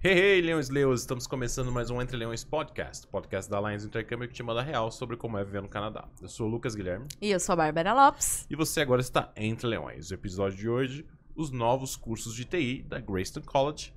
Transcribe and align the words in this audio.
Hey, 0.00 0.12
hey, 0.36 0.40
leões 0.40 0.68
leões, 0.68 1.00
estamos 1.00 1.26
começando 1.26 1.72
mais 1.72 1.90
um 1.90 2.00
Entre 2.00 2.16
Leões 2.16 2.44
Podcast, 2.44 3.04
podcast 3.08 3.50
da 3.50 3.56
Alliance 3.56 3.84
Intercâmbio 3.84 4.28
que 4.28 4.34
te 4.34 4.42
manda 4.44 4.62
real 4.62 4.92
sobre 4.92 5.16
como 5.16 5.36
é 5.36 5.44
viver 5.44 5.60
no 5.60 5.68
Canadá. 5.68 6.06
Eu 6.22 6.28
sou 6.28 6.46
o 6.46 6.50
Lucas 6.50 6.76
Guilherme 6.76 7.06
E 7.20 7.30
eu 7.30 7.40
sou 7.40 7.54
a 7.54 7.56
Bárbara 7.56 7.92
Lopes. 7.92 8.46
e 8.48 8.54
você 8.54 8.80
agora 8.80 9.00
está 9.00 9.32
Entre 9.36 9.66
Leões. 9.66 10.10
O 10.10 10.14
episódio 10.14 10.56
de 10.56 10.68
hoje, 10.68 11.04
os 11.34 11.50
novos 11.50 11.96
cursos 11.96 12.32
de 12.34 12.44
TI 12.44 12.84
da 12.88 13.00
Greyston 13.00 13.42
College, 13.42 13.92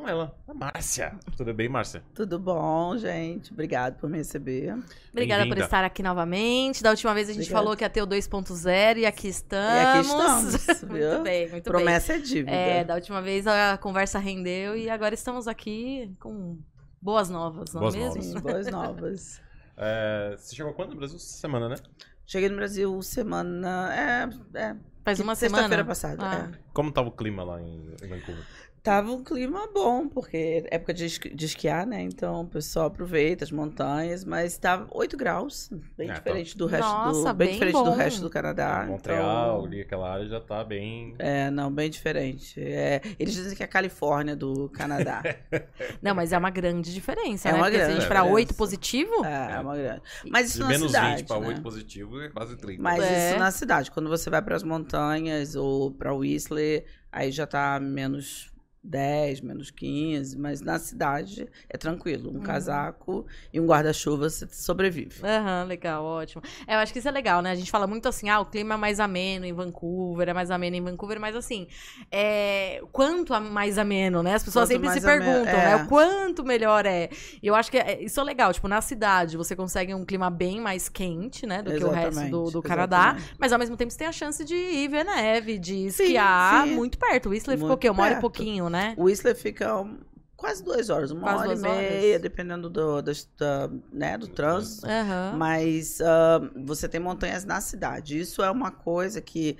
com 0.00 0.06
ela, 0.06 0.36
a 0.46 0.52
Márcia. 0.52 1.18
Tudo 1.38 1.54
bem, 1.54 1.70
Márcia? 1.70 2.02
Tudo 2.14 2.38
bom, 2.38 2.98
gente? 2.98 3.50
Obrigado 3.50 3.98
por 3.98 4.10
me 4.10 4.18
receber. 4.18 4.76
Obrigada 5.10 5.46
por 5.46 5.56
estar 5.56 5.84
aqui 5.84 6.02
novamente. 6.02 6.82
Da 6.82 6.90
última 6.90 7.14
vez 7.14 7.30
a 7.30 7.32
gente 7.32 7.44
Obrigada. 7.44 7.62
falou 7.64 7.76
que 7.76 7.82
ia 7.82 7.88
ter 7.88 8.02
o 8.02 8.06
2.0 8.06 8.98
e 8.98 9.06
aqui 9.06 9.28
estamos. 9.28 9.72
E 9.72 9.86
aqui 9.86 10.06
estamos, 10.06 10.82
muito 10.84 11.22
bem, 11.22 11.50
muito 11.50 11.70
Promessa 11.70 12.12
é 12.12 12.16
bem. 12.16 12.26
dívida. 12.26 12.50
É, 12.50 12.84
da 12.84 12.94
última 12.94 13.22
vez 13.22 13.46
a 13.46 13.78
conversa 13.78 14.18
rendeu 14.18 14.76
e 14.76 14.90
agora 14.90 15.14
estamos 15.14 15.48
aqui 15.48 16.14
com 16.20 16.58
boas 17.00 17.30
novas, 17.30 17.72
não 17.72 17.80
Boas 17.80 17.94
é 17.94 17.98
mesmo? 17.98 18.16
novas. 18.16 18.26
Sim, 18.26 18.40
boas 18.40 18.66
novas. 18.68 19.40
É, 19.78 20.34
você 20.38 20.56
chegou 20.56 20.72
quando 20.72 20.92
no 20.92 20.96
Brasil? 20.96 21.18
Semana, 21.18 21.68
né? 21.68 21.76
Cheguei 22.24 22.48
no 22.48 22.56
Brasil 22.56 23.02
semana. 23.02 23.94
É, 23.94 24.58
é 24.58 24.76
Faz 25.06 25.20
uma 25.20 25.36
semana. 25.36 25.58
Sexta-feira 25.58 25.84
passada. 25.84 26.22
Ah. 26.24 26.50
é. 26.52 26.58
Como 26.72 26.90
tava 26.90 27.08
o 27.08 27.12
clima 27.12 27.44
lá 27.44 27.62
em, 27.62 27.94
em 28.02 28.08
Vancouver? 28.08 28.42
Tava 28.86 29.10
um 29.10 29.24
clima 29.24 29.66
bom, 29.74 30.06
porque 30.08 30.64
é 30.70 30.76
época 30.76 30.94
de, 30.94 31.06
esqui- 31.06 31.34
de 31.34 31.44
esquiar, 31.44 31.84
né? 31.84 32.02
Então 32.02 32.42
o 32.42 32.46
pessoal 32.46 32.86
aproveita 32.86 33.42
as 33.42 33.50
montanhas, 33.50 34.24
mas 34.24 34.56
tava 34.58 34.86
8 34.92 35.16
graus, 35.16 35.68
bem 35.98 36.08
Ah, 36.08 36.14
diferente 36.14 36.56
do 36.56 36.66
resto 36.66 36.86
Nossa, 36.88 37.32
do. 37.32 37.36
Bem, 37.36 37.46
bem 37.48 37.54
diferente 37.54 37.72
bom. 37.74 37.82
do 37.82 37.90
resto 37.90 38.20
do 38.20 38.30
Canadá. 38.30 38.84
Montreal, 38.86 39.56
então- 39.56 39.64
ali, 39.66 39.80
aquela 39.80 40.12
área 40.12 40.28
já 40.28 40.38
tá 40.40 40.62
bem... 40.62 41.16
É, 41.18 41.50
não, 41.50 41.68
bem 41.72 41.90
diferente. 41.90 42.60
É, 42.62 43.00
eles 43.18 43.34
dizem 43.34 43.56
que 43.56 43.62
é 43.64 43.66
a 43.66 43.68
Califórnia 43.68 44.36
do 44.36 44.68
Canadá. 44.68 45.20
Não, 46.00 46.14
mas 46.14 46.32
é 46.32 46.38
uma 46.38 46.50
grande 46.50 46.94
diferença, 46.94 47.48
É 47.48 47.52
né? 47.52 47.58
uma 47.58 47.64
Porque 47.64 47.78
se 47.78 47.82
a 47.82 47.86
gente 47.86 47.94
grande 47.96 48.06
para 48.08 48.20
diferença. 48.20 48.34
8 48.36 48.54
positivo, 48.54 49.24
É, 49.24 49.52
é 49.56 49.58
uma 49.60 49.76
grande. 49.76 50.02
Mas 50.30 50.46
isso 50.50 50.58
De 50.58 50.62
na 50.62 50.68
menos 50.68 50.86
cidade, 50.92 51.16
20 51.22 51.26
para 51.26 51.40
né? 51.40 51.46
8 51.48 51.60
positivo 51.62 52.20
é 52.20 52.28
quase 52.28 52.56
30. 52.56 52.80
Mas 52.82 53.02
É. 53.02 53.30
isso 53.30 53.38
na 53.40 53.50
cidade. 53.50 53.90
Quando 53.90 54.08
você 54.08 54.30
vai 54.30 54.40
para 54.42 54.54
as 54.54 54.62
montanhas 54.62 55.56
ou 55.56 55.90
para 55.90 56.14
Whistler, 56.14 56.84
aí 57.10 57.32
já 57.32 57.46
tá 57.48 57.80
menos 57.80 58.54
10, 58.86 59.40
menos 59.40 59.70
15. 59.70 60.38
Mas 60.38 60.60
na 60.60 60.78
cidade 60.78 61.48
é 61.68 61.76
tranquilo. 61.76 62.30
Uhum. 62.30 62.38
Um 62.38 62.40
casaco 62.40 63.26
e 63.52 63.58
um 63.60 63.66
guarda-chuva 63.66 64.28
você 64.30 64.46
sobrevive. 64.50 65.20
Aham, 65.24 65.64
legal, 65.64 66.04
ótimo. 66.04 66.42
É, 66.66 66.74
eu 66.74 66.78
acho 66.78 66.92
que 66.92 66.98
isso 66.98 67.08
é 67.08 67.10
legal, 67.10 67.42
né? 67.42 67.50
A 67.50 67.54
gente 67.54 67.70
fala 67.70 67.86
muito 67.86 68.08
assim, 68.08 68.28
ah, 68.28 68.40
o 68.40 68.46
clima 68.46 68.74
é 68.74 68.76
mais 68.76 69.00
ameno 69.00 69.44
em 69.44 69.52
Vancouver, 69.52 70.28
é 70.28 70.32
mais 70.32 70.50
ameno 70.50 70.76
em 70.76 70.82
Vancouver, 70.82 71.18
mas 71.20 71.34
assim, 71.34 71.66
é... 72.10 72.80
quanto 72.92 73.34
a- 73.34 73.40
mais 73.40 73.78
ameno, 73.78 74.22
né? 74.22 74.34
As 74.34 74.42
pessoas 74.44 74.68
Quanto 74.68 74.80
sempre 74.82 75.00
se 75.00 75.04
perguntam, 75.04 75.52
é. 75.54 75.64
né? 75.64 75.76
O 75.76 75.88
quanto 75.88 76.44
melhor 76.44 76.86
é. 76.86 77.08
E 77.42 77.46
eu 77.46 77.54
acho 77.54 77.70
que 77.70 77.78
é- 77.78 78.02
isso 78.02 78.20
é 78.20 78.24
legal, 78.24 78.52
tipo, 78.52 78.68
na 78.68 78.80
cidade 78.80 79.36
você 79.36 79.54
consegue 79.56 79.94
um 79.94 80.04
clima 80.04 80.30
bem 80.30 80.60
mais 80.60 80.88
quente, 80.88 81.46
né? 81.46 81.62
Do 81.62 81.72
que 81.74 81.84
o 81.84 81.90
resto 81.90 82.20
do, 82.22 82.28
do 82.28 82.48
Exatamente, 82.48 82.68
Canadá. 82.68 83.02
exatamente. 83.08 83.34
Mas 83.38 83.52
ao 83.52 83.58
mesmo 83.58 83.76
tempo 83.76 83.90
você 83.92 83.98
tem 83.98 84.06
a 84.06 84.12
chance 84.12 84.44
de 84.44 84.54
ir 84.54 84.88
ver 84.88 85.04
neve, 85.04 85.58
de 85.58 85.86
esquiar 85.86 86.64
sim. 86.66 86.74
muito 86.74 86.98
perto. 86.98 87.26
O 87.26 87.30
Whistler 87.30 87.56
ficou 87.56 87.68
o 87.68 87.70
Muito 87.72 87.80
quê? 87.80 87.90
Uma 87.90 88.02
hora 88.04 88.18
e 88.18 88.20
pouquinho, 88.20 88.68
né? 88.68 88.75
O 88.96 89.04
Whistler 89.04 89.34
fica 89.36 89.80
um- 89.80 89.98
quase 90.36 90.62
duas 90.62 90.90
horas, 90.90 91.10
uma 91.10 91.22
Quase 91.22 91.38
hora 91.38 91.46
e 91.46 91.54
duas 91.56 91.64
horas. 91.64 91.90
meia, 91.90 92.18
dependendo 92.18 92.68
do, 92.68 93.00
das- 93.02 93.28
da- 93.38 93.70
né, 93.92 94.18
do 94.18 94.28
trânsito. 94.28 94.86
Aham. 94.86 95.34
Mas 95.36 96.00
ah, 96.00 96.40
você 96.64 96.88
tem 96.88 97.00
montanhas 97.00 97.44
na 97.44 97.60
cidade. 97.60 98.18
Isso 98.18 98.42
é 98.42 98.50
uma 98.50 98.70
coisa 98.70 99.20
que 99.20 99.56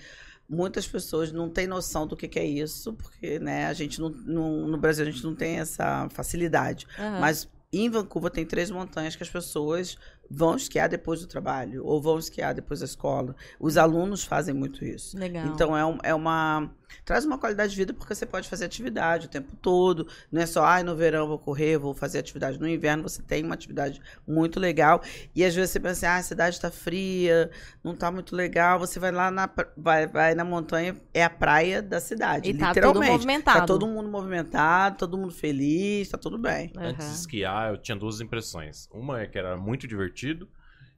muitas 0.49 0.87
pessoas 0.87 1.33
não 1.33 1.49
têm 1.49 1.67
noção 1.67 2.07
do 2.07 2.17
que, 2.17 2.29
que 2.29 2.39
é 2.39 2.45
isso, 2.45 2.93
porque 2.93 3.39
né, 3.39 3.67
a 3.67 3.73
gente 3.73 4.01
não, 4.01 4.11
não- 4.11 4.69
no 4.69 4.79
Brasil 4.79 5.05
a 5.07 5.11
gente 5.11 5.25
não 5.25 5.35
tem 5.35 5.59
essa 5.59 6.09
facilidade. 6.11 6.87
aham. 6.99 7.21
Mas 7.21 7.49
em 7.73 7.91
Vancouver 7.91 8.31
tem 8.31 8.47
três 8.47 8.71
montanhas 8.71 9.17
que 9.17 9.23
as 9.23 9.29
pessoas 9.29 9.97
vão 10.31 10.57
esquiar 10.57 10.89
depois 10.89 11.21
do 11.21 11.27
trabalho 11.27 11.85
ou 11.85 12.01
vão 12.01 12.19
esquiar 12.19 12.55
depois 12.55 12.81
da 12.81 12.87
escola. 12.87 13.35
Os 13.59 13.77
alunos 13.77 14.25
fazem 14.25 14.55
muito 14.55 14.85
isso. 14.85 15.19
Legal. 15.19 15.47
Então 15.47 15.77
é, 15.77 15.85
um- 15.85 15.99
é 16.03 16.15
uma. 16.15 16.71
Traz 17.05 17.25
uma 17.25 17.39
qualidade 17.39 17.71
de 17.71 17.77
vida 17.77 17.93
porque 17.93 18.15
você 18.15 18.27
pode 18.27 18.49
fazer 18.49 18.65
atividade 18.65 19.27
o 19.27 19.29
tempo 19.29 19.55
todo. 19.57 20.09
Não 20.31 20.43
é 20.43 20.47
só, 20.47 20.65
ai, 20.65 20.83
no 20.83 20.97
verão 20.97 21.27
vou 21.29 21.39
correr, 21.39 21.79
vou 21.79 21.95
fazer 21.95 22.19
atividade. 22.19 22.59
No 22.59 22.69
inverno 22.69 23.03
você 23.03 23.23
tem 23.23 23.45
uma 23.45 23.55
atividade 23.55 24.01
muito 24.27 24.59
legal. 24.59 25.01
E 25.35 25.45
às 25.45 25.55
vezes 25.55 25.71
você 25.71 25.81
pensa 25.81 25.93
assim, 25.93 26.07
ah, 26.07 26.17
a 26.17 26.23
cidade 26.23 26.57
está 26.57 26.71
fria, 26.71 27.51
não 27.83 27.93
está 27.93 28.11
muito 28.11 28.35
legal. 28.35 28.79
Você 28.79 28.99
vai 28.99 29.13
lá 29.13 29.31
na, 29.31 29.49
vai, 29.77 30.07
vai 30.07 30.35
na 30.35 30.45
montanha, 30.45 30.97
é 31.15 31.23
a 31.23 31.31
praia 31.31 31.81
da 31.81 32.01
cidade. 32.01 32.49
E 32.51 32.55
tá 32.55 32.67
tudo 32.69 32.75
literalmente. 32.77 33.13
movimentado. 33.13 33.59
Tá 33.61 33.67
todo 33.67 33.87
mundo 33.87 34.09
movimentado, 34.09 34.97
todo 34.99 35.17
mundo 35.17 35.33
feliz, 35.33 36.09
tá 36.09 36.19
tudo 36.19 36.39
bem. 36.39 36.73
Antes 36.77 37.07
de 37.07 37.15
esquiar, 37.15 37.71
eu 37.71 37.79
tinha 37.79 37.97
duas 37.97 38.21
impressões. 38.21 38.89
Uma 38.93 39.21
é 39.21 39.27
que 39.27 39.39
era 39.39 39.57
muito 39.57 39.87
divertido 39.87 40.49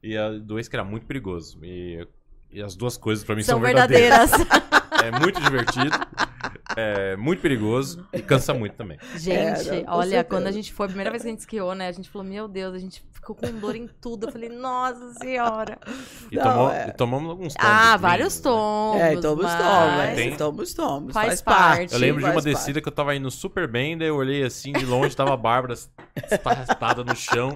e 0.02 0.16
a 0.16 0.30
dois 0.30 0.68
que 0.68 0.76
era 0.76 0.84
muito 0.84 1.06
perigoso. 1.06 1.58
E, 1.62 2.06
e 2.50 2.62
as 2.62 2.74
duas 2.74 2.96
coisas 2.96 3.24
pra 3.24 3.34
mim 3.36 3.42
são, 3.42 3.56
São 3.56 3.60
verdadeiras. 3.60 4.30
verdadeiras. 4.30 4.68
É 5.04 5.18
muito 5.20 5.40
divertido, 5.40 5.96
é 6.76 7.16
muito 7.16 7.40
perigoso 7.40 8.06
e 8.12 8.20
cansa 8.20 8.52
muito 8.54 8.74
também. 8.74 8.98
Gente, 9.16 9.68
É, 9.70 9.82
não, 9.84 9.94
olha, 9.94 10.02
certeza. 10.10 10.24
quando 10.24 10.46
a 10.46 10.52
gente 10.52 10.72
foi, 10.72 10.86
a 10.86 10.88
primeira 10.88 11.10
vez 11.10 11.22
que 11.22 11.28
a 11.28 11.30
gente 11.32 11.40
esquiou, 11.40 11.74
né? 11.74 11.88
A 11.88 11.92
gente 11.92 12.08
falou, 12.08 12.26
meu 12.26 12.48
Deus, 12.48 12.74
a 12.74 12.78
gente 12.78 13.02
ficou 13.12 13.34
com 13.36 13.46
dor 13.58 13.76
em 13.76 13.88
tudo. 14.00 14.26
Eu 14.28 14.32
falei, 14.32 14.48
nossa 14.48 15.14
senhora. 15.14 15.78
E, 16.30 16.36
Não, 16.36 16.42
tomou- 16.42 16.70
é. 16.70 16.88
e 16.88 16.92
tomamos 16.92 17.30
alguns 17.30 17.54
tombos. 17.54 17.70
Ah, 17.70 17.86
lindos, 17.86 18.00
vários 18.02 18.36
né? 18.36 18.42
tombos. 18.42 19.00
é, 19.00 19.16
tomos 19.20 19.42
mas... 19.44 19.58
tombos, 19.58 20.14
Tem- 20.14 20.32
é, 20.32 20.36
tomos 20.36 20.74
tombos. 20.74 21.12
Faz 21.14 21.26
Faz, 21.28 21.42
parte. 21.42 21.76
parte. 21.78 21.92
Eu 21.94 21.98
lembro 22.00 22.20
de 22.20 22.26
uma 22.26 22.32
faz 22.34 22.44
descida 22.44 22.64
parte. 22.74 22.82
que 22.82 22.88
eu 22.88 22.92
tava 22.92 23.14
indo 23.14 23.30
super 23.30 23.68
bem, 23.68 23.96
daí 23.96 24.08
eu 24.08 24.16
olhei 24.16 24.42
assim 24.44 24.72
de 24.72 24.84
longe, 24.84 25.14
tava 25.16 25.34
a 25.34 25.36
Bárbara 25.36 25.74
estarrastada 26.30 27.04
no 27.04 27.14
chão. 27.16 27.52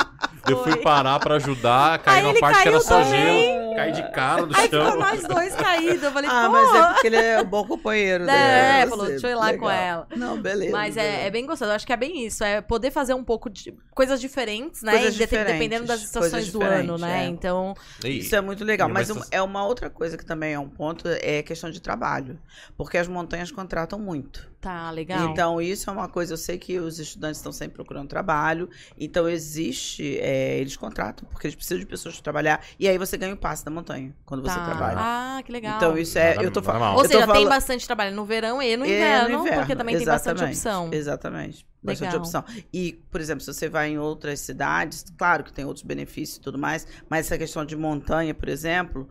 Eu 0.49 0.63
fui 0.63 0.73
Foi. 0.73 0.83
parar 0.83 1.19
pra 1.21 1.37
ajudar, 1.37 1.99
caí 2.01 2.21
Aí 2.21 2.29
ele 2.31 2.41
parte 2.41 2.63
que 2.63 2.69
era 2.69 2.79
caiu 2.79 2.81
só 2.89 3.03
também. 3.03 3.21
gelo, 3.53 3.62
caí 3.75 3.93
de 3.93 4.11
cara 4.11 4.47
no 4.47 4.57
Aí 4.57 4.65
ficou 4.65 4.81
chão. 4.83 4.99
nós 4.99 5.23
dois 5.25 5.55
caídos. 5.55 6.03
Eu 6.03 6.13
falei, 6.13 6.31
Ah, 6.33 6.47
pô. 6.47 6.53
mas 6.53 6.75
é 6.75 6.93
porque 6.93 7.07
ele 7.07 7.17
é 7.17 7.41
um 7.41 7.45
bom 7.45 7.65
companheiro. 7.67 8.25
né? 8.25 8.81
É, 8.83 8.87
falou, 8.87 9.07
deixa 9.07 9.27
eu 9.27 9.31
ir 9.33 9.35
lá 9.35 9.47
com 9.57 9.67
legal. 9.67 9.71
ela. 9.71 10.07
Não, 10.17 10.41
beleza. 10.41 10.73
Mas 10.73 10.97
é, 10.97 11.03
beleza. 11.03 11.23
é 11.23 11.31
bem 11.31 11.47
gostoso. 11.47 11.71
Eu 11.71 11.75
acho 11.75 11.87
que 11.87 11.93
é 11.93 11.97
bem 11.97 12.27
isso. 12.27 12.43
É 12.45 12.61
poder 12.61 12.91
fazer 12.91 13.15
um 13.15 13.25
pouco 13.25 13.49
de 13.51 13.75
coisas 13.95 14.21
diferentes, 14.21 14.83
né? 14.83 14.93
Coisas 14.93 15.15
diferentes, 15.15 15.53
Dependendo 15.53 15.87
das 15.87 16.03
estações 16.03 16.33
coisas 16.33 16.53
do 16.53 16.63
ano, 16.63 16.99
né? 16.99 17.25
é. 17.25 17.29
Então, 17.29 17.75
E- 18.05 18.19
Isso 18.19 18.35
é 18.37 18.41
muito 18.41 18.65
legal. 18.65 18.89
Mas 18.89 19.11
um- 19.11 19.21
é 19.31 19.41
uma 19.43 19.65
outra 19.67 19.89
coisa 19.91 20.17
que 20.17 20.25
também 20.25 20.53
é 20.55 20.59
um 20.59 20.69
ponto, 20.69 21.09
é 21.09 21.43
questão 21.43 21.71
de 21.71 21.81
trabalho. 21.81 22.39
Porque 22.77 22.99
as 22.99 23.09
montanhas 23.09 23.51
contratam 23.51 23.99
muito. 23.99 24.51
tá 24.63 24.93
legal. 24.93 25.29
Então, 25.31 25.61
isso 25.61 25.91
é 25.91 25.93
uma 25.93 26.09
coisa, 26.09 26.35
eu 26.35 26.37
sei 26.37 26.57
que 26.57 26.79
os 26.79 27.01
estudantes 27.01 27.39
estão 27.39 27.51
sempre 27.51 27.75
procurando 27.75 28.07
trabalho. 28.09 28.71
Então, 28.97 29.29
existe, 29.29 30.17
é, 30.21 30.57
eles 30.59 30.77
contratam, 30.77 31.29
porque 31.29 31.49
eles 31.49 31.57
precisam 31.57 31.81
de 31.81 31.87
pessoas 31.87 32.15
para 32.15 32.23
trabalhar. 32.23 32.65
E 32.79 32.89
aí 32.89 32.97
você 32.97 33.17
ganha 33.17 33.35
o 33.35 33.37
passe 33.37 33.62
da 33.65 33.71
montanha, 33.71 34.15
quando 34.25 34.43
você 34.43 34.55
Tá. 34.55 34.65
trabalha. 34.65 34.97
Ah, 34.99 35.43
que 35.45 35.51
legal. 35.53 35.77
Então, 35.77 35.97
isso 35.99 36.19
é. 36.19 36.37
Eu 36.45 36.51
tô 36.51 36.63
falando. 36.63 36.97
Ou 36.97 37.03
seja, 37.05 37.19
tem 37.19 37.27
falando- 37.27 37.49
bastante 37.49 37.87
trabalho 37.87 38.15
no 38.15 38.25
verão 38.25 38.63
e 38.63 38.77
no 38.77 38.85
É, 38.85 38.89
no 38.89 38.93
inverno, 38.95 39.39
inverno, 39.41 39.59
porque 39.61 39.77
também 39.77 39.97
tem 39.97 40.07
bastante 40.07 40.37
exatamente, 40.37 40.57
opção. 40.57 40.91
Exatamente. 40.93 41.67
Bastante 41.83 42.09
Legal. 42.11 42.21
opção. 42.21 42.45
E, 42.73 42.93
por 43.11 43.21
exemplo, 43.21 43.41
se 43.43 43.53
você 43.53 43.69
vai 43.69 43.91
em 43.91 43.99
outras 43.99 44.41
cidades, 44.41 45.05
claro 45.19 45.43
que 45.45 45.53
tem 45.53 45.65
outros 45.65 45.85
benefícios 45.85 46.37
e 46.39 46.41
tudo 46.41 46.59
mais, 46.59 46.87
mas 47.09 47.27
essa 47.27 47.37
questão 47.37 47.65
de 47.65 47.77
montanha, 47.77 48.33
por 48.33 48.49
exemplo, 48.49 49.09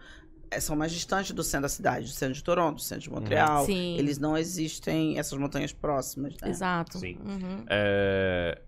é, 0.49 0.59
são 0.59 0.75
mais 0.75 0.91
distantes 0.91 1.31
do 1.31 1.43
centro 1.43 1.63
da 1.63 1.69
cidade, 1.69 2.05
do 2.05 2.11
centro 2.11 2.33
de 2.35 2.43
Toronto, 2.43 2.75
do 2.75 2.81
centro 2.81 3.03
de 3.03 3.09
Montreal. 3.11 3.65
Sim. 3.65 3.97
Eles 3.97 4.17
não 4.19 4.37
existem 4.37 5.17
essas 5.19 5.37
montanhas 5.37 5.73
próximas. 5.73 6.33
Né? 6.41 6.49
Exato. 6.49 6.97
Sim. 6.99 7.17
Uhum. 7.25 7.65
é, 7.69 8.61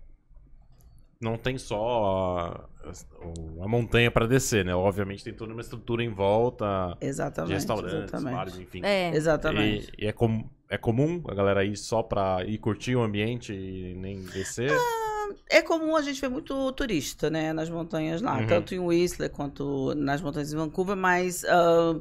não 1.24 1.36
tem 1.38 1.58
só 1.58 2.66
a, 2.84 2.90
a 3.64 3.68
montanha 3.68 4.10
pra 4.10 4.26
descer, 4.26 4.64
né? 4.64 4.74
Obviamente 4.74 5.24
tem 5.24 5.32
toda 5.34 5.52
uma 5.52 5.60
estrutura 5.62 6.04
em 6.04 6.08
volta 6.10 6.96
Exatamente. 7.00 7.48
de 7.48 7.54
restaurantes, 7.54 7.94
exatamente. 7.94 8.34
bares, 8.34 8.58
enfim. 8.58 8.80
É. 8.84 9.08
Exatamente. 9.14 9.90
E, 9.98 10.04
e 10.04 10.06
é, 10.06 10.12
com- 10.12 10.48
é 10.68 10.78
comum 10.78 11.22
a 11.26 11.34
galera 11.34 11.64
ir 11.64 11.76
só 11.76 12.02
pra 12.02 12.44
ir 12.46 12.58
curtir 12.58 12.94
o 12.94 13.02
ambiente 13.02 13.52
e 13.52 13.94
nem 13.96 14.22
descer? 14.22 14.70
É 15.50 15.62
comum 15.62 15.96
a 15.96 16.02
gente 16.02 16.20
ver 16.20 16.28
muito 16.28 16.70
turista, 16.72 17.30
né, 17.30 17.52
nas 17.52 17.68
montanhas 17.70 18.20
lá, 18.20 18.38
Uhum. 18.38 18.46
tanto 18.46 18.74
em 18.74 18.78
Whistler 18.78 19.30
quanto 19.30 19.94
nas 19.94 20.20
montanhas 20.20 20.52
em 20.52 20.56
Vancouver, 20.56 20.94
mas 20.96 21.44
ah, 21.46 21.98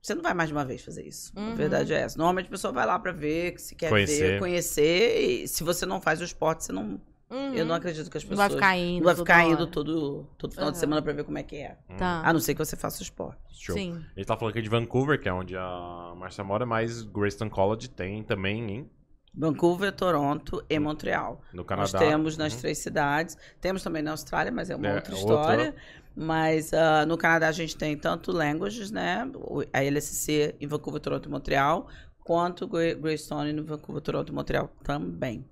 você 0.00 0.14
não 0.14 0.22
vai 0.22 0.34
mais 0.34 0.48
de 0.50 0.54
uma 0.54 0.64
vez 0.64 0.82
fazer 0.84 1.06
isso. 1.06 1.32
Uhum. 1.36 1.52
A 1.52 1.54
verdade 1.54 1.92
é 1.92 2.00
essa. 2.02 2.16
Normalmente 2.18 2.46
a 2.46 2.50
pessoa 2.50 2.72
vai 2.72 2.86
lá 2.86 2.98
pra 2.98 3.12
ver, 3.12 3.58
se 3.58 3.74
quer 3.74 3.88
Conhecer. 3.88 4.32
ver, 4.32 4.38
conhecer, 4.40 5.20
e 5.20 5.48
se 5.48 5.64
você 5.64 5.84
não 5.86 6.00
faz 6.00 6.20
o 6.20 6.24
esporte, 6.24 6.64
você 6.64 6.72
não. 6.72 7.00
Uhum. 7.30 7.54
Eu 7.54 7.64
não 7.64 7.74
acredito 7.74 8.10
que 8.10 8.16
as 8.18 8.24
Não 8.24 8.30
pessoas. 8.30 8.48
vai 8.48 8.56
ficar 8.56 8.76
indo. 8.76 8.98
não 8.98 9.04
vai 9.04 9.14
ficar 9.14 9.44
indo 9.46 9.66
todo, 9.66 10.26
todo 10.36 10.52
final 10.52 10.70
de 10.70 10.76
Aham. 10.76 10.80
semana 10.80 11.00
pra 11.02 11.12
ver 11.12 11.24
como 11.24 11.38
é 11.38 11.42
que 11.42 11.56
é. 11.56 11.76
Tá. 11.96 12.22
A 12.24 12.32
não 12.32 12.40
ser 12.40 12.54
que 12.54 12.58
você 12.64 12.76
faça 12.76 12.98
o 13.00 13.02
esporte. 13.02 13.38
Show. 13.52 13.76
Sim. 13.76 14.04
Gente 14.16 14.26
tá 14.26 14.36
falando 14.36 14.52
aqui 14.52 14.62
de 14.62 14.68
Vancouver, 14.68 15.20
que 15.20 15.28
é 15.28 15.32
onde 15.32 15.56
a 15.56 16.12
Marcia 16.16 16.42
mora, 16.42 16.66
mas 16.66 17.02
Greyston 17.02 17.48
College 17.48 17.88
tem 17.90 18.22
também 18.24 18.70
em, 18.70 18.90
Vancouver, 19.32 19.92
Toronto 19.92 20.64
e 20.68 20.76
Montreal. 20.80 21.40
no 21.54 21.64
Canadá. 21.64 21.88
Nós 22.00 22.08
temos 22.08 22.36
nas 22.36 22.52
Uhum. 22.54 22.60
três 22.60 22.78
cidades. 22.78 23.36
Temos 23.60 23.80
também 23.82 24.02
na 24.02 24.10
Austrália, 24.10 24.50
mas 24.50 24.70
é 24.70 24.74
uma 24.74 24.88
É, 24.88 24.94
outra 24.96 25.14
outra. 25.14 25.30
história. 25.30 25.74
Mas 26.16 26.74
ah, 26.74 27.06
no 27.06 27.16
Canadá 27.16 27.46
a 27.46 27.52
gente 27.52 27.76
tem 27.76 27.96
tanto 27.96 28.32
Languages, 28.32 28.90
né? 28.90 29.30
A 29.72 29.84
LSC 29.84 30.56
em 30.60 30.66
Vancouver, 30.66 31.00
Toronto 31.00 31.28
e 31.28 31.30
Montreal, 31.30 31.86
quanto 32.24 32.66
Grey- 32.66 32.94
Greystone 32.96 33.52
no 33.52 33.62
Vancouver, 33.64 34.02
Toronto 34.02 34.32
e 34.32 34.34
Montreal 34.34 34.68
também. 34.82 35.44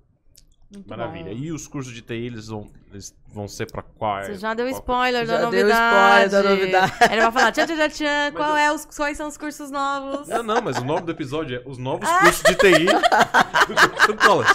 Muito 0.71 0.87
Maravilha. 0.87 1.31
bom. 1.33 1.39
E 1.39 1.51
os 1.51 1.67
cursos 1.67 1.91
de 1.91 2.01
TI, 2.03 2.27
eles 2.27 2.45
vão, 2.47 2.69
eles 2.91 3.11
vão 3.33 3.47
ser 3.47 3.65
pra 3.71 3.81
qual? 3.81 4.23
Você 4.23 4.35
já 4.35 4.53
deu 4.53 4.67
qual- 4.67 4.79
spoiler 4.79 5.25
da 5.25 5.33
Já 5.33 5.37
deu 5.39 5.45
novidade. 5.47 6.25
spoiler 6.25 6.29
da 6.29 6.49
novidade. 6.49 6.93
Ele 7.11 7.21
vai 7.21 7.31
falar, 7.31 7.51
tchan, 7.51 7.65
tchan, 7.65 7.89
tchan, 7.89 8.31
qual 8.35 8.49
eu- 8.51 8.57
é 8.57 8.71
os, 8.71 8.85
quais 8.85 9.17
são 9.17 9.27
os 9.27 9.35
cursos 9.35 9.71
novos? 9.71 10.27
Não, 10.27 10.43
não, 10.43 10.61
mas 10.61 10.77
o 10.77 10.83
nome 10.85 11.01
do 11.01 11.11
episódio 11.11 11.57
é 11.57 11.67
Os 11.67 11.79
Novos 11.79 12.07
Ah. 12.07 12.19
Cursos 12.19 12.43
de 12.43 12.55
TI 12.55 12.85
do 14.05 14.15
College. 14.17 14.53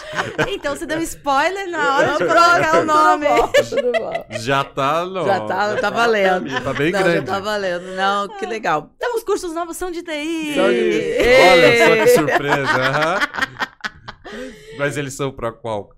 Então 0.50 0.76
você 0.76 0.86
deu 0.86 1.00
spoiler 1.02 1.68
na 1.68 1.96
hora 1.96 2.06
de 2.16 2.22
Eu- 2.22 2.28
colocar 2.28 2.80
o 2.80 2.84
nome. 2.84 3.26
Tudo 3.68 3.92
bom. 3.98 4.26
Já 4.38 4.62
tá, 4.62 5.04
não. 5.04 5.26
Já 5.26 5.40
tá, 5.40 5.76
tá 5.78 5.90
valendo. 5.90 6.62
Tá 6.62 6.72
bem 6.74 6.92
Não, 6.92 7.02
grande. 7.02 7.26
já 7.26 7.32
tá 7.34 7.40
valendo. 7.40 7.96
Não, 7.96 8.28
que 8.28 8.46
legal. 8.46 8.88
Então 8.96 9.16
os 9.16 9.24
cursos 9.24 9.52
novos 9.52 9.76
são 9.76 9.90
de 9.90 10.00
TI. 10.04 10.54
São 10.54 10.68
de- 10.68 11.16
Olha 11.50 11.78
só 11.78 11.94
que 11.96 12.06
surpresa. 12.08 12.70
aham. 12.70 13.18
Mas 14.78 14.96
eles 14.96 15.14
são 15.14 15.32
pra 15.32 15.50
qual? 15.52 15.90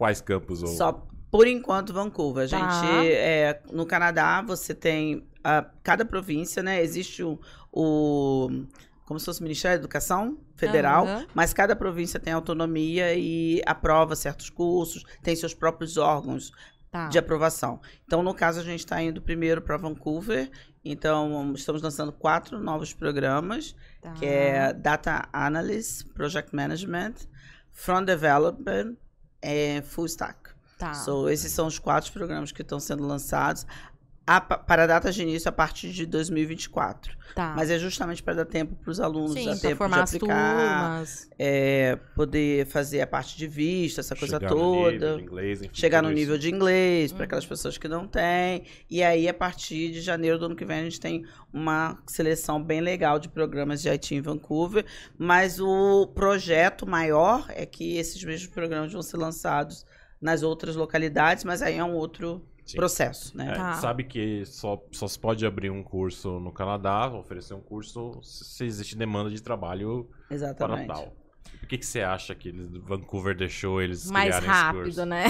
Quais 0.00 0.22
campos? 0.22 0.62
Ou... 0.62 0.68
Só 0.70 1.06
por 1.30 1.46
enquanto 1.46 1.92
Vancouver. 1.92 2.44
A 2.44 2.46
gente 2.46 2.62
Tá. 2.62 3.04
é, 3.04 3.60
no 3.70 3.84
Canadá 3.84 4.40
você 4.40 4.74
tem 4.74 5.28
ah, 5.44 5.66
cada 5.82 6.06
província, 6.06 6.62
né? 6.62 6.82
Existe 6.82 7.22
o, 7.22 7.38
o 7.70 8.48
como 9.04 9.20
se 9.20 9.26
fosse 9.26 9.40
o 9.40 9.42
Ministério 9.42 9.76
da 9.76 9.82
Educação 9.82 10.38
Federal, 10.56 11.04
Aham. 11.06 11.26
mas 11.34 11.52
cada 11.52 11.76
província 11.76 12.18
tem 12.18 12.32
autonomia 12.32 13.14
e 13.14 13.60
aprova 13.66 14.16
certos 14.16 14.48
cursos, 14.48 15.04
tem 15.22 15.36
seus 15.36 15.52
próprios 15.52 15.98
órgãos 15.98 16.50
Tá. 16.90 17.06
de 17.06 17.18
aprovação. 17.18 17.78
Então, 18.04 18.20
no 18.20 18.34
caso, 18.34 18.58
a 18.58 18.64
gente 18.64 18.80
está 18.80 19.00
indo 19.00 19.22
primeiro 19.22 19.62
para 19.62 19.76
Vancouver. 19.76 20.50
Então, 20.84 21.52
estamos 21.54 21.82
lançando 21.82 22.10
quatro 22.10 22.58
novos 22.58 22.92
programas, 22.92 23.76
Tá. 24.00 24.12
que 24.14 24.24
é 24.26 24.72
Data 24.72 25.28
Analyst, 25.32 26.08
Project 26.14 26.52
Management, 26.56 27.14
Front 27.70 28.06
Development 28.06 28.96
e 29.42 29.82
Full 29.82 30.06
Stack. 30.06 30.50
Tá. 30.78 30.94
So, 30.94 31.28
esses 31.28 31.52
são 31.52 31.66
os 31.66 31.78
quatro 31.78 32.10
programas 32.10 32.52
que 32.52 32.62
estão 32.62 32.80
sendo 32.80 33.06
lançados 33.06 33.66
a 34.32 34.40
pa- 34.40 34.58
para 34.58 34.86
datas 34.86 35.14
de 35.16 35.22
início 35.22 35.48
a 35.48 35.52
partir 35.52 35.90
de 35.90 36.06
2024. 36.06 37.16
tá. 37.34 37.52
Mas 37.56 37.68
é 37.68 37.78
justamente 37.80 38.22
para 38.22 38.34
dar 38.34 38.44
tempo 38.44 38.76
para 38.76 38.90
os 38.90 39.00
alunos, 39.00 39.32
Sim, 39.32 39.46
dar 39.46 39.56
tempo 39.58 39.88
de 39.88 39.94
aplicar, 39.98 40.88
turmas. 40.98 41.28
é, 41.36 41.96
poder 42.14 42.64
fazer 42.66 43.00
a 43.00 43.06
parte 43.08 43.36
de 43.36 43.48
vista, 43.48 44.00
essa 44.00 44.14
coisa 44.14 44.38
Chegar 44.38 44.50
no 44.54 44.56
nível 44.56 44.92
toda 44.92 45.16
de 45.16 45.22
inglês, 45.22 45.62
enfim, 45.62 45.70
chegar 45.74 46.00
no 46.02 46.10
isso. 46.10 46.14
nível 46.16 46.38
de 46.38 46.48
inglês, 46.48 47.10
para 47.10 47.18
Uhum. 47.22 47.24
aquelas 47.24 47.46
pessoas 47.46 47.76
que 47.76 47.88
não 47.88 48.06
têm. 48.06 48.62
E 48.88 49.02
aí, 49.02 49.28
a 49.28 49.34
partir 49.34 49.90
de 49.90 50.00
janeiro 50.00 50.38
do 50.38 50.46
ano 50.46 50.54
que 50.56 50.64
vem, 50.64 50.78
a 50.80 50.84
gente 50.84 51.00
tem 51.00 51.24
uma 51.52 51.98
seleção 52.06 52.62
bem 52.62 52.80
legal 52.80 53.18
de 53.18 53.28
programas 53.28 53.82
de 53.82 53.88
IT 53.88 54.14
em 54.14 54.20
Vancouver. 54.20 54.84
Mas 55.18 55.58
o 55.58 56.06
projeto 56.14 56.86
maior 56.86 57.46
é 57.48 57.66
que 57.66 57.96
esses 57.96 58.22
mesmos 58.22 58.48
programas 58.52 58.92
vão 58.92 59.02
ser 59.02 59.16
lançados 59.16 59.84
nas 60.20 60.42
outras 60.44 60.76
localidades, 60.76 61.42
mas 61.42 61.62
aí 61.62 61.76
é 61.78 61.82
um 61.84 61.94
outro 61.94 62.44
Sim. 62.66 62.76
processo, 62.76 63.36
né? 63.36 63.52
É, 63.52 63.54
Tá. 63.56 63.72
Sabe 63.74 64.04
que 64.04 64.44
só, 64.46 64.82
só 64.92 65.08
se 65.08 65.18
pode 65.18 65.44
abrir 65.44 65.70
um 65.70 65.82
curso 65.82 66.38
no 66.40 66.52
Canadá, 66.52 67.08
oferecer 67.12 67.54
um 67.54 67.60
curso, 67.60 68.20
se 68.22 68.64
existe 68.64 68.96
demanda 68.96 69.30
de 69.30 69.42
trabalho 69.42 70.08
para 70.28 70.34
Exatamente. 70.34 70.86
tal. 70.86 71.16
Por 71.58 71.68
que, 71.68 71.78
que 71.78 71.86
você 71.86 72.02
acha 72.02 72.34
que 72.34 72.48
eles, 72.48 72.68
Vancouver 72.82 73.36
deixou 73.36 73.80
eles 73.80 74.10
Mais 74.10 74.38
rápido, 74.38 74.82
curso? 74.82 75.04
né? 75.06 75.24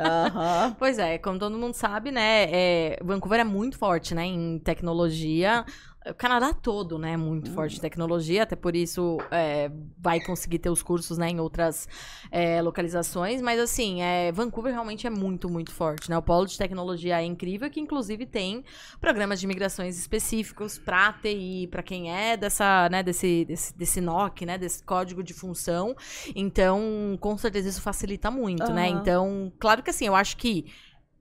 Aham. 0.00 0.74
Pois 0.78 0.98
é, 0.98 1.18
como 1.18 1.38
todo 1.38 1.56
mundo 1.58 1.74
sabe, 1.74 2.10
né? 2.10 2.46
é, 2.50 2.98
Vancouver 3.02 3.40
é 3.40 3.44
muito 3.44 3.78
forte, 3.78 4.14
né? 4.14 4.24
Em 4.24 4.58
tecnologia. 4.58 5.64
O 6.06 6.14
Canadá 6.14 6.52
todo, 6.52 6.98
né? 6.98 7.12
é 7.12 7.16
Muito 7.16 7.48
Uhum. 7.48 7.54
forte 7.54 7.78
em 7.78 7.80
tecnologia, 7.80 8.42
até 8.42 8.54
por 8.54 8.76
isso 8.76 9.18
é, 9.30 9.70
vai 9.98 10.20
conseguir 10.20 10.58
ter 10.58 10.68
os 10.68 10.82
cursos 10.82 11.16
né, 11.16 11.30
em 11.30 11.40
outras 11.40 11.88
é, 12.30 12.60
localizações. 12.60 13.40
Mas 13.40 13.58
assim, 13.58 14.02
é, 14.02 14.30
Vancouver 14.30 14.72
realmente 14.72 15.06
é 15.06 15.10
muito, 15.10 15.48
muito 15.48 15.72
forte, 15.72 16.10
né? 16.10 16.18
O 16.18 16.22
polo 16.22 16.46
de 16.46 16.58
tecnologia 16.58 17.20
é 17.20 17.24
incrível, 17.24 17.70
que 17.70 17.80
inclusive 17.80 18.26
tem 18.26 18.62
programas 19.00 19.40
de 19.40 19.46
migrações 19.46 19.98
específicos 19.98 20.78
para 20.78 21.12
TI, 21.14 21.68
para 21.70 21.82
quem 21.82 22.12
é 22.12 22.36
dessa, 22.36 22.88
né, 22.90 23.02
desse, 23.02 23.44
desse, 23.46 23.76
desse 23.76 24.00
NOC, 24.00 24.44
né? 24.44 24.58
Desse 24.58 24.82
código 24.82 25.22
de 25.22 25.32
função. 25.32 25.96
Então, 26.34 27.16
com 27.20 27.36
certeza 27.38 27.68
isso 27.70 27.80
facilita 27.80 28.30
muito, 28.30 28.72
né? 28.72 28.88
Aham. 28.88 28.98
Então, 29.00 29.52
claro 29.58 29.82
que 29.82 29.90
assim, 29.90 30.06
eu 30.06 30.14
acho 30.14 30.36
que 30.36 30.66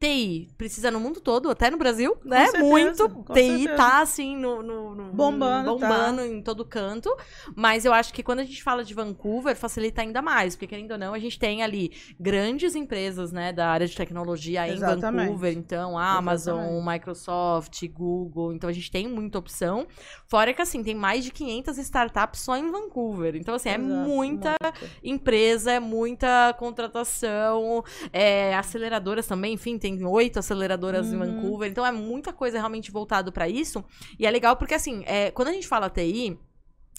TI 0.03 0.49
precisa 0.57 0.91
no 0.91 0.99
mundo 0.99 1.19
todo, 1.21 1.49
até 1.49 1.69
no 1.71 1.77
Brasil, 1.77 2.17
né? 2.25 2.45
certeza, 2.47 2.63
Muito. 2.65 3.09
com 3.09 3.33
TI 3.33 3.41
certeza. 3.59 3.75
tá 3.75 4.01
assim 4.01 4.35
no, 4.37 4.61
no- 4.61 4.95
no- 4.95 5.13
Bombando, 5.13 5.77
tá. 5.77 5.87
bombando 5.87 6.21
em 6.23 6.41
todo 6.41 6.65
canto. 6.65 7.09
Mas 7.55 7.85
eu 7.85 7.93
acho 7.93 8.13
que 8.13 8.21
quando 8.23 8.39
a 8.39 8.43
gente 8.43 8.61
fala 8.63 8.83
de 8.83 8.93
Vancouver, 8.93 9.55
facilita 9.55 10.01
ainda 10.01 10.21
mais, 10.21 10.55
porque 10.55 10.67
querendo 10.67 10.91
ou 10.91 10.97
não, 10.97 11.13
a 11.13 11.19
gente 11.19 11.39
tem 11.39 11.63
ali 11.63 11.91
grandes 12.19 12.75
empresas, 12.75 13.31
né, 13.31 13.53
da 13.53 13.69
área 13.69 13.87
de 13.87 13.95
tecnologia 13.95 14.67
em 14.67 14.73
Exatamente. 14.73 15.25
Vancouver, 15.27 15.53
então 15.53 15.97
Amazon, 15.97 16.59
Exatamente. 16.59 16.89
Microsoft, 16.93 17.87
Google, 17.89 18.53
então 18.53 18.69
a 18.69 18.73
gente 18.73 18.91
tem 18.91 19.07
muita 19.07 19.37
opção. 19.39 19.87
Fora 20.27 20.53
que 20.53 20.61
assim, 20.61 20.83
tem 20.83 20.95
mais 20.95 21.23
de 21.23 21.31
500 21.31 21.77
startups 21.77 22.41
só 22.41 22.57
em 22.57 22.69
Vancouver. 22.71 23.35
Então 23.35 23.55
assim, 23.55 23.69
é 23.69 23.75
Exato, 23.75 23.85
muita 24.09 24.55
muito. 24.63 24.89
empresa, 25.03 25.71
é 25.73 25.79
muita 25.79 26.53
contratação, 26.57 27.83
é, 28.11 28.55
aceleradoras 28.55 29.27
também, 29.27 29.53
enfim, 29.53 29.77
tem 29.77 29.92
oito 30.03 30.39
aceleradoras 30.39 31.11
em 31.11 31.17
Uhum. 31.17 31.33
Vancouver, 31.33 31.69
então 31.69 31.85
é 31.85 31.91
muita 31.91 32.31
coisa 32.33 32.57
realmente 32.57 32.91
voltado 32.91 33.31
para 33.31 33.47
isso. 33.49 33.83
E 34.17 34.25
é 34.25 34.31
legal 34.31 34.55
porque, 34.55 34.73
assim, 34.73 35.03
é, 35.05 35.31
quando 35.31 35.49
a 35.49 35.53
gente 35.53 35.67
fala 35.67 35.89
TI. 35.89 36.37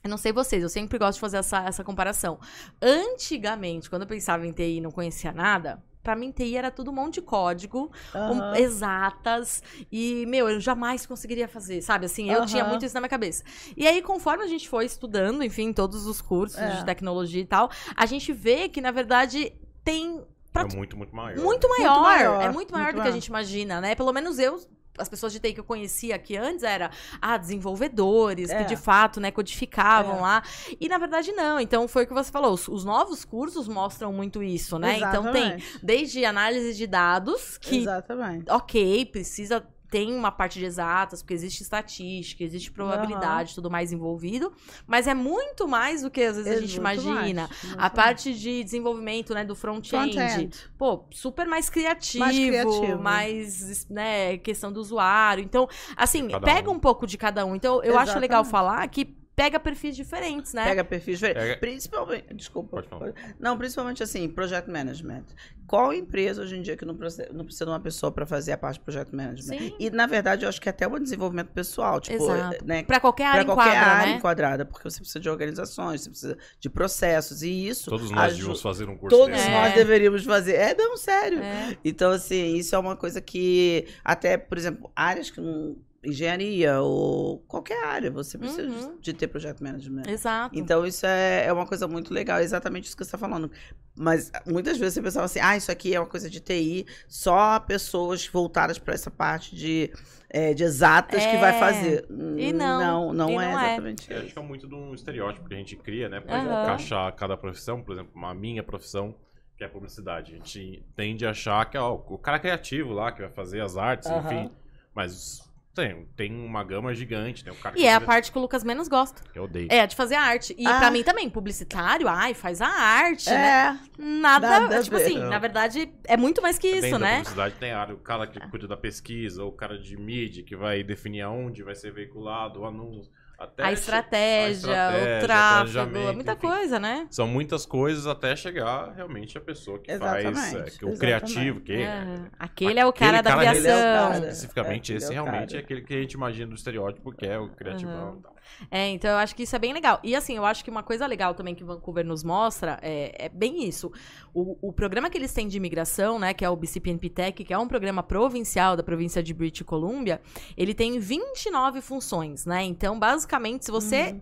Eu 0.02 0.10
não 0.10 0.18
sei 0.18 0.32
vocês, 0.34 0.62
eu 0.62 0.68
sempre 0.68 0.98
gosto 0.98 1.14
de 1.14 1.20
fazer 1.20 1.38
essa, 1.38 1.60
essa 1.64 1.82
comparação. 1.82 2.38
Antigamente, 2.82 3.88
quando 3.88 4.02
eu 4.02 4.08
pensava 4.08 4.46
em 4.46 4.52
TI 4.52 4.76
e 4.76 4.80
não 4.82 4.90
conhecia 4.90 5.32
nada, 5.32 5.82
pra 6.02 6.14
mim 6.14 6.30
TI 6.30 6.56
era 6.58 6.70
tudo 6.70 6.90
um 6.90 6.94
monte 6.94 7.14
de 7.14 7.22
código, 7.22 7.90
um- 8.14 8.18
Aham. 8.18 8.56
exatas, 8.56 9.62
e, 9.90 10.26
meu, 10.26 10.46
eu 10.48 10.60
jamais 10.60 11.06
conseguiria 11.06 11.48
fazer, 11.48 11.80
sabe? 11.80 12.04
Assim, 12.06 12.30
eu 12.30 12.44
tinha 12.44 12.62
Aham. 12.62 12.68
muito 12.68 12.84
isso 12.84 12.94
na 12.94 13.00
minha 13.00 13.08
cabeça. 13.08 13.42
E 13.76 13.86
aí, 13.86 14.02
conforme 14.02 14.44
a 14.44 14.46
gente 14.46 14.68
foi 14.68 14.84
estudando, 14.84 15.42
enfim, 15.42 15.72
todos 15.72 16.06
os 16.06 16.20
cursos 16.20 16.60
É. 16.60 16.76
de 16.76 16.84
tecnologia 16.84 17.40
e 17.40 17.46
tal, 17.46 17.70
a 17.96 18.04
gente 18.04 18.30
vê 18.30 18.68
que, 18.68 18.82
na 18.82 18.90
verdade, 18.90 19.52
tem 19.82 20.22
pra 20.54 20.62
É 20.62 20.74
muito, 20.76 20.96
muito 20.96 21.14
maior. 21.14 21.36
muito 21.38 21.68
maior. 21.68 22.00
maior, 22.02 22.40
É 22.42 22.48
muito 22.50 22.72
maior 22.72 22.84
muito 22.84 22.94
do 22.94 22.96
que 22.96 23.00
a 23.00 23.04
maior. 23.04 23.12
gente 23.14 23.26
imagina, 23.26 23.80
né? 23.80 23.94
Pelo 23.94 24.12
menos 24.12 24.38
eu. 24.38 24.58
As 24.96 25.08
pessoas 25.08 25.32
de 25.32 25.40
TI 25.40 25.52
que 25.54 25.58
eu 25.58 25.64
conhecia 25.64 26.14
aqui 26.14 26.36
antes 26.36 26.62
era 26.62 26.88
ah, 27.20 27.36
desenvolvedores 27.36 28.48
É. 28.50 28.58
que 28.62 28.68
de 28.68 28.76
fato, 28.76 29.18
né, 29.18 29.32
codificavam 29.32 30.18
É. 30.18 30.20
lá. 30.20 30.42
E 30.80 30.88
na 30.88 30.98
verdade 30.98 31.32
não. 31.32 31.58
Então 31.58 31.88
foi 31.88 32.04
o 32.04 32.06
que 32.06 32.14
você 32.14 32.30
falou. 32.30 32.52
Os, 32.52 32.68
os 32.68 32.84
novos 32.84 33.24
cursos 33.24 33.66
mostram 33.66 34.12
muito 34.12 34.40
isso, 34.40 34.78
né? 34.78 34.98
Então 34.98 35.32
tem 35.32 35.42
Exatamente. 35.42 35.80
desde 35.82 36.24
análise 36.24 36.74
de 36.76 36.86
dados 36.86 37.58
que 37.58 37.78
Exatamente. 37.78 38.48
ok, 38.48 39.04
precisa. 39.06 39.66
Tem 39.94 40.12
uma 40.12 40.32
parte 40.32 40.58
de 40.58 40.64
exatas, 40.64 41.22
porque 41.22 41.34
existe 41.34 41.62
estatística, 41.62 42.42
existe 42.42 42.68
probabilidade, 42.72 43.54
tudo 43.54 43.70
mais 43.70 43.92
envolvido. 43.92 44.52
Mas 44.88 45.06
é 45.06 45.14
muito 45.14 45.68
mais 45.68 46.02
do 46.02 46.10
que 46.10 46.20
às 46.20 46.34
vezes 46.36 46.50
a 46.50 46.60
gente 46.60 46.76
imagina. 46.76 47.42
mais, 47.48 47.72
A 47.74 47.76
mais. 47.76 47.92
parte 47.92 48.34
de 48.34 48.64
desenvolvimento, 48.64 49.32
né, 49.32 49.44
do 49.44 49.54
front-end. 49.54 50.14
Front-end. 50.14 50.50
Pô, 50.76 51.04
super 51.12 51.46
mais 51.46 51.70
criativo, 51.70 52.24
Mais 52.24 52.36
criativo. 52.36 52.98
mais, 53.00 53.88
né, 53.88 54.36
questão 54.38 54.72
do 54.72 54.80
usuário. 54.80 55.44
Então, 55.44 55.68
assim, 55.96 56.26
Cada 56.26 56.44
pega 56.44 56.68
um. 56.68 56.74
um 56.74 56.80
pouco 56.80 57.06
de 57.06 57.16
cada 57.16 57.46
um. 57.46 57.54
Então, 57.54 57.80
eu 57.84 57.96
acho 57.96 58.18
legal 58.18 58.42
Exatamente. 58.42 58.50
falar 58.50 58.88
que 58.88 59.14
pega 59.36 59.58
perfis 59.58 59.96
diferentes, 59.96 60.52
né? 60.52 60.64
Pega 60.64 60.84
perfis 60.84 61.18
diferentes. 61.18 61.42
Pega- 61.48 61.60
Principalmente. 61.60 62.34
Desculpa. 62.34 62.70
Pode 62.76 62.88
falar. 62.88 63.12
Não, 63.38 63.56
principalmente 63.58 64.02
assim, 64.02 64.28
project 64.28 64.70
management. 64.70 65.24
Qual 65.66 65.92
empresa 65.94 66.42
hoje 66.42 66.56
em 66.56 66.62
dia 66.62 66.76
que 66.76 66.84
não 66.84 66.94
precisa, 66.94 67.28
não 67.32 67.44
precisa 67.44 67.64
de 67.64 67.70
uma 67.70 67.80
pessoa 67.80 68.12
para 68.12 68.26
fazer 68.26 68.52
a 68.52 68.58
parte 68.58 68.74
de 68.78 68.80
project 68.84 69.14
management? 69.14 69.58
Sim. 69.58 69.74
E, 69.80 69.90
na 69.90 70.06
verdade, 70.06 70.44
eu 70.44 70.48
acho 70.48 70.60
que 70.60 70.68
até 70.68 70.86
um 70.86 70.98
desenvolvimento 71.02 71.48
pessoal. 71.48 72.00
Tipo, 72.00 72.22
Exato. 72.22 72.64
né? 72.66 72.82
Pra 72.84 73.00
qualquer 73.00 73.24
área 73.26 73.44
Para 73.44 73.54
qualquer 73.54 73.70
enquadra, 73.76 73.92
área 73.92 74.12
né? 74.12 74.18
enquadrada, 74.18 74.64
porque 74.66 74.88
você 74.90 74.98
precisa 74.98 75.20
de 75.20 75.28
organizações, 75.30 76.02
você 76.02 76.10
precisa 76.10 76.38
de 76.60 76.68
processos, 76.70 77.42
e 77.42 77.66
isso. 77.68 77.88
Todos 77.90 78.10
nós 78.10 78.24
aju- 78.24 78.36
devíamos 78.36 78.60
fazer 78.62 78.88
um 78.88 78.96
curso 78.96 79.16
Todos 79.16 79.34
desse. 79.34 79.48
É. 79.48 79.52
nós 79.52 79.74
deveríamos 79.74 80.22
fazer. 80.24 80.54
É, 80.54 80.74
não, 80.74 80.96
sério. 80.96 81.38
É. 81.42 81.76
Então, 81.84 82.10
assim, 82.10 82.54
isso 82.56 82.74
é 82.74 82.78
uma 82.78 82.94
coisa 82.96 83.20
que, 83.20 83.86
até, 84.04 84.36
por 84.36 84.58
exemplo, 84.58 84.90
áreas 84.94 85.30
que 85.30 85.40
não. 85.40 85.76
Engenharia 86.04 86.80
ou 86.80 87.38
qualquer 87.48 87.84
área, 87.84 88.10
você 88.10 88.36
precisa 88.38 88.88
Uhum. 88.88 88.98
de 89.00 89.12
ter 89.12 89.28
project 89.28 89.62
management. 89.62 90.02
Exato. 90.08 90.58
Então, 90.58 90.86
isso 90.86 91.04
é, 91.06 91.46
é 91.46 91.52
uma 91.52 91.66
coisa 91.66 91.86
muito 91.88 92.12
legal, 92.12 92.38
é 92.38 92.42
exatamente 92.42 92.84
isso 92.86 92.96
que 92.96 93.04
você 93.04 93.08
está 93.08 93.18
falando. 93.18 93.50
Mas 93.96 94.30
muitas 94.46 94.76
vezes 94.78 94.94
você 94.94 95.02
pensava 95.02 95.26
assim, 95.26 95.40
ah, 95.40 95.56
isso 95.56 95.70
aqui 95.70 95.94
é 95.94 96.00
uma 96.00 96.08
coisa 96.08 96.28
de 96.28 96.40
TI, 96.40 96.86
só 97.08 97.58
pessoas 97.60 98.26
voltadas 98.26 98.78
para 98.78 98.92
essa 98.94 99.10
parte 99.10 99.54
de, 99.54 99.92
é, 100.28 100.52
de 100.52 100.64
exatas 100.64 101.24
que 101.26 101.36
vai 101.36 101.50
É. 101.50 101.58
fazer. 101.58 102.06
E 102.36 102.52
não, 102.52 103.12
Não, 103.12 103.12
não, 103.12 103.30
e 103.30 103.32
é 103.32 103.36
não 103.36 103.58
é. 103.58 103.64
exatamente 103.66 104.10
Eu 104.10 104.16
acho 104.16 104.24
isso. 104.26 104.34
que 104.34 104.38
é 104.40 104.42
muito 104.42 104.66
de 104.68 104.74
um 104.74 104.94
estereótipo 104.94 105.48
que 105.48 105.54
a 105.54 105.58
gente 105.58 105.76
cria, 105.76 106.08
né? 106.08 106.20
Pra 106.20 106.36
Aham. 106.36 106.62
encaixar 106.62 107.14
cada 107.14 107.36
profissão. 107.36 107.80
Por 107.82 107.92
exemplo, 107.92 108.24
a 108.26 108.34
minha 108.34 108.62
profissão, 108.62 109.14
que 109.56 109.62
é 109.62 109.68
publicidade. 109.68 110.32
A 110.32 110.36
gente 110.36 110.84
tende 110.96 111.24
a 111.24 111.30
achar 111.30 111.64
que 111.70 111.76
é 111.76 111.80
ó, 111.80 111.94
o 111.94 112.18
cara 112.18 112.40
criativo 112.40 112.92
lá, 112.92 113.12
que 113.12 113.20
vai 113.22 113.30
fazer 113.30 113.60
as 113.60 113.76
artes, 113.76 114.10
Aham. 114.10 114.18
enfim. 114.24 114.50
Mas 114.92 115.48
Tem, 115.74 116.06
tem 116.16 116.32
uma 116.32 116.62
gama 116.62 116.94
gigante, 116.94 117.42
tem 117.42 117.52
o 117.52 117.56
cara 117.56 117.74
E 117.76 117.80
que 117.80 117.86
é 117.86 117.94
a 117.94 117.98
vira- 117.98 118.06
parte 118.06 118.30
que 118.30 118.38
o 118.38 118.40
Lucas 118.40 118.62
menos 118.62 118.86
gosta. 118.86 119.22
eu 119.34 119.44
odeio. 119.44 119.66
É, 119.70 119.80
a 119.80 119.86
de 119.86 119.96
fazer 119.96 120.14
a 120.14 120.22
arte. 120.22 120.54
E 120.56 120.64
Ah. 120.66 120.78
pra 120.78 120.90
mim 120.90 121.02
também, 121.02 121.28
publicitário, 121.28 122.06
ai, 122.06 122.32
faz 122.32 122.60
a 122.60 122.68
arte, 122.68 123.28
né? 123.28 123.80
É, 123.98 124.02
Nada, 124.02 124.48
Nada 124.60 124.78
a 124.78 124.82
tipo 124.82 124.96
ver. 124.96 125.02
assim, 125.04 125.18
Não. 125.18 125.28
na 125.30 125.38
verdade, 125.38 125.92
é 126.04 126.16
muito 126.16 126.40
mais 126.40 126.58
que 126.58 126.70
Dentro 126.72 126.86
isso, 126.88 126.98
né? 126.98 127.16
publicidade 127.18 127.54
tem 127.56 127.72
área, 127.72 127.94
o 127.94 127.98
cara 127.98 128.26
que 128.26 128.38
cuida 128.50 128.68
da 128.68 128.76
pesquisa, 128.76 129.44
o 129.44 129.50
cara 129.52 129.76
de 129.78 129.96
mídia 129.96 130.44
que 130.44 130.54
vai 130.54 130.82
definir 130.84 131.22
aonde 131.22 131.62
vai 131.64 131.74
ser 131.74 131.92
veiculado 131.92 132.60
o 132.60 132.66
anúncio. 132.66 133.10
Até 133.38 133.64
A 133.64 133.72
estratégia, 133.72 134.88
a 134.88 134.98
estratégia, 134.98 135.18
o 135.18 135.26
tráfego, 135.26 135.98
é 135.98 136.12
muita 136.12 136.32
enfim. 136.32 136.40
coisa, 136.46 136.78
né? 136.78 137.06
São 137.10 137.26
muitas 137.26 137.66
coisas 137.66 138.06
até 138.06 138.34
chegar 138.36 138.92
realmente 138.94 139.36
a 139.36 139.40
pessoa 139.40 139.78
que 139.78 139.96
faz, 139.98 140.24
Exatamente, 140.24 140.68
é, 140.68 140.78
que 140.78 140.84
o 140.84 140.96
criativo, 140.98 141.60
que 141.60 141.72
É. 141.72 142.04
Aquele 142.38 142.78
é 142.80 142.86
o 142.86 142.90
Aquele 142.90 143.10
cara 143.10 143.22
da 143.22 143.30
cara, 143.30 143.56
ele 143.56 143.66
é 143.68 143.72
aviação. 143.72 144.08
cara. 144.12 144.18
especificamente 144.28 144.92
É, 144.92 144.96
esse 144.96 145.10
é 145.10 145.14
realmente 145.14 145.48
cara. 145.48 145.56
é 145.56 145.64
aquele 145.64 145.80
que 145.82 145.94
a 145.94 146.00
gente 146.00 146.12
imagina 146.12 146.46
do 146.48 146.54
estereótipo 146.54 147.12
que 147.12 147.26
é 147.26 147.38
o 147.38 147.48
criativão 147.50 147.92
Aham. 148.08 148.16
e 148.18 148.22
tal. 148.22 148.33
É, 148.70 148.88
então 148.90 149.10
eu 149.10 149.16
acho 149.16 149.34
que 149.34 149.42
isso 149.42 149.54
é 149.54 149.58
bem 149.58 149.72
legal. 149.72 149.98
E 150.02 150.14
assim, 150.14 150.36
eu 150.36 150.44
acho 150.44 150.64
que 150.64 150.70
uma 150.70 150.82
coisa 150.82 151.06
legal 151.06 151.34
também 151.34 151.54
que 151.54 151.64
Vancouver 151.64 152.04
nos 152.04 152.22
mostra 152.22 152.78
é, 152.82 153.26
é 153.26 153.28
bem 153.28 153.64
isso. 153.68 153.90
O, 154.32 154.56
o 154.68 154.72
programa 154.72 155.08
que 155.10 155.18
eles 155.18 155.32
têm 155.32 155.48
de 155.48 155.56
imigração, 155.56 156.18
né, 156.18 156.32
que 156.34 156.44
é 156.44 156.50
o 156.50 156.56
BCPNP 156.56 157.08
Tech, 157.10 157.44
que 157.44 157.52
é 157.52 157.58
um 157.58 157.68
programa 157.68 158.02
provincial 158.02 158.76
da 158.76 158.82
província 158.82 159.22
de 159.22 159.32
British 159.34 159.62
Columbia, 159.66 160.20
ele 160.56 160.74
tem 160.74 160.98
29 160.98 161.80
funções, 161.80 162.46
né? 162.46 162.62
Então, 162.64 162.98
basicamente, 162.98 163.64
se 163.64 163.70
você 163.70 163.96
es- 163.96 164.14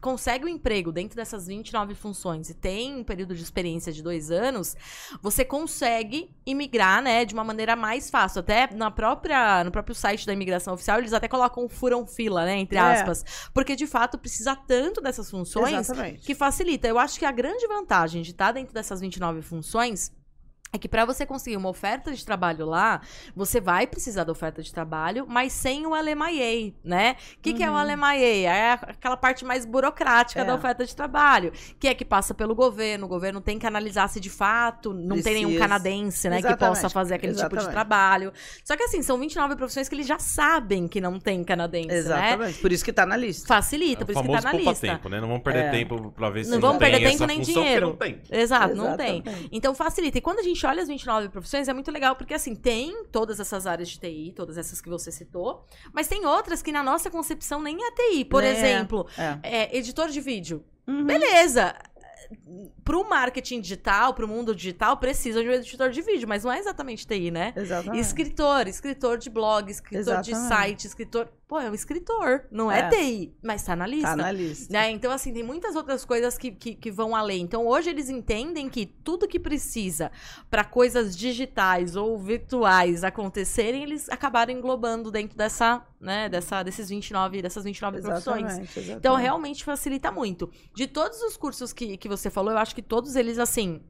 consegue 0.00 0.44
um 0.44 0.48
emprego 0.48 0.92
dentro 0.92 1.16
dessas 1.16 1.46
29 1.46 1.94
funções 1.94 2.50
e 2.50 2.54
tem 2.54 2.96
um 2.96 3.04
período 3.04 3.34
de 3.34 3.42
experiência 3.42 3.92
de 3.92 4.02
dois 4.02 4.30
anos, 4.30 4.76
você 5.22 5.44
consegue 5.44 6.30
imigrar, 6.46 7.02
né, 7.02 7.24
de 7.24 7.34
uma 7.34 7.44
maneira 7.44 7.74
mais 7.74 8.10
fácil. 8.10 8.40
Até 8.40 8.72
na 8.74 8.90
própria, 8.90 9.64
no 9.64 9.70
próprio 9.70 9.94
site 9.94 10.26
da 10.26 10.32
imigração 10.32 10.74
oficial, 10.74 10.98
eles 10.98 11.12
até 11.12 11.28
colocam 11.28 11.68
furam 11.68 12.06
fila, 12.06 12.44
né, 12.44 12.56
entre 12.58 12.78
É. 12.78 12.80
aspas. 12.80 13.24
Porque, 13.52 13.74
de 13.74 13.86
fato, 13.86 14.18
precisa 14.18 14.54
tanto 14.54 15.00
dessas 15.00 15.30
funções 15.30 15.72
exatamente. 15.72 16.20
que 16.26 16.34
facilita. 16.34 16.86
Eu 16.86 16.98
acho 16.98 17.18
que 17.18 17.24
a 17.24 17.32
grande 17.32 17.66
vantagem 17.66 18.22
de 18.22 18.30
estar 18.30 18.52
dentro 18.52 18.74
dessas 18.74 19.00
29 19.00 19.42
funções 19.42 20.12
é 20.74 20.78
que 20.78 20.88
para 20.88 21.04
você 21.04 21.24
conseguir 21.24 21.56
uma 21.56 21.68
oferta 21.68 22.12
de 22.12 22.24
trabalho 22.26 22.66
lá, 22.66 23.00
você 23.34 23.60
vai 23.60 23.86
precisar 23.86 24.24
da 24.24 24.32
oferta 24.32 24.60
de 24.60 24.72
trabalho, 24.72 25.24
mas 25.28 25.52
sem 25.52 25.86
o 25.86 25.90
LMIA, 25.94 26.74
né? 26.82 27.14
O 27.38 27.40
que, 27.40 27.54
que 27.54 27.62
é 27.62 27.70
o 27.70 27.74
Uhum. 27.74 27.80
LMIA? 27.94 28.50
É 28.52 28.72
aquela 28.72 29.16
parte 29.16 29.44
mais 29.44 29.64
burocrática 29.64 30.40
É. 30.40 30.44
da 30.44 30.52
oferta 30.54 30.84
de 30.84 30.94
trabalho, 30.94 31.52
que 31.78 31.86
é 31.86 31.94
que 31.94 32.04
passa 32.04 32.34
pelo 32.34 32.56
governo. 32.56 33.06
O 33.06 33.08
governo 33.08 33.40
tem 33.40 33.56
que 33.58 33.66
analisar 33.66 34.08
se 34.08 34.18
de 34.18 34.28
fato 34.30 34.92
não 34.92 35.22
tem 35.22 35.34
nenhum 35.34 35.50
Precisa. 35.50 35.64
canadense, 35.68 36.28
né, 36.28 36.36
que 36.42 36.46
Exatamente, 36.48 36.76
possa 36.80 36.90
fazer 36.90 37.14
aquele 37.14 37.34
tipo 37.34 37.48
de 37.50 37.54
exatamente. 37.54 37.72
trabalho. 37.72 38.32
Só 38.64 38.76
que 38.76 38.82
assim, 38.82 39.00
são 39.00 39.16
29 39.18 39.54
profissões 39.54 39.88
que 39.88 39.94
eles 39.94 40.06
já 40.08 40.18
sabem 40.18 40.88
que 40.88 41.00
não 41.00 41.20
tem 41.20 41.44
canadense, 41.44 41.86
né? 41.88 41.96
Exatamente. 41.98 42.58
Por 42.58 42.72
isso 42.72 42.84
que 42.84 42.92
tá 42.92 43.06
na 43.06 43.16
lista. 43.16 43.46
Facilita, 43.46 44.02
É 44.02 44.06
por 44.06 44.12
isso 44.12 44.22
que 44.22 44.28
tá 44.32 44.40
na 44.40 44.52
lista. 44.52 44.86
tempo, 44.88 45.08
né? 45.08 45.20
Não 45.20 45.28
vamos 45.28 45.42
perder 45.44 45.66
É. 45.66 45.70
tempo 45.70 46.10
pra 46.10 46.30
ver 46.30 46.44
se 46.44 46.50
Não 46.50 46.58
vamos 46.60 46.78
perder 46.78 46.96
tem 46.98 47.04
tempo 47.10 47.14
essa 47.22 47.26
nem 47.26 47.40
dinheiro. 47.40 47.86
Não 47.90 47.96
tem. 47.96 48.20
Exato, 48.28 48.74
não 48.74 48.96
tem. 48.96 49.20
Exatamente. 49.20 49.48
Então 49.52 49.72
facilita. 49.74 50.18
E 50.18 50.20
quando 50.20 50.40
a 50.40 50.42
gente 50.42 50.63
olha 50.66 50.82
as 50.82 50.88
29 50.88 51.28
profissões, 51.28 51.68
é 51.68 51.72
muito 51.72 51.90
legal, 51.90 52.16
porque 52.16 52.34
assim, 52.34 52.54
tem 52.54 53.04
todas 53.12 53.38
essas 53.40 53.66
áreas 53.66 53.88
de 53.88 53.98
TI, 53.98 54.32
todas 54.34 54.56
essas 54.58 54.80
que 54.80 54.88
você 54.88 55.10
citou, 55.12 55.64
mas 55.92 56.06
tem 56.06 56.24
outras 56.26 56.62
que 56.62 56.72
na 56.72 56.82
nossa 56.82 57.10
concepção 57.10 57.60
nem 57.62 57.76
é 57.84 57.90
TI. 57.92 58.24
Por 58.24 58.42
É. 58.44 58.50
exemplo, 58.50 59.06
É. 59.18 59.38
é, 59.42 59.76
editor 59.76 60.08
de 60.08 60.20
vídeo. 60.20 60.64
Uhum. 60.86 61.04
Beleza. 61.04 61.74
Pro 62.84 63.08
marketing 63.08 63.60
digital, 63.60 64.12
pro 64.14 64.26
mundo 64.26 64.54
digital, 64.54 64.96
precisa 64.96 65.42
de 65.42 65.48
um 65.48 65.52
editor 65.52 65.90
de 65.90 66.02
vídeo, 66.02 66.26
mas 66.26 66.42
não 66.44 66.52
é 66.52 66.58
exatamente 66.58 67.06
TI, 67.06 67.30
né? 67.30 67.52
Exatamente. 67.54 68.00
Escritor, 68.00 68.66
escritor 68.66 69.18
de 69.18 69.30
blog, 69.30 69.70
escritor 69.70 70.20
de 70.20 70.30
Exatamente. 70.32 70.48
site, 70.48 70.86
escritor. 70.86 71.28
Pô, 71.46 71.60
é 71.60 71.70
um 71.70 71.74
escritor, 71.74 72.46
não 72.50 72.72
é, 72.72 72.80
É. 72.80 72.88
TI, 72.88 73.36
mas 73.42 73.62
tá 73.62 73.76
na 73.76 73.86
lista. 73.86 74.08
Tá 74.08 74.16
na 74.16 74.32
lista. 74.32 74.72
Né? 74.72 74.90
Então, 74.90 75.12
assim, 75.12 75.32
tem 75.32 75.42
muitas 75.42 75.76
outras 75.76 76.02
coisas 76.02 76.38
que, 76.38 76.50
que, 76.50 76.74
que 76.74 76.90
vão 76.90 77.14
além. 77.14 77.42
Então, 77.42 77.66
hoje 77.66 77.90
eles 77.90 78.08
entendem 78.08 78.68
que 78.68 78.86
tudo 78.86 79.28
que 79.28 79.38
precisa 79.38 80.10
para 80.50 80.64
coisas 80.64 81.14
digitais 81.14 81.96
ou 81.96 82.18
virtuais 82.18 83.04
acontecerem, 83.04 83.82
eles 83.82 84.08
acabaram 84.08 84.52
englobando 84.52 85.10
dentro 85.10 85.36
dessa, 85.36 85.86
né, 86.00 86.30
dessa, 86.30 86.62
desses 86.62 86.88
29, 86.88 87.42
dessas 87.42 87.62
29 87.62 88.00
profissões. 88.00 88.44
Exatamente, 88.44 88.78
exatamente. 88.78 88.98
Então, 88.98 89.14
realmente 89.14 89.64
facilita 89.64 90.10
muito. 90.10 90.50
De 90.74 90.86
todos 90.86 91.20
os 91.20 91.36
cursos 91.36 91.74
que, 91.74 91.98
que 91.98 92.08
você 92.08 92.30
falou, 92.30 92.52
eu 92.52 92.58
acho 92.58 92.74
que 92.74 92.82
todos 92.82 93.16
eles, 93.16 93.38
assim, 93.38 93.82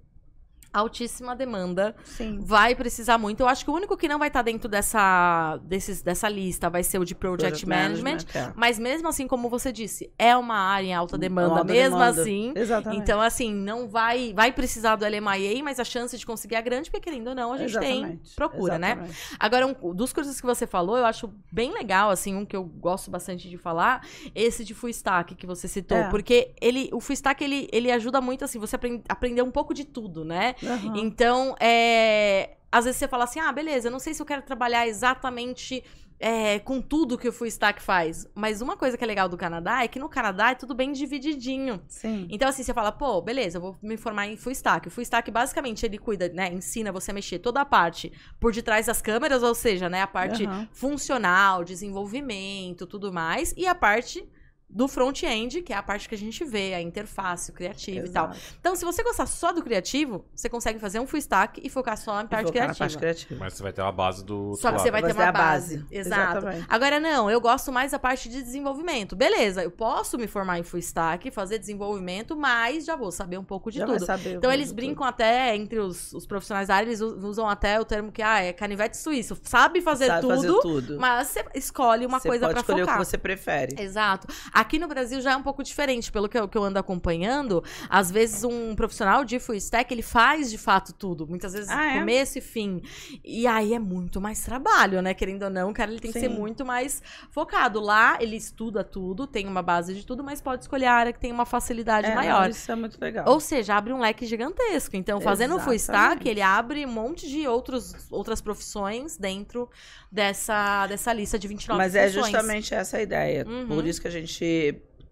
altíssima 0.75 1.35
demanda. 1.37 1.95
Sim. 2.04 2.38
Vai 2.40 2.75
precisar 2.75 3.16
muito. 3.19 3.40
Eu 3.40 3.49
acho 3.49 3.64
que 3.64 3.71
o 3.71 3.75
único 3.75 3.97
que 3.97 4.09
não 4.09 4.19
vai 4.19 4.28
estar 4.28 4.43
dentro 4.43 4.69
dessa, 4.69 5.59
desses, 5.62 6.02
dessa 6.02 6.28
lista 6.28 6.69
vai 6.69 6.83
ser 6.83 6.99
o 6.99 7.04
de 7.04 7.14
Project, 7.14 7.66
Management. 7.69 8.19
é. 8.35 8.52
Mas 8.57 8.78
mesmo 8.78 9.09
assim, 9.09 9.26
como 9.26 9.49
você 9.49 9.73
disse, 9.73 10.12
é 10.19 10.37
uma 10.37 10.57
área 10.57 10.87
em 10.88 10.95
alta 10.95 11.16
demanda, 11.16 11.59
Alta 11.61 11.64
mesmo 11.64 11.99
demanda. 11.99 12.21
assim. 12.23 12.52
Exatamente. 12.57 13.00
Então, 13.02 13.21
assim, 13.21 13.52
não 13.54 13.88
vai 13.88 14.33
vai 14.35 14.52
precisar 14.52 14.97
do 14.97 15.04
LMIA, 15.04 15.62
mas 15.62 15.78
a 15.81 15.85
chance 15.85 16.16
de 16.19 16.26
conseguir 16.26 16.57
é 16.57 16.62
grande, 16.62 16.90
porque 16.90 17.04
querendo 17.09 17.28
ou 17.28 17.35
não, 17.35 17.52
a 17.52 17.59
gente 17.59 17.78
tem 17.78 17.99
Exatamente, 17.99 18.35
procura, 18.35 18.78
né? 18.78 18.90
exatamente. 18.93 19.37
Agora, 19.38 19.66
um, 19.66 19.95
dos 19.95 20.12
cursos 20.12 20.40
que 20.40 20.47
você 20.47 20.66
falou, 20.66 20.97
eu 20.97 21.07
acho 21.07 21.33
bem 21.52 21.73
legal, 21.73 22.11
assim, 22.11 22.35
um 22.35 22.45
que 22.45 22.57
eu 22.57 22.64
gosto 22.64 23.11
bastante 23.11 23.49
de 23.49 23.57
falar, 23.57 24.04
esse 24.35 24.64
de 24.64 24.75
full 24.75 24.88
stack 24.90 25.35
que 25.35 25.47
você 25.47 25.69
citou, 25.69 25.97
É. 25.99 26.09
porque 26.11 26.52
ele, 26.61 26.88
o 26.93 27.00
full 27.00 27.14
stack, 27.14 27.43
ele, 27.43 27.69
ele 27.73 27.90
ajuda 27.90 28.21
muito, 28.21 28.45
assim, 28.45 28.59
você 28.59 28.76
aprend, 28.76 29.02
aprender 29.09 29.43
um 29.43 29.50
pouco 29.50 29.73
de 29.75 29.85
tudo, 29.85 30.25
né? 30.25 30.54
Aham. 30.66 30.97
Então, 30.97 31.54
é, 31.61 32.56
às 32.71 32.85
vezes 32.85 32.99
você 32.99 33.09
fala 33.09 33.25
assim, 33.25 33.40
ah, 33.40 33.52
beleza, 33.52 33.88
eu 33.88 33.92
não 33.92 33.99
sei 33.99 34.14
se 34.14 34.21
eu 34.21 34.26
quero 34.26 34.42
trabalhar 34.42 34.87
exatamente 34.87 35.85
é, 36.18 36.59
com 36.59 36.80
tudo 36.80 37.18
que 37.18 37.28
o 37.28 37.33
Full 37.33 37.47
Stack 37.49 37.83
faz. 37.83 38.26
Mas 38.35 38.61
uma 38.61 38.76
coisa 38.76 38.97
que 38.97 39.04
é 39.04 39.06
legal 39.06 39.28
do 39.28 39.37
Canadá 39.37 39.83
é 39.85 39.88
que 39.88 39.99
no 39.99 40.09
Canadá 40.09 40.50
é 40.50 40.54
tudo 40.54 40.75
bem 40.75 40.92
divididinho. 40.92 41.83
Sim. 41.88 42.26
Então, 42.30 42.49
assim, 42.49 42.62
você 42.62 42.73
fala, 42.73 42.90
pô, 42.90 43.21
beleza, 43.21 43.59
eu 43.59 43.62
vou 43.62 43.76
me 43.83 43.97
formar 43.97 44.26
em 44.26 44.37
Full 44.37 44.52
Stack. 44.52 44.88
O 44.88 44.90
Full 44.90 45.02
Stack, 45.02 45.30
basicamente, 45.30 45.85
ele 45.85 45.99
cuida, 45.99 46.28
né, 46.28 46.52
ensina 46.52 46.90
você 46.90 47.11
a 47.11 47.14
mexer 47.14 47.38
toda 47.40 47.61
a 47.61 47.64
parte 47.64 48.12
por 48.40 48.52
detrás 48.52 48.87
das 48.87 49.02
câmeras, 49.02 49.42
ou 49.42 49.54
seja, 49.54 49.88
né, 49.88 50.02
a 50.02 50.06
parte 50.06 50.47
Aham. 50.47 50.68
funcional, 50.73 51.64
desenvolvimento, 51.64 52.87
tudo 52.87 53.12
mais, 53.12 53.52
e 53.56 53.66
a 53.66 53.75
parte 53.75 54.26
do 54.68 54.88
front-end, 54.88 55.62
que 55.62 55.73
é 55.73 55.76
a 55.76 55.83
parte 55.83 56.09
que 56.09 56.14
a 56.14 56.18
gente 56.18 56.44
vê, 56.44 56.75
a 56.75 56.80
interface, 56.83 57.50
o 57.50 57.54
criativo 57.54 58.06
e 58.06 58.11
tal. 58.11 58.30
Exato. 58.30 58.40
Então, 58.59 58.75
se 58.75 58.85
você 58.85 59.04
gostar 59.04 59.26
só 59.26 59.52
do 59.52 59.62
criativo, 59.62 60.25
você 60.35 60.49
consegue 60.49 60.80
fazer 60.80 60.99
um 60.99 61.06
full 61.06 61.18
stack 61.21 61.61
e 61.62 61.68
focar 61.71 61.97
só 61.97 62.21
em 62.21 62.26
parte 62.26 62.47
Focar 62.47 62.66
na 62.68 62.75
criativa. 62.75 62.78
parte 62.78 62.99
criativa. 62.99 63.37
Mas 63.38 63.52
você 63.54 63.62
vai 63.62 63.73
ter 63.73 63.83
uma 63.83 63.92
base 63.92 64.25
do. 64.25 64.54
Só 64.56 64.73
que 64.73 64.78
você 64.80 64.90
vai 64.90 65.00
Vai 65.00 65.12
ter 65.12 65.16
uma 65.16 65.28
a 65.28 65.33
base. 65.33 65.76
base. 65.78 65.87
Exato. 65.94 66.38
Exatamente. 66.38 66.66
Agora, 66.68 66.99
não, 66.99 67.30
eu 67.30 67.40
gosto 67.40 67.71
mais 67.71 67.92
da 67.92 67.99
parte 68.00 68.28
de 68.28 68.42
desenvolvimento. 68.42 69.14
Beleza, 69.14 69.62
eu 69.62 69.71
posso 69.71 70.18
me 70.18 70.26
formar 70.26 70.59
em 70.59 70.62
full 70.64 70.80
stack, 70.80 71.30
fazer 71.30 71.59
desenvolvimento, 71.59 72.37
mas 72.37 72.85
já 72.85 72.97
vou 72.97 73.12
saber 73.12 73.38
um 73.38 73.44
pouco 73.44 73.71
de 73.71 73.78
Já 73.78 73.87
vai 73.87 73.97
tudo. 73.97 74.06
saber 74.06 74.35
Então 74.35 74.50
eles 74.50 74.68
tudo. 74.68 74.76
brincam 74.76 75.04
até 75.06 75.54
entre 75.54 75.78
os, 75.78 76.12
os 76.12 76.26
profissionais 76.26 76.66
da 76.68 76.75
área, 76.76 76.87
eles 76.88 77.00
usam 77.00 77.49
até 77.49 77.78
o 77.80 77.85
termo 77.85 78.11
que 78.11 78.23
ah, 78.23 78.40
é 78.40 78.52
canivete 78.52 78.97
suíço. 78.97 79.38
Sabe 79.42 79.80
fazer, 79.80 80.06
Sabe 80.06 80.21
tudo, 80.23 80.35
fazer 80.35 80.49
tudo. 80.62 80.99
mas 80.99 81.28
você 81.28 81.44
escolhe 81.54 82.04
uma 82.06 82.18
Você 82.18 82.28
coisa 82.28 82.47
pode 82.47 82.54
pra 82.54 82.61
escolher 82.61 82.80
focar. 82.83 82.97
o 82.97 82.99
que 83.00 83.04
você 83.06 83.18
prefere. 83.18 83.76
Exato. 83.80 84.26
Aqui 84.54 84.78
no 84.78 84.87
Brasil 84.87 85.20
já 85.20 85.32
é 85.32 85.37
um 85.37 85.42
pouco 85.42 85.62
diferente, 85.64 86.12
pelo 86.12 86.28
que 86.28 86.38
eu, 86.38 86.46
que 86.49 86.56
eu 86.56 86.62
ando 86.62 86.78
acompanhando. 86.78 87.62
Às 87.90 88.11
vezes 88.11 88.44
um 88.44 88.75
profissional 88.76 89.25
de 89.25 89.38
full 89.40 89.56
stack, 89.56 89.92
ele 89.92 90.02
faz 90.02 90.50
de 90.50 90.56
fato 90.58 90.92
tudo. 90.92 91.26
Muitas 91.26 91.52
vezes 91.52 91.68
Ah, 91.68 91.96
é? 91.96 91.99
começo 91.99 92.38
e 92.38 92.40
fim. 92.40 92.80
E 93.25 93.46
aí 93.46 93.75
é 93.75 93.78
muito 93.78 94.20
mais 94.20 94.44
trabalho, 94.44 95.02
né? 95.02 95.12
Querendo 95.12 95.42
ou 95.42 95.50
não, 95.50 95.70
o 95.70 95.75
cara 95.75 95.90
ele 95.90 95.99
tem 96.00 96.12
que 96.12 96.20
ser 96.20 96.28
Sim. 96.28 96.37
muito 96.37 96.64
mais 96.64 97.02
focado. 97.30 97.80
Lá 97.80 98.16
ele 98.20 98.37
estuda 98.37 98.84
tudo, 98.84 99.26
tem 99.26 99.46
uma 99.46 99.62
base 99.62 99.92
de 99.92 100.06
tudo, 100.06 100.23
mas 100.23 100.40
pode 100.40 100.62
escolher 100.62 100.87
a 100.87 100.92
área 100.94 101.12
que 101.12 101.18
tem 101.18 101.32
uma 101.32 101.44
facilidade 101.44 102.06
É, 102.06 102.14
maior. 102.14 102.49
Isso 102.49 102.70
é 102.70 102.76
muito 102.76 102.96
legal. 103.00 103.28
Ou 103.28 103.40
seja, 103.40 103.75
abre 103.75 103.92
um 103.92 103.99
leque 103.99 104.25
gigantesco. 104.25 104.94
Então, 104.96 105.20
fazendo 105.20 105.56
o 105.56 105.61
full 105.61 105.73
stack, 105.75 105.99
Exatamente. 105.99 106.28
ele 106.28 106.42
abre 106.42 106.87
um 106.87 106.90
monte 106.90 107.28
de 107.28 107.49
outros, 107.49 107.92
outras 108.11 108.40
profissões 108.40 109.16
dentro 109.16 109.68
dessa, 110.12 110.87
dessa 110.87 111.12
lista 111.12 111.38
de 111.38 111.49
29 111.49 111.76
Mas 111.76 111.94
é 111.94 112.06
funções. 112.06 112.26
justamente 112.26 112.75
essa 112.75 112.99
a 112.99 113.02
ideia. 113.02 113.44
Uhum. 113.46 113.66
Por 113.66 113.87
isso 113.87 114.00
que 114.00 114.06
a 114.06 114.11
gente. 114.11 114.43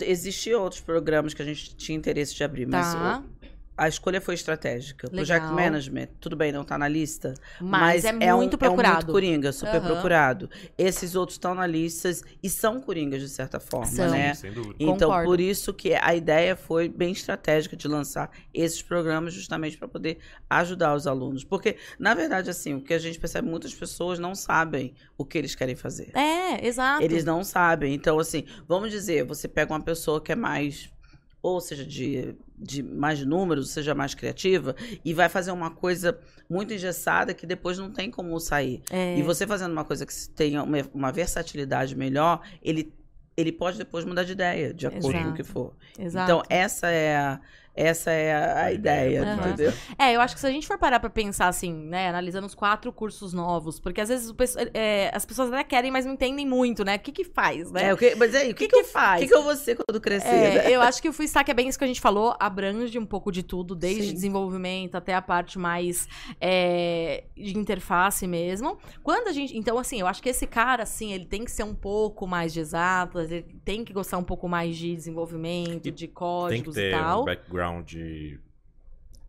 Existiam 0.00 0.62
outros 0.62 0.80
programas 0.80 1.32
que 1.32 1.42
a 1.42 1.44
gente 1.44 1.76
tinha 1.76 1.96
interesse 1.96 2.34
de 2.34 2.42
abrir, 2.42 2.66
mas 2.66 2.92
Tá. 2.94 3.22
A 3.76 3.88
escolha 3.88 4.20
foi 4.20 4.34
estratégica. 4.34 5.08
Legal. 5.10 5.24
Project 5.40 5.52
Management, 5.54 6.08
tudo 6.20 6.36
bem, 6.36 6.52
não 6.52 6.62
tá 6.64 6.76
na 6.76 6.86
lista. 6.88 7.34
Mas, 7.60 8.04
é 8.04 8.12
um- 8.34 8.36
muito 8.38 8.54
É 8.54 8.56
um 8.56 8.58
procurado. 8.58 8.94
muito 8.96 9.12
coringa, 9.12 9.52
super 9.52 9.76
Aham. 9.76 9.86
procurado. 9.86 10.50
Esses 10.76 11.14
outros 11.14 11.36
estão 11.36 11.54
na 11.54 11.66
lista 11.66 12.10
e 12.42 12.50
são 12.50 12.80
coringas, 12.80 13.20
de 13.22 13.28
certa 13.28 13.58
forma, 13.58 13.86
São. 13.86 14.10
né? 14.10 14.34
Sem 14.34 14.52
dúvida. 14.52 14.74
Então, 14.78 15.08
Concordo. 15.08 15.24
por 15.24 15.40
isso 15.40 15.72
que 15.72 15.94
a 15.94 16.14
ideia 16.14 16.54
foi 16.54 16.88
bem 16.88 17.12
estratégica 17.12 17.76
de 17.76 17.88
lançar 17.88 18.30
esses 18.52 18.82
programas 18.82 19.32
justamente 19.32 19.78
para 19.78 19.88
poder 19.88 20.18
ajudar 20.50 20.94
os 20.94 21.06
alunos. 21.06 21.42
Porque, 21.44 21.76
na 21.98 22.14
verdade, 22.14 22.50
assim, 22.50 22.74
o 22.74 22.80
que 22.82 22.92
a 22.94 22.98
gente 22.98 23.18
percebe, 23.18 23.48
muitas 23.48 23.74
pessoas 23.74 24.18
não 24.18 24.34
sabem 24.34 24.94
o 25.16 25.24
que 25.24 25.38
eles 25.38 25.54
querem 25.54 25.74
fazer. 25.74 26.10
É, 26.16 26.66
exato. 26.66 27.02
Eles 27.02 27.24
não 27.24 27.42
sabem. 27.42 27.94
Então, 27.94 28.18
assim, 28.18 28.44
vamos 28.68 28.90
dizer, 28.90 29.24
você 29.24 29.48
pega 29.48 29.72
uma 29.72 29.80
pessoa 29.82 30.20
que 30.20 30.30
é 30.32 30.36
mais, 30.36 30.90
ou 31.42 31.60
seja, 31.60 31.84
de 31.84 32.36
de 32.62 32.82
mais 32.82 33.24
números, 33.24 33.70
seja 33.70 33.94
mais 33.94 34.14
criativa, 34.14 34.74
e 35.04 35.12
vai 35.12 35.28
fazer 35.28 35.50
uma 35.50 35.70
coisa 35.70 36.18
muito 36.48 36.72
engessada 36.72 37.34
que 37.34 37.46
depois 37.46 37.78
não 37.78 37.90
tem 37.90 38.10
como 38.10 38.38
sair. 38.38 38.82
É, 38.90 39.18
E 39.18 39.22
você 39.22 39.46
fazendo 39.46 39.72
uma 39.72 39.84
coisa 39.84 40.06
que 40.06 40.12
tenha 40.30 40.62
uma, 40.62 40.78
uma 40.94 41.12
versatilidade 41.12 41.96
melhor, 41.96 42.40
ele, 42.62 42.94
ele 43.36 43.52
pode 43.52 43.78
depois 43.78 44.04
mudar 44.04 44.24
de 44.24 44.32
ideia, 44.32 44.72
de 44.72 44.86
acordo 44.86 45.02
com 45.02 45.08
o 45.08 45.20
Exato. 45.20 45.34
que 45.34 45.42
for. 45.42 45.74
exato. 45.98 46.24
Então, 46.24 46.42
essa 46.48 46.88
é 46.88 47.16
a, 47.16 47.40
essa 47.74 48.10
é 48.10 48.34
a, 48.34 48.64
a 48.64 48.72
ideia, 48.72 49.22
Aham. 49.22 49.48
entendeu? 49.48 49.72
É, 49.98 50.14
eu 50.14 50.20
acho 50.20 50.34
que 50.34 50.40
se 50.40 50.46
a 50.46 50.50
gente 50.50 50.66
for 50.66 50.78
parar 50.78 51.00
pra 51.00 51.08
pensar 51.10 51.48
assim, 51.48 51.72
né, 51.72 52.08
analisando 52.08 52.46
os 52.46 52.54
quatro 52.54 52.92
cursos 52.92 53.32
novos, 53.32 53.80
porque 53.80 54.00
às 54.00 54.08
vezes 54.08 54.28
o 54.30 54.34
pesso- 54.34 54.58
é, 54.74 55.10
as 55.14 55.24
pessoas 55.24 55.52
até 55.52 55.64
querem, 55.64 55.90
mas 55.90 56.04
não 56.04 56.12
entendem 56.12 56.46
muito, 56.46 56.84
né? 56.84 56.96
O 56.96 57.00
que 57.00 57.12
que 57.12 57.24
faz, 57.24 57.70
né? 57.72 57.88
É, 57.88 57.94
o 57.94 57.96
que, 57.96 58.14
mas 58.14 58.34
aí, 58.34 58.50
o 58.52 58.54
que, 58.54 58.68
que, 58.68 58.76
eu 58.76 58.84
faz? 58.84 59.20
O 59.20 59.24
que, 59.24 59.28
que 59.30 59.36
eu 59.36 59.42
vou 59.42 59.56
ser 59.56 59.76
quando 59.76 60.00
crescer? 60.00 60.28
É, 60.34 60.54
né? 60.64 60.70
eu 60.70 60.80
acho 60.82 61.00
que 61.00 61.08
o 61.08 61.12
Full 61.12 61.24
Stack 61.24 61.50
é 61.50 61.54
bem 61.54 61.68
isso 61.68 61.78
que 61.78 61.84
a 61.84 61.86
gente 61.86 62.00
falou, 62.00 62.36
abrange 62.38 62.98
um 62.98 63.06
pouco 63.06 63.30
de 63.32 63.42
tudo, 63.42 63.74
desde 63.74 64.08
Sim. 64.08 64.14
desenvolvimento 64.14 64.94
até 64.96 65.14
a 65.14 65.22
parte 65.22 65.58
mais 65.58 66.06
é, 66.40 67.24
de 67.36 67.56
interface 67.58 68.26
mesmo. 68.26 68.78
Quando 69.02 69.28
a 69.28 69.32
gente. 69.32 69.56
Então, 69.56 69.78
assim, 69.78 70.00
eu 70.00 70.06
acho 70.06 70.22
que 70.22 70.28
esse 70.28 70.46
cara, 70.46 70.82
assim, 70.82 71.12
ele 71.12 71.24
tem 71.26 71.44
que 71.44 71.50
ser 71.50 71.62
um 71.62 71.74
pouco 71.74 72.26
mais 72.26 72.52
de 72.52 72.60
exatas, 72.60 73.30
ele 73.30 73.46
tem 73.64 73.84
que 73.84 73.92
gostar 73.92 74.18
um 74.18 74.24
pouco 74.24 74.48
mais 74.48 74.76
de 74.76 74.94
desenvolvimento, 74.94 75.86
E 75.86 75.90
de 75.90 76.06
Tem 76.06 76.08
que 76.08 76.14
códigos 76.14 76.76
e 76.76 76.80
ter 76.80 76.90
tal. 76.90 77.22
um 77.22 77.24
background 77.24 77.61
de... 77.82 78.40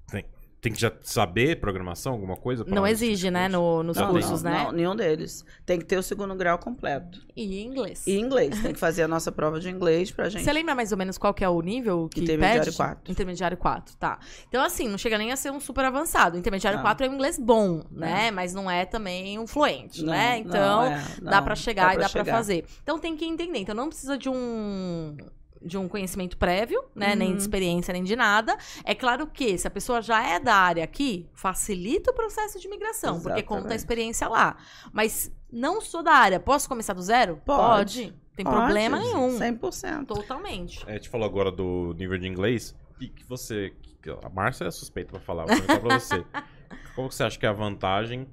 Tem, 0.09 0.25
tem 0.61 0.71
que 0.71 0.79
já 0.79 0.91
saber 1.01 1.59
programação, 1.59 2.13
alguma 2.13 2.37
coisa? 2.37 2.63
pra 2.63 2.73
Não 2.73 2.87
exige, 2.87 3.29
né, 3.29 3.49
no- 3.49 3.83
nos 3.83 3.97
Não, 3.97 4.11
cursos, 4.11 4.41
não, 4.41 4.49
né? 4.51 4.63
não, 4.63 4.71
nenhum 4.71 4.95
deles. 4.95 5.43
Tem 5.65 5.77
que 5.77 5.83
ter 5.83 5.97
o 5.97 6.03
segundo 6.03 6.33
grau 6.35 6.57
completo. 6.57 7.19
E 7.35 7.61
inglês. 7.61 8.07
E 8.07 8.17
inglês. 8.17 8.61
Tem 8.61 8.71
que 8.73 8.79
fazer 8.79 9.03
a 9.03 9.07
nossa 9.09 9.29
prova 9.29 9.59
de 9.59 9.69
inglês 9.69 10.09
pra 10.09 10.29
gente. 10.29 10.43
Você 10.45 10.53
lembra 10.53 10.73
mais 10.73 10.91
ou 10.93 10.97
menos 10.97 11.17
qual 11.17 11.33
que 11.33 11.43
é 11.43 11.49
o 11.49 11.59
nível 11.61 12.07
que 12.09 12.21
Intermediário 12.21 12.63
pede? 12.63 12.77
4. 12.77 13.11
Intermediário 13.11 13.57
4, 13.57 13.97
tá. 13.97 14.19
Então, 14.47 14.63
assim, 14.63 14.87
não 14.87 14.97
chega 14.97 15.17
nem 15.17 15.31
a 15.33 15.35
ser 15.35 15.51
um 15.51 15.59
super 15.59 15.83
avançado. 15.83 16.37
Intermediário 16.37 16.77
Não. 16.77 16.83
4 16.85 17.05
é 17.05 17.09
um 17.09 17.13
inglês 17.15 17.37
bom, 17.37 17.83
né? 17.91 18.31
Mas 18.31 18.53
não 18.53 18.71
é 18.71 18.85
também 18.85 19.37
um 19.37 19.45
fluente, 19.45 20.01
Não, 20.01 20.13
né? 20.13 20.39
não, 20.39 20.45
Então, 20.45 20.83
é, 20.85 21.03
dá 21.21 21.41
pra 21.41 21.55
chegar 21.55 21.93
e 21.95 21.97
dá 21.97 22.07
pra 22.09 22.23
chegar. 22.23 22.31
fazer. 22.31 22.65
Então, 22.81 22.97
tem 22.97 23.17
que 23.17 23.25
entender. 23.25 23.59
Então, 23.59 23.75
não 23.75 23.89
precisa 23.89 24.17
de 24.17 24.29
um 24.29 25.17
de 25.63 25.77
um 25.77 25.87
conhecimento 25.87 26.37
prévio, 26.37 26.83
né? 26.95 27.15
Nem 27.15 27.29
Uhum. 27.29 27.35
de 27.35 27.41
experiência, 27.41 27.91
nem 27.93 28.03
de 28.03 28.15
nada. 28.15 28.57
É 28.83 28.93
claro 28.93 29.27
que, 29.27 29.57
se 29.57 29.67
a 29.67 29.71
pessoa 29.71 30.01
já 30.01 30.21
é 30.27 30.39
da 30.39 30.55
área 30.55 30.83
aqui, 30.83 31.27
facilita 31.33 32.11
o 32.11 32.13
processo 32.13 32.59
de 32.59 32.67
migração, 32.67 33.21
porque 33.21 33.41
conta 33.41 33.53
a 33.53 33.57
Exatamente. 33.59 33.79
experiência 33.79 34.27
lá. 34.27 34.57
Mas 34.91 35.31
não 35.51 35.79
sou 35.81 36.03
da 36.03 36.11
área, 36.13 36.39
posso 36.39 36.67
começar 36.67 36.93
do 36.93 37.01
zero? 37.01 37.41
Pode. 37.45 38.13
Tem 38.35 38.43
Pode, 38.43 38.57
problema 38.57 38.97
nenhum. 38.99 39.37
100%. 39.37 40.05
Totalmente. 40.07 40.83
É, 40.87 40.91
a 40.91 40.93
gente 40.95 41.07
falou 41.09 41.27
agora 41.27 41.51
do 41.51 41.93
nível 41.97 42.17
de 42.17 42.27
inglês. 42.27 42.75
E 42.99 43.07
que 43.07 43.23
você. 43.25 43.71
que 44.01 44.09
a 44.09 44.29
Márcia 44.29 44.65
é 44.65 44.71
suspeita 44.71 45.11
pra 45.11 45.19
falar, 45.19 45.45
vou 45.45 45.55
perguntar 45.55 45.79
pra 45.79 45.99
você. 45.99 46.25
Qual 46.95 47.07
que 47.07 47.15
você 47.15 47.23
acha 47.23 47.39
que 47.39 47.45
é 47.45 47.49
a 47.49 47.53
vantagem 47.53 48.27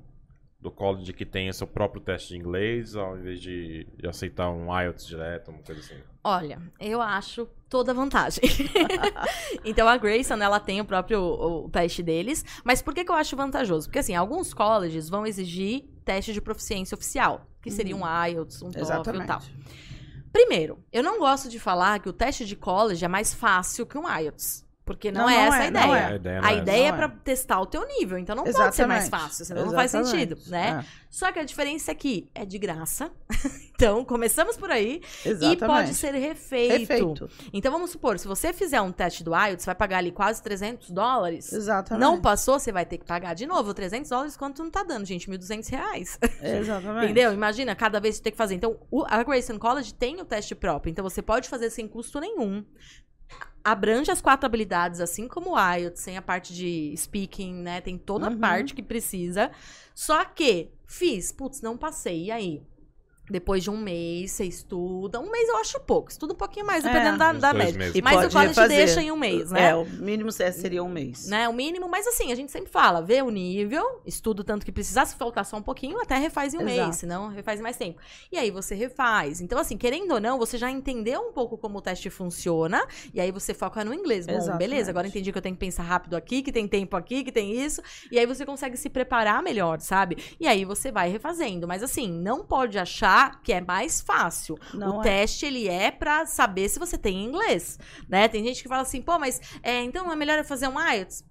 do 0.61 0.71
college 0.71 1.13
que 1.13 1.25
tem 1.25 1.51
seu 1.53 1.67
próprio 1.67 2.03
teste 2.03 2.29
de 2.29 2.37
inglês, 2.37 2.95
ao 2.95 3.17
invés 3.17 3.41
de, 3.41 3.87
de 3.97 4.07
aceitar 4.07 4.51
um 4.51 4.67
IELTS 4.79 5.07
direto, 5.07 5.51
uma 5.51 5.63
coisa 5.63 5.81
assim? 5.81 5.97
Olha, 6.23 6.61
eu 6.79 7.01
acho 7.01 7.49
toda 7.69 7.95
vantagem. 7.95 8.43
então 9.65 9.89
a 9.89 9.97
Grayson, 9.97 10.35
ela 10.35 10.61
tem 10.61 10.81
o 10.81 10.85
próprio 10.85 11.21
o, 11.21 11.65
o 11.65 11.71
teste 11.71 12.03
deles, 12.03 12.45
mas 12.63 12.83
por 12.83 12.95
que, 12.95 13.05
que 13.05 13.11
eu 13.11 13.15
acho 13.15 13.35
vantajoso? 13.37 13.89
Porque 13.89 14.01
assim, 14.01 14.15
alguns 14.15 14.53
colleges 14.53 15.09
vão 15.09 15.27
exigir 15.27 15.85
teste 16.05 16.33
de 16.33 16.41
proficiência 16.43 16.95
oficial, 16.95 17.47
que 17.63 17.71
seria 17.71 17.97
um 17.97 18.03
IELTS, 18.27 18.63
um 18.63 18.71
TOEFL 18.71 19.23
e 19.23 19.27
tal. 19.27 19.41
Primeiro, 20.33 20.79
eu 20.93 21.03
não 21.03 21.19
gosto 21.19 21.49
de 21.49 21.59
falar 21.59 22.01
que 22.01 22.09
o 22.09 22.13
teste 22.13 22.45
de 22.45 22.55
college 22.55 23.05
é 23.05 23.09
mais 23.09 23.33
fácil 23.33 23.87
que 23.87 23.97
um 23.97 24.09
IELTS, 24.09 24.65
porque 24.91 25.13
não, 25.13 25.21
Não, 25.23 25.31
é 25.31 25.37
não 25.47 25.55
essa 25.55 25.63
é, 25.63 25.67
a 25.69 25.71
não 25.71 25.81
ideia. 25.85 26.01
é. 26.01 26.05
A 26.11 26.15
ideia, 26.17 26.41
não 26.41 26.49
A 26.49 26.53
é 26.53 26.57
ideia 26.57 26.89
é 26.89 26.93
pra 26.93 27.07
é. 27.07 27.13
testar 27.23 27.61
o 27.61 27.67
teu 27.67 27.87
nível, 27.87 28.19
então 28.19 28.35
não 28.35 28.43
pode 28.43 28.75
ser 28.75 28.87
mais 28.87 29.05
Exatamente. 29.05 29.11
fácil, 29.11 29.45
senão 29.45 29.67
não 29.67 29.73
faz 29.73 29.95
Exatamente. 29.95 30.35
sentido, 30.35 30.51
né? 30.51 30.85
É, 30.85 31.05
Só 31.09 31.31
que 31.31 31.39
a 31.39 31.45
diferença 31.45 31.93
é 31.93 31.95
que 31.95 32.29
é 32.35 32.45
de 32.45 32.59
graça. 32.59 33.09
então, 33.73 34.05
começamos 34.05 34.57
por 34.57 34.69
aí. 34.69 35.01
exatamente. 35.25 35.63
E 35.63 35.67
pode 35.67 35.95
ser 35.95 36.13
refeito. 36.15 36.77
Refeito. 36.79 37.31
Então 37.53 37.71
vamos 37.71 37.91
supor, 37.91 38.19
se 38.19 38.27
você 38.27 38.53
fizer 38.53 38.81
um 38.81 38.91
teste 38.91 39.23
do 39.23 39.33
IELTS, 39.33 39.63
você 39.63 39.67
vai 39.67 39.75
pagar 39.77 39.99
ali 39.99 40.11
quase 40.11 40.43
300 40.43 40.91
dólares. 40.91 41.53
Exatamente. 41.53 42.01
Não 42.01 42.21
passou, 42.21 42.59
você 42.59 42.73
vai 42.73 42.85
ter 42.85 42.99
que 42.99 43.05
pagar 43.05 43.35
de 43.35 43.47
novo 43.47 43.73
300 43.73 44.11
dólares, 44.11 44.37
quanto 44.37 44.63
não 44.65 44.71
tá 44.71 44.83
dando, 44.83 45.05
gente? 45.07 45.31
1.200 45.31 45.69
reais. 45.71 46.19
Exatamente. 46.43 47.05
Entendeu? 47.05 47.33
Imagina, 47.33 47.77
cada 47.77 48.01
vez 48.01 48.17
você 48.17 48.23
tem 48.23 48.33
que 48.33 48.39
fazer. 48.39 48.57
Então, 48.57 48.77
o- 48.91 49.05
a 49.09 49.23
Grayson 49.23 49.57
College 49.57 49.95
tem 49.95 50.21
o 50.21 50.25
teste 50.25 50.55
próprio, 50.57 50.91
então 50.91 51.03
você 51.05 51.23
pode 51.23 51.49
fazer 51.49 51.71
sem 51.71 51.87
custo 51.87 52.19
nenhum. 52.19 52.65
Abrange 53.63 54.11
as 54.11 54.21
quatro 54.23 54.47
habilidades, 54.47 55.01
assim 55.01 55.29
como 55.29 55.51
o 55.55 55.59
IELTS, 55.77 56.01
sem 56.01 56.17
a 56.17 56.23
parte 56.23 56.55
de 56.55 56.95
speaking, 56.97 57.55
né? 57.57 57.81
Tem 57.83 57.99
toda 57.99 58.27
a 58.27 58.31
Uhum. 58.31 58.39
parte 58.39 58.75
que 58.75 58.83
precisa. 58.83 59.51
Só 59.95 60.25
que, 60.25 60.71
fiz, 60.87 61.31
putz, 61.31 61.61
não 61.61 61.77
passei, 61.77 62.25
e 62.27 62.31
aí? 62.31 62.63
Depois 63.31 63.63
de 63.63 63.71
um 63.71 63.77
mês, 63.77 64.33
você 64.33 64.45
estuda. 64.45 65.21
Um 65.21 65.31
mês 65.31 65.49
eu 65.49 65.57
acho 65.59 65.79
pouco. 65.81 66.11
Estuda 66.11 66.33
um 66.33 66.37
pouquinho 66.37 66.67
mais, 66.67 66.85
É, 66.85 66.89
dependendo 66.89 67.19
da, 67.19 67.33
uns 67.33 67.41
da 67.41 67.53
dois 67.53 67.65
média. 67.65 67.79
meses. 67.79 67.95
E 67.97 68.03
Mas 68.03 68.17
o 68.27 68.31
college 68.31 68.49
refazer. 68.49 68.77
deixa 68.77 69.03
em 69.03 69.11
um 69.13 69.17
mês, 69.17 69.51
né? 69.51 69.69
É, 69.71 69.75
o 69.75 69.85
mínimo 69.85 70.31
se- 70.33 70.51
seria 70.53 70.83
um 70.83 70.89
mês. 70.89 71.27
né? 71.29 71.49
O 71.49 71.53
mínimo, 71.53 71.89
mas 71.89 72.07
assim, 72.07 72.33
a 72.33 72.35
gente 72.35 72.51
sempre 72.51 72.71
fala, 72.71 73.01
vê 73.01 73.23
o 73.23 73.31
nível, 73.31 74.01
estuda 74.05 74.43
o 74.43 74.45
tanto 74.45 74.65
que 74.67 74.73
precisar, 74.73 75.07
se 75.07 75.15
faltar 75.17 75.45
só 75.45 75.57
um 75.57 75.63
pouquinho, 75.63 76.01
até 76.01 76.17
refaz 76.17 76.55
em 76.55 76.59
um 76.59 76.63
Exato. 76.69 76.77
mês, 76.87 76.97
senão 76.97 77.29
refaz 77.29 77.61
em 77.61 77.63
mais 77.63 77.77
tempo. 77.77 78.01
E 78.33 78.37
aí 78.39 78.51
você 78.51 78.75
refaz. 78.75 79.41
Então, 79.41 79.59
assim, 79.59 79.77
querendo 79.77 80.13
ou 80.13 80.21
não, 80.21 80.39
você 80.39 80.59
já 80.59 80.71
entendeu 80.71 81.21
um 81.21 81.33
pouco 81.33 81.57
como 81.57 81.79
o 81.79 81.81
teste 81.83 82.11
funciona, 82.11 82.83
e 83.15 83.21
aí 83.21 83.31
você 83.31 83.55
foca 83.55 83.85
no 83.85 83.95
inglês. 83.95 84.27
Bom, 84.27 84.35
Exatamente. 84.35 84.59
beleza, 84.59 84.91
agora 84.91 85.07
entendi 85.07 85.31
que 85.33 85.39
eu 85.39 85.43
tenho 85.43 85.55
que 85.55 85.61
pensar 85.61 85.83
rápido 85.83 86.15
aqui, 86.17 86.43
que 86.43 86.53
tem 86.53 86.67
tempo 86.67 86.97
aqui, 86.97 87.23
que 87.25 87.33
tem 87.33 87.53
isso, 87.65 87.81
e 88.11 88.19
aí 88.19 88.27
você 88.27 88.45
consegue 88.45 88.77
se 88.77 88.89
preparar 88.91 89.43
melhor, 89.43 89.81
sabe? 89.81 90.17
E 90.41 90.47
aí 90.47 90.65
você 90.65 90.91
vai 90.91 91.09
refazendo. 91.11 91.67
Mas 91.69 91.83
assim, 91.83 92.11
não 92.11 92.45
pode 92.45 92.79
achar 92.79 93.20
que 93.29 93.53
é 93.53 93.61
mais 93.61 94.01
fácil. 94.01 94.59
Não 94.73 94.99
o 94.99 95.01
é. 95.01 95.05
teste, 95.05 95.45
ele 95.47 95.69
é 95.69 95.91
pra 95.91 96.25
saber 96.27 96.69
se 96.69 96.79
você 96.79 96.97
tem 96.97 97.25
inglês, 97.25 97.79
né? 98.09 98.29
Tem 98.29 98.45
gente 98.45 98.63
que 98.63 98.69
fala 98.69 98.83
assim, 98.83 99.03
pô, 99.03 99.19
mas 99.19 99.41
é, 99.63 99.83
então 99.83 100.11
é 100.11 100.17
melhor 100.17 100.39
eu 100.39 100.45
fazer 100.45 100.69
um 100.69 100.81
IELTS? 100.81 101.25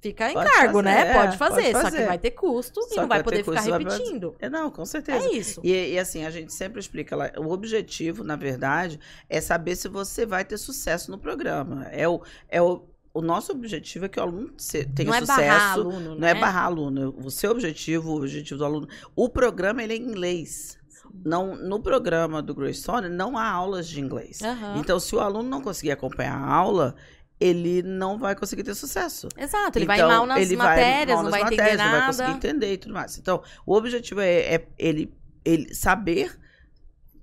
Fica 0.00 0.30
em 0.30 0.34
Pode 0.34 0.50
cargo, 0.50 0.82
fazer, 0.82 0.84
né? 0.84 1.08
é, 1.08 1.14
pode, 1.14 1.38
fazer, 1.38 1.62
pode 1.62 1.72
só 1.72 1.78
que 1.78 1.90
fazer. 1.90 2.06
vai 2.06 2.18
ter 2.18 2.30
custo 2.32 2.82
Só 2.82 2.94
e 2.94 2.96
não 2.96 3.08
vai 3.08 3.18
vai 3.18 3.22
poder 3.24 3.44
ficar 3.44 3.60
repetindo. 3.62 4.36
É, 4.38 4.48
não, 4.48 4.70
com 4.70 4.84
certeza. 4.84 5.26
É 5.26 5.32
isso. 5.32 5.60
E, 5.64 5.94
e 5.94 5.98
assim, 5.98 6.24
a 6.24 6.30
gente 6.30 6.52
sempre 6.52 6.78
explica 6.78 7.16
lá, 7.16 7.32
o 7.38 7.50
objetivo, 7.50 8.22
na 8.22 8.36
verdade, 8.36 9.00
é 9.28 9.40
saber 9.40 9.74
se 9.74 9.88
você 9.88 10.26
vai 10.26 10.44
ter 10.44 10.58
sucesso 10.58 11.10
no 11.10 11.18
programa. 11.18 11.86
É 11.90 12.06
o, 12.06 12.22
é 12.48 12.60
o, 12.60 12.84
o 13.14 13.22
nosso 13.22 13.50
objetivo 13.52 14.04
é 14.04 14.08
que 14.08 14.20
o 14.20 14.22
aluno 14.22 14.52
tenha 14.94 15.08
não 15.08 15.14
é 15.14 15.20
sucesso. 15.20 15.40
barrar 15.40 15.72
aluno, 15.72 16.14
Não 16.14 16.28
é 16.28 16.34
né? 16.34 16.40
barrar 16.40 16.64
aluno. 16.66 17.14
O 17.24 17.30
seu 17.30 17.50
objetivo, 17.50 18.12
o 18.12 18.16
objetivo 18.18 18.58
do 18.58 18.64
aluno. 18.64 18.88
O 19.16 19.28
programa 19.28 19.82
ele 19.82 19.94
é 19.94 19.96
em 19.96 20.02
inglês. 20.02 20.78
Não, 21.24 21.54
no 21.56 21.80
programa 21.80 22.42
do 22.42 22.54
Greystone 22.54 23.08
não 23.08 23.36
há 23.36 23.48
aulas 23.48 23.88
de 23.88 24.00
inglês. 24.00 24.40
Aham. 24.42 24.76
Então, 24.78 24.98
se 25.00 25.14
o 25.14 25.20
aluno 25.20 25.48
não 25.48 25.60
conseguir 25.60 25.90
acompanhar 25.90 26.36
a 26.36 26.52
aula, 26.54 26.94
ele 27.38 27.82
não 27.82 28.18
vai 28.18 28.34
conseguir 28.34 28.62
ter 28.62 28.74
sucesso. 28.74 29.28
Exato, 29.36 29.78
ele 29.78 29.86
vai 29.86 29.96
Então, 29.98 30.08
mal 30.08 30.26
nas 30.26 30.38
ele 30.40 30.56
vai 30.56 30.66
matérias, 30.68 31.16
mal 31.16 31.24
não 31.24 31.30
nas 31.30 31.40
vai 31.40 31.52
entender 31.54 31.76
nada. 31.76 31.84
Não 31.90 31.98
vai 31.98 32.06
conseguir 32.06 32.30
entender 32.32 32.72
e 32.72 32.78
tudo 32.78 32.94
mais. 32.94 33.18
Então, 33.18 33.42
o 33.66 33.74
objetivo 33.74 34.20
é, 34.20 34.54
é 34.54 34.66
ele, 34.78 35.12
ele 35.44 35.74
saber 35.74 36.38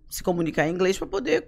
se 0.10 0.22
comunicar 0.22 0.68
em 0.68 0.72
inglês 0.74 0.96
para 0.98 1.08
poder 1.08 1.48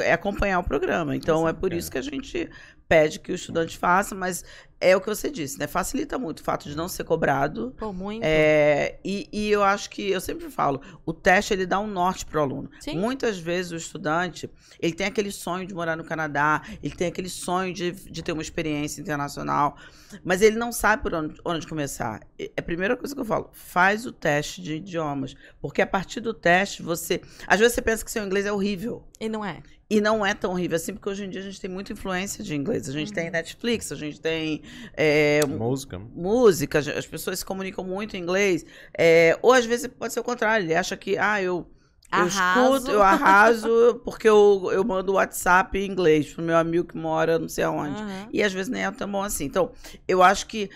é 0.00 0.12
acompanhar 0.12 0.58
o 0.58 0.64
programa. 0.64 1.16
Então, 1.16 1.48
é 1.48 1.54
por 1.54 1.72
É. 1.72 1.76
isso 1.76 1.90
que 1.90 1.96
a 1.96 2.02
gente 2.02 2.50
pede 2.86 3.18
que 3.18 3.32
o 3.32 3.34
estudante 3.34 3.78
faça, 3.78 4.14
mas 4.14 4.44
é 4.84 4.94
o 4.94 5.00
que 5.00 5.06
você 5.06 5.30
disse, 5.30 5.58
né? 5.58 5.66
Facilita 5.66 6.18
muito 6.18 6.40
o 6.40 6.42
fato 6.44 6.68
de 6.68 6.76
não 6.76 6.88
ser 6.88 7.04
cobrado. 7.04 7.74
Pô, 7.78 7.90
muito. 7.90 8.22
É, 8.22 8.98
e, 9.02 9.26
e 9.32 9.50
eu 9.50 9.62
acho 9.62 9.88
que, 9.88 10.10
eu 10.10 10.20
sempre 10.20 10.50
falo, 10.50 10.80
o 11.06 11.12
teste 11.12 11.54
ele 11.54 11.64
dá 11.64 11.80
um 11.80 11.86
norte 11.86 12.26
para 12.26 12.40
o 12.40 12.42
aluno. 12.42 12.70
Sim. 12.80 12.98
Muitas 12.98 13.38
vezes 13.38 13.72
o 13.72 13.76
estudante, 13.76 14.50
ele 14.78 14.92
tem 14.92 15.06
aquele 15.06 15.32
sonho 15.32 15.66
de 15.66 15.72
morar 15.72 15.96
no 15.96 16.04
Canadá, 16.04 16.60
ele 16.82 16.94
tem 16.94 17.08
aquele 17.08 17.30
sonho 17.30 17.72
de, 17.72 17.92
de 17.92 18.22
ter 18.22 18.32
uma 18.32 18.42
experiência 18.42 19.00
internacional, 19.00 19.76
mas 20.22 20.42
ele 20.42 20.56
não 20.56 20.70
sabe 20.70 21.02
por 21.02 21.14
onde, 21.14 21.40
onde 21.44 21.66
começar. 21.66 22.20
E 22.38 22.52
A 22.54 22.62
primeira 22.62 22.94
coisa 22.94 23.14
que 23.14 23.20
eu 23.20 23.24
falo, 23.24 23.48
faz 23.52 24.04
o 24.04 24.12
teste 24.12 24.60
de 24.60 24.74
idiomas, 24.74 25.34
porque 25.62 25.80
a 25.80 25.86
partir 25.86 26.20
do 26.20 26.34
teste 26.34 26.82
você, 26.82 27.22
às 27.46 27.58
vezes 27.58 27.74
você 27.74 27.80
pensa 27.80 28.04
que 28.04 28.10
seu 28.10 28.22
inglês 28.22 28.44
é 28.44 28.52
horrível. 28.52 29.02
E 29.18 29.28
não 29.28 29.42
é. 29.44 29.62
E 29.88 30.00
não 30.00 30.24
é 30.24 30.32
tão 30.32 30.52
horrível 30.52 30.76
assim, 30.76 30.94
porque 30.94 31.08
hoje 31.08 31.24
em 31.24 31.30
dia 31.30 31.40
a 31.40 31.44
gente 31.44 31.60
tem 31.60 31.68
muita 31.70 31.92
influência 31.92 32.42
de 32.42 32.54
inglês. 32.54 32.88
A 32.88 32.92
gente 32.92 33.08
Uhum. 33.08 33.14
tem 33.14 33.30
Netflix, 33.30 33.92
a 33.92 33.96
gente 33.96 34.20
tem 34.20 34.62
é, 34.96 35.44
Música. 35.46 35.98
música, 35.98 36.78
as 36.78 37.06
pessoas 37.06 37.38
se 37.40 37.44
comunicam 37.44 37.84
muito 37.84 38.16
em 38.16 38.20
inglês. 38.20 38.64
É, 38.96 39.38
ou 39.42 39.52
às 39.52 39.66
vezes 39.66 39.86
pode 39.86 40.12
ser 40.12 40.20
o 40.20 40.24
contrário, 40.24 40.64
ele 40.64 40.74
acha 40.74 40.96
que, 40.96 41.18
ah, 41.18 41.40
eu, 41.42 41.66
eu 42.10 42.18
Arraso. 42.22 42.76
escuto, 42.76 42.90
eu 42.92 43.02
arraso 43.02 44.00
porque 44.06 44.26
eu, 44.28 44.70
eu 44.72 44.82
mando 44.84 45.12
WhatsApp 45.14 45.78
em 45.78 45.90
inglês 45.90 46.32
pro 46.32 46.42
meu 46.42 46.56
amigo 46.56 46.88
que 46.88 46.96
mora 46.96 47.38
não 47.38 47.48
sei 47.48 47.64
aonde. 47.64 48.00
Aham. 48.00 48.28
E 48.32 48.42
às 48.42 48.52
vezes 48.54 48.70
nem 48.70 48.84
é 48.84 48.90
tão 48.90 49.10
bom 49.10 49.22
assim. 49.22 49.44
Então, 49.44 49.70
eu 50.08 50.22
acho 50.22 50.46
que 50.46 50.70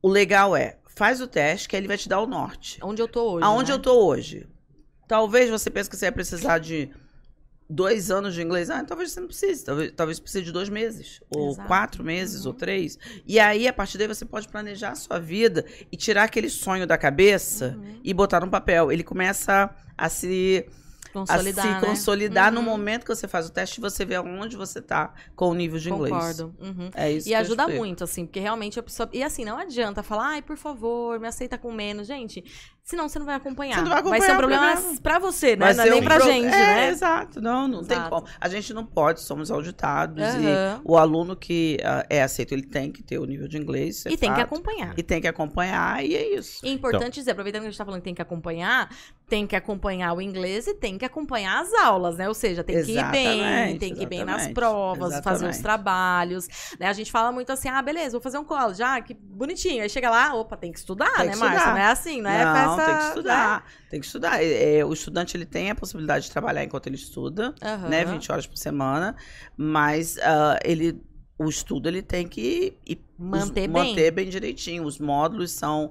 o 0.00 0.08
legal 0.08 0.54
é, 0.56 0.78
faz 0.86 1.20
o 1.20 1.26
teste, 1.26 1.68
que 1.68 1.74
ele 1.76 1.88
vai 1.88 1.98
te 1.98 2.08
dar 2.08 2.20
o 2.20 2.26
norte. 2.26 2.78
Onde 2.82 3.02
eu 3.02 3.08
tô 3.08 3.32
hoje. 3.32 3.44
Aonde 3.44 3.70
né? 3.70 3.74
eu 3.76 3.80
tô 3.82 4.06
hoje? 4.06 4.46
Talvez 5.08 5.50
você 5.50 5.68
pense 5.68 5.90
que 5.90 5.96
você 5.96 6.06
vai 6.06 6.12
precisar 6.12 6.58
de 6.58 6.90
dois 7.72 8.10
anos 8.10 8.34
de 8.34 8.42
inglês, 8.42 8.68
ah, 8.68 8.82
talvez 8.82 9.12
você 9.12 9.20
não 9.20 9.28
precise, 9.28 9.64
talvez, 9.64 9.92
talvez 9.94 10.18
precise 10.18 10.44
de 10.44 10.50
dois 10.52 10.68
meses, 10.68 11.20
ou 11.30 11.52
Exato. 11.52 11.68
quatro 11.68 12.02
meses, 12.04 12.42
Uhum. 12.44 12.48
ou 12.48 12.54
três. 12.54 12.98
E 13.24 13.38
aí, 13.38 13.68
a 13.68 13.72
partir 13.72 13.96
daí, 13.96 14.08
você 14.08 14.24
pode 14.24 14.48
planejar 14.48 14.90
a 14.90 14.94
sua 14.96 15.18
vida 15.20 15.64
e 15.92 15.96
tirar 15.96 16.24
aquele 16.24 16.50
sonho 16.50 16.86
da 16.86 16.98
cabeça 16.98 17.76
Uhum. 17.78 18.00
e 18.02 18.12
botar 18.12 18.40
no 18.40 18.48
papel. 18.50 18.90
Ele 18.90 19.04
começa 19.04 19.70
a 19.96 20.08
se, 20.08 20.66
Consolidar, 21.12 21.66
a 21.66 21.68
se 21.68 21.74
né? 21.74 21.88
consolidar 21.88 22.52
no 22.52 22.60
Uhum. 22.60 22.66
momento 22.66 23.04
que 23.04 23.14
você 23.14 23.26
faz 23.26 23.46
o 23.48 23.52
teste, 23.52 23.80
você 23.80 24.04
vê 24.04 24.18
onde 24.18 24.56
você 24.56 24.80
tá 24.80 25.12
com 25.34 25.48
o 25.50 25.54
nível 25.54 25.78
de 25.78 25.90
inglês. 25.90 26.12
Concordo. 26.14 26.54
Uhum. 26.60 26.90
É 26.94 27.10
isso 27.10 27.28
E 27.28 27.34
ajuda 27.34 27.66
muito, 27.68 28.04
assim, 28.04 28.24
porque 28.26 28.40
realmente 28.40 28.78
a 28.78 28.82
pessoa. 28.82 29.08
E 29.12 29.22
assim, 29.22 29.44
não 29.44 29.58
adianta 29.58 30.02
falar, 30.02 30.28
ai, 30.28 30.42
por 30.42 30.56
favor, 30.56 31.18
me 31.18 31.26
aceita 31.28 31.58
com 31.58 31.72
menos. 31.72 32.06
Gente, 32.06 32.44
senão 32.82 33.08
você 33.08 33.18
não 33.18 33.26
vai 33.26 33.34
acompanhar. 33.36 33.76
Você 33.76 33.82
não 33.82 33.90
vai 33.90 34.02
ser 34.02 34.04
um 34.04 34.10
acompanhar 34.10 34.34
o 34.34 34.38
problema 34.38 34.72
programa. 34.72 35.00
pra 35.00 35.18
você, 35.18 35.56
né? 35.56 35.66
Vai 35.66 35.74
Não 35.74 35.82
é 35.82 35.86
ser 35.86 35.90
nem 35.92 36.00
um 36.00 36.04
pra 36.04 36.16
pro- 36.16 36.24
gente, 36.26 36.46
é, 36.46 36.50
né? 36.50 36.88
Exato, 36.90 37.40
não, 37.40 37.66
não 37.68 37.84
tem 37.84 37.96
Exato. 37.96 38.10
como. 38.10 38.26
A 38.40 38.48
gente 38.48 38.72
não 38.74 38.84
pode, 38.86 39.20
somos 39.22 39.50
auditados 39.50 40.22
Aham. 40.22 40.76
e 40.78 40.80
o 40.84 40.96
aluno 40.96 41.36
que 41.36 41.78
ah, 41.84 42.04
é 42.08 42.22
aceito, 42.22 42.52
ele 42.52 42.62
tem 42.66 42.90
que 42.92 43.02
ter 43.02 43.18
o 43.18 43.24
nível 43.24 43.48
de 43.48 43.56
inglês. 43.58 44.06
é 44.06 44.10
E 44.12 44.16
tem 44.16 44.30
que 44.30 44.36
fato. 44.40 44.46
acompanhar. 44.46 44.94
E 44.98 45.02
tem 45.02 45.20
que 45.20 45.28
acompanhar, 45.28 46.04
e 46.04 46.14
é 46.14 46.34
isso. 46.36 46.64
E 46.64 46.68
é 46.68 46.72
importante 46.72 47.14
dizer, 47.14 47.32
aproveitando 47.32 47.62
que 47.62 47.68
a 47.68 47.70
gente 47.70 47.78
tá 47.78 47.84
falando 47.84 48.00
que 48.00 48.04
tem 48.04 48.14
que 48.14 48.22
acompanhar, 48.22 48.88
tem 49.30 49.46
que 49.46 49.54
acompanhar 49.56 50.12
o 50.12 50.20
inglês 50.20 50.66
e 50.66 50.74
tem 50.74 50.98
que 50.98 51.04
acompanhar 51.04 51.62
as 51.62 51.72
aulas, 51.72 52.16
né? 52.16 52.26
Ou 52.28 52.34
seja, 52.34 52.62
tem 52.64 52.84
que 52.84 52.90
ir 52.92 53.10
bem, 53.10 53.40
Exatamente, 53.40 53.78
tem 53.78 53.94
que 53.94 54.02
ir 54.02 54.06
bem 54.06 54.18
nas 54.24 54.28
exatamente, 54.42 54.54
provas, 54.54 55.12
fazer 55.22 55.46
os 55.48 55.56
exatamente. 55.56 55.62
trabalhos. 55.62 56.48
Né? 56.78 56.86
A 56.88 56.92
gente 56.92 57.10
fala 57.12 57.30
muito 57.30 57.50
assim, 57.52 57.68
ah, 57.68 57.80
beleza, 57.80 58.10
vou 58.12 58.20
fazer 58.20 58.38
um 58.38 58.44
college, 58.44 58.82
ah, 58.82 59.00
que 59.00 59.14
bonitinho. 59.14 59.82
Aí 59.82 59.88
chega 59.88 60.10
lá, 60.10 60.34
opa, 60.34 60.56
tem 60.56 60.72
que 60.72 60.78
estudar, 60.80 61.12
Tem 61.16 61.28
né, 61.28 61.36
Márcia? 61.36 61.66
Não 61.70 61.76
é 61.78 61.84
assim, 61.86 62.20
não 62.20 62.30
é 62.30 62.44
não, 62.44 62.76
festa... 62.76 62.84
tem 62.90 62.98
que 63.00 63.04
estudar. 63.08 63.64
Tem 63.88 64.00
que 64.00 64.06
estudar. 64.06 64.42
É, 64.42 64.78
é, 64.78 64.84
o 64.84 64.92
estudante 64.92 65.36
ele 65.36 65.46
tem 65.46 65.70
a 65.70 65.74
possibilidade 65.76 66.24
de 66.26 66.30
trabalhar 66.32 66.64
enquanto 66.64 66.88
ele 66.88 66.96
estuda, 66.96 67.50
Né? 67.62 67.72
Aham. 67.72 67.88
né? 67.88 68.04
20 68.04 68.32
horas 68.32 68.46
por 68.46 68.56
semana, 68.58 69.14
mas 69.56 70.18
ah, 70.18 70.58
ele. 70.64 71.00
O 71.38 71.48
estudo 71.48 71.88
ele 71.88 72.02
tem 72.02 72.28
que 72.28 72.76
Manter 73.18 73.44
os- 73.44 73.50
bem. 73.52 73.68
manter 73.68 74.10
bem 74.10 74.28
direitinho. 74.28 74.84
Os 74.84 74.98
módulos 74.98 75.52
são. 75.52 75.90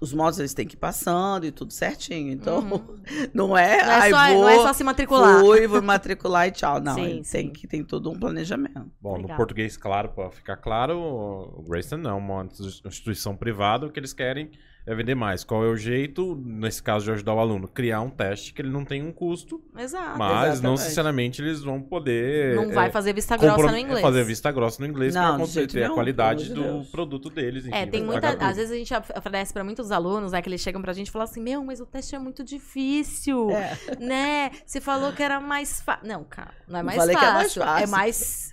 Os 0.00 0.12
módulos 0.12 0.38
eles 0.38 0.54
têm 0.54 0.66
que 0.66 0.74
ir 0.74 0.78
passando 0.78 1.44
e 1.46 1.50
tudo 1.50 1.72
certinho. 1.72 2.32
Então, 2.32 2.60
Uhum. 2.60 2.98
não 3.34 3.56
é. 3.58 3.84
Não, 3.84 3.92
é 3.92 4.10
só, 4.10 4.28
vou, 4.32 4.42
não 4.42 4.48
é 4.48 4.56
só 4.56 4.72
se 4.72 4.84
matricular. 4.84 5.40
Fui, 5.40 5.66
vou 5.66 5.82
matricular 5.82 6.46
e 6.48 6.50
tchau. 6.52 6.80
Não, 6.80 6.94
Sim, 6.94 7.22
sim. 7.24 7.32
tem 7.32 7.50
que 7.50 7.66
tem 7.66 7.84
todo 7.84 8.10
um 8.10 8.18
planejamento. 8.18 8.90
Bom, 9.00 9.14
Legal. 9.16 9.30
no 9.30 9.36
português, 9.36 9.76
claro, 9.76 10.10
para 10.10 10.30
ficar 10.30 10.56
claro, 10.56 10.98
o 10.98 11.62
Grayson 11.68 11.96
não 11.96 12.10
é 12.10 12.14
uma 12.14 12.44
instituição 12.84 13.36
privada, 13.36 13.86
o 13.86 13.90
que 13.90 13.98
eles 13.98 14.12
querem 14.12 14.50
é 14.88 14.94
vender 14.94 15.14
mais. 15.14 15.44
Qual 15.44 15.64
é 15.64 15.68
o 15.68 15.76
jeito, 15.76 16.34
nesse 16.44 16.82
caso 16.82 17.04
de 17.04 17.12
ajudar 17.12 17.34
o 17.34 17.38
aluno? 17.38 17.68
Criar 17.68 18.00
um 18.00 18.10
teste 18.10 18.52
que 18.52 18.62
ele 18.62 18.70
não 18.70 18.84
tem 18.84 19.02
um 19.02 19.12
custo, 19.12 19.62
Exato. 19.76 20.18
mas 20.18 20.60
não 20.60 20.74
exatamente. 20.74 20.78
necessariamente 20.78 21.42
eles 21.42 21.62
vão 21.62 21.80
poder... 21.80 22.56
Não 22.56 22.70
vai 22.70 22.88
é, 22.88 22.90
fazer 22.90 23.12
vista 23.12 23.36
grossa 23.36 23.70
no 23.70 23.78
inglês. 23.78 24.00
Fazer 24.00 24.24
vista 24.24 24.50
grossa 24.52 24.82
no 24.82 24.88
inglês 24.88 25.14
Não, 25.14 25.36
para 25.36 25.66
ter 25.66 25.84
a 25.84 25.90
qualidade 25.90 26.48
do 26.48 26.54
de 26.54 26.62
Deus. 26.62 26.88
produto 26.88 27.30
deles. 27.30 27.66
Enfim, 27.66 27.74
É, 27.76 27.86
tem 27.86 28.04
vai 28.04 28.20
muita. 28.20 28.46
Às 28.46 28.56
vezes 28.56 28.72
a 28.72 28.76
gente 28.76 28.92
oferece 29.16 29.52
pra 29.52 29.62
muitos 29.62 29.90
alunos, 29.90 30.32
né? 30.32 30.40
Que 30.42 30.48
eles 30.48 30.60
chegam 30.60 30.80
pra 30.80 30.92
gente 30.92 31.08
e 31.08 31.10
falam 31.10 31.24
assim: 31.24 31.40
Meu, 31.42 31.62
mas 31.64 31.80
o 31.80 31.86
teste 31.86 32.14
é 32.14 32.18
muito 32.18 32.42
difícil. 32.42 33.50
É. 33.50 33.76
Né? 34.00 34.50
Você 34.64 34.80
falou 34.80 35.12
que 35.12 35.22
era 35.22 35.40
mais 35.40 35.80
fácil. 35.80 36.06
Não, 36.08 36.24
cara, 36.24 36.52
não 36.66 36.78
é 36.78 36.82
Não 36.82 36.86
mais 36.86 36.98
falei 36.98 37.14
que 37.16 37.20
fácil. 37.20 37.32
é 37.32 37.34
mais 37.34 37.54
fácil. 37.54 37.84
É 37.84 37.86
mais. 37.86 38.52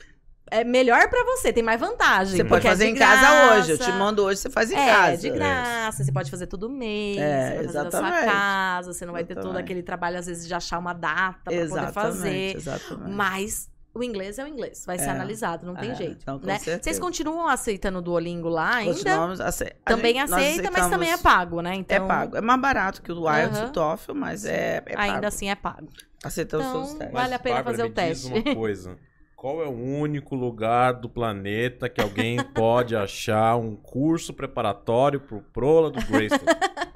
É 0.52 0.64
melhor 0.64 1.10
pra 1.10 1.24
você, 1.24 1.52
tem 1.52 1.64
mais 1.64 1.80
vantagem. 1.80 2.38
Você 2.38 2.44
pode 2.44 2.66
é 2.68 2.70
fazer 2.70 2.86
de 2.86 2.92
em 2.92 2.96
casa 2.96 3.56
hoje. 3.58 3.72
Eu 3.72 3.78
te 3.80 3.92
mando 3.94 4.24
hoje, 4.24 4.40
você 4.40 4.50
faz 4.50 4.72
em 4.72 4.76
é, 4.76 4.86
casa. 4.94 5.18
de 5.18 5.30
graça, 5.32 6.04
você 6.04 6.12
pode 6.12 6.30
fazer 6.30 6.46
todo 6.48 6.70
mês, 6.70 7.18
É, 7.18 7.50
você 7.50 7.56
vai 7.56 7.66
fazer 7.66 7.84
da 7.84 7.92
sua 7.92 8.00
exatamente. 8.00 8.32
casa, 8.32 8.94
você 8.94 9.06
não 9.08 9.14
vai 9.14 9.24
ter 9.24 9.34
todo 9.34 9.44
Exatamente. 9.46 9.64
aquele 9.66 9.82
trabalho, 9.84 10.20
às 10.20 10.28
vezes, 10.28 10.48
de 10.48 10.54
achar 10.54 10.78
uma 10.78 10.94
data 10.94 11.40
pra 11.46 11.54
Exatamente, 11.54 11.94
poder 11.94 12.12
fazer. 12.12 12.56
exatamente. 12.58 13.12
Mas 13.12 13.70
o 13.92 14.04
inglês 14.04 14.38
é 14.38 14.44
o 14.44 14.48
inglês, 14.48 14.84
vai 14.86 15.00
ser 15.00 15.06
É. 15.06 15.10
analisado, 15.10 15.66
não 15.66 15.74
tem 15.74 15.90
É, 15.92 15.96
jeito. 15.96 16.24
com 16.26 16.38
né? 16.46 16.60
certeza. 16.60 16.84
Vocês 16.84 17.00
continuam 17.00 17.48
aceitando 17.48 17.98
o 17.98 18.02
Duolingo 18.02 18.48
lá 18.50 18.76
ainda? 18.76 18.94
Continuamos 18.94 19.40
ace- 19.40 19.76
a 19.84 19.90
Também 19.90 20.14
gente- 20.16 20.32
aceita, 20.32 20.70
mas 20.70 20.88
também 20.90 21.12
é 21.12 21.18
pago, 21.18 21.62
né? 21.62 21.74
Então, 21.76 21.98
É 21.98 22.08
pago. 22.08 22.38
É 22.38 22.42
mais 22.42 22.62
barato 22.62 23.02
que 23.02 23.12
o 23.12 23.28
IELTS 23.28 23.58
e 23.58 23.62
Aham. 23.62 23.70
o 23.70 23.72
TOEFL, 23.72 24.14
mas 24.14 24.46
é, 24.46 24.78
é 24.86 24.96
pago. 24.96 25.02
ainda 25.02 25.28
assim 25.28 25.50
é 25.50 25.56
pago. 25.56 25.88
Aceitamos 26.24 26.66
Então, 26.68 26.76
todos 26.78 26.92
os 26.94 26.98
testes. 27.00 27.14
vale 27.14 27.34
a 27.34 27.40
pena 27.40 27.56
Bárbara, 27.56 27.78
fazer 27.78 27.84
o 27.84 27.90
me 27.90 27.96
diz 28.14 28.24
teste. 28.24 28.48
uma 28.50 28.56
coisa. 28.56 28.96
Qual 29.46 29.62
é 29.62 29.68
o 29.68 30.00
único 30.00 30.34
lugar 30.34 30.94
do 30.94 31.08
planeta 31.08 31.88
que 31.88 32.02
alguém 32.02 32.44
pode 32.44 32.96
achar 32.96 33.56
um 33.58 33.76
curso 33.76 34.34
preparatório 34.34 35.20
pro 35.20 35.40
Prola 35.40 35.92
do 35.92 36.04
Grayson? 36.04 36.44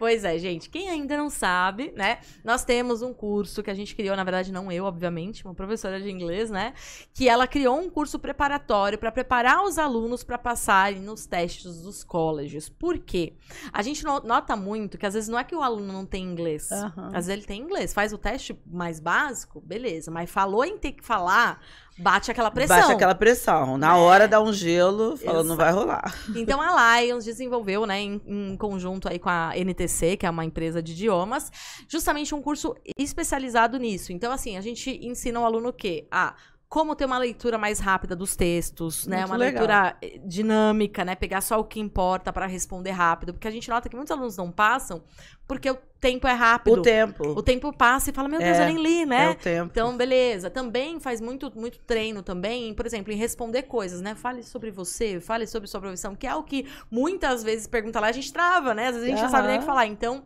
Pois 0.00 0.24
é, 0.24 0.38
gente. 0.38 0.70
Quem 0.70 0.88
ainda 0.88 1.14
não 1.14 1.28
sabe, 1.28 1.92
né? 1.94 2.20
Nós 2.42 2.64
temos 2.64 3.02
um 3.02 3.12
curso 3.12 3.62
que 3.62 3.70
a 3.70 3.74
gente 3.74 3.94
criou, 3.94 4.16
na 4.16 4.24
verdade, 4.24 4.50
não 4.50 4.72
eu, 4.72 4.86
obviamente, 4.86 5.44
uma 5.44 5.54
professora 5.54 6.00
de 6.00 6.10
inglês, 6.10 6.50
né? 6.50 6.72
Que 7.12 7.28
ela 7.28 7.46
criou 7.46 7.78
um 7.78 7.90
curso 7.90 8.18
preparatório 8.18 8.96
para 8.96 9.12
preparar 9.12 9.62
os 9.62 9.76
alunos 9.76 10.24
para 10.24 10.38
passarem 10.38 11.00
nos 11.02 11.26
testes 11.26 11.82
dos 11.82 12.02
colleges. 12.02 12.66
Por 12.66 12.98
quê? 12.98 13.34
A 13.70 13.82
gente 13.82 14.02
no- 14.02 14.20
nota 14.20 14.56
muito 14.56 14.96
que 14.96 15.04
às 15.04 15.12
vezes 15.12 15.28
não 15.28 15.38
é 15.38 15.44
que 15.44 15.54
o 15.54 15.60
aluno 15.60 15.92
não 15.92 16.06
tem 16.06 16.24
inglês. 16.24 16.72
Aham. 16.72 17.08
Às 17.08 17.26
vezes 17.26 17.28
ele 17.28 17.44
tem 17.44 17.60
inglês. 17.60 17.92
Faz 17.92 18.14
o 18.14 18.16
teste 18.18 18.58
mais 18.66 18.98
básico, 19.00 19.60
beleza. 19.60 20.10
Mas 20.10 20.30
falou 20.30 20.64
em 20.64 20.78
ter 20.78 20.92
que 20.92 21.04
falar, 21.04 21.62
bate 22.00 22.30
aquela 22.30 22.50
pressão. 22.50 22.76
Baixa 22.76 22.92
aquela 22.92 23.14
pressão. 23.14 23.76
Na 23.78 23.96
É. 23.96 23.98
hora 24.00 24.26
dá 24.28 24.40
um 24.40 24.52
gelo, 24.52 25.16
falando, 25.16 25.46
não 25.48 25.54
Exato. 25.54 25.56
vai 25.56 25.72
rolar. 25.72 26.14
Então 26.36 26.60
a 26.60 27.00
Lions 27.00 27.24
desenvolveu, 27.24 27.86
né, 27.86 28.00
em, 28.00 28.20
em 28.26 28.56
conjunto 28.56 29.08
aí 29.08 29.18
com 29.18 29.28
a 29.28 29.52
NTC, 29.56 30.16
que 30.16 30.26
é 30.26 30.30
uma 30.30 30.44
empresa 30.44 30.82
de 30.82 30.92
idiomas, 30.92 31.50
justamente 31.88 32.34
um 32.34 32.42
curso 32.42 32.74
especializado 32.98 33.78
nisso. 33.78 34.12
Então, 34.12 34.32
assim, 34.32 34.56
a 34.56 34.60
gente 34.60 34.90
ensina 35.06 35.40
o 35.40 35.44
aluno 35.44 35.68
o 35.68 35.72
quê? 35.72 36.06
A 36.10 36.34
como 36.70 36.94
ter 36.94 37.04
uma 37.04 37.18
leitura 37.18 37.58
mais 37.58 37.80
rápida 37.80 38.14
dos 38.14 38.36
textos, 38.36 39.04
né? 39.04 39.16
Muito 39.16 39.30
Uma 39.30 39.36
legal. 39.36 39.66
leitura 39.66 39.96
eh, 40.00 40.20
dinâmica, 40.24 41.04
né? 41.04 41.16
Pegar 41.16 41.40
só 41.40 41.58
o 41.58 41.64
que 41.64 41.80
importa 41.80 42.32
para 42.32 42.46
responder 42.46 42.92
rápido. 42.92 43.34
Porque 43.34 43.48
a 43.48 43.50
gente 43.50 43.68
nota 43.68 43.88
que 43.88 43.96
muitos 43.96 44.12
alunos 44.12 44.36
não 44.36 44.52
passam 44.52 45.02
porque 45.48 45.68
o 45.68 45.76
tempo 46.00 46.28
é 46.28 46.32
rápido. 46.32 46.78
O 46.78 46.82
tempo. 46.82 47.24
O 47.30 47.42
tempo 47.42 47.72
passa 47.72 48.10
e 48.10 48.12
fala, 48.12 48.28
meu 48.28 48.38
Deus, 48.38 48.56
É, 48.56 48.62
eu 48.62 48.66
nem 48.66 48.80
li, 48.80 49.04
né? 49.04 49.24
É 49.24 49.30
o 49.30 49.34
tempo. 49.34 49.68
Então, 49.72 49.96
beleza. 49.96 50.48
Também 50.48 51.00
faz 51.00 51.20
muito, 51.20 51.50
muito 51.58 51.80
treino 51.80 52.22
também, 52.22 52.72
por 52.72 52.86
exemplo, 52.86 53.12
em 53.12 53.16
responder 53.16 53.64
coisas, 53.64 54.00
né? 54.00 54.14
Fale 54.14 54.44
sobre 54.44 54.70
você, 54.70 55.18
fale 55.20 55.48
sobre 55.48 55.68
sua 55.68 55.80
profissão, 55.80 56.14
que 56.14 56.24
é 56.24 56.36
o 56.36 56.44
que 56.44 56.68
muitas 56.88 57.42
vezes 57.42 57.66
pergunta 57.66 57.98
lá, 57.98 58.06
a 58.06 58.12
gente 58.12 58.32
trava, 58.32 58.74
né? 58.74 58.86
Às 58.86 58.94
vezes 58.94 59.08
a 59.08 59.10
gente 59.10 59.22
não 59.22 59.28
sabe 59.28 59.48
nem 59.48 59.56
o 59.56 59.60
que 59.60 59.66
falar. 59.66 59.86
Então, 59.86 60.22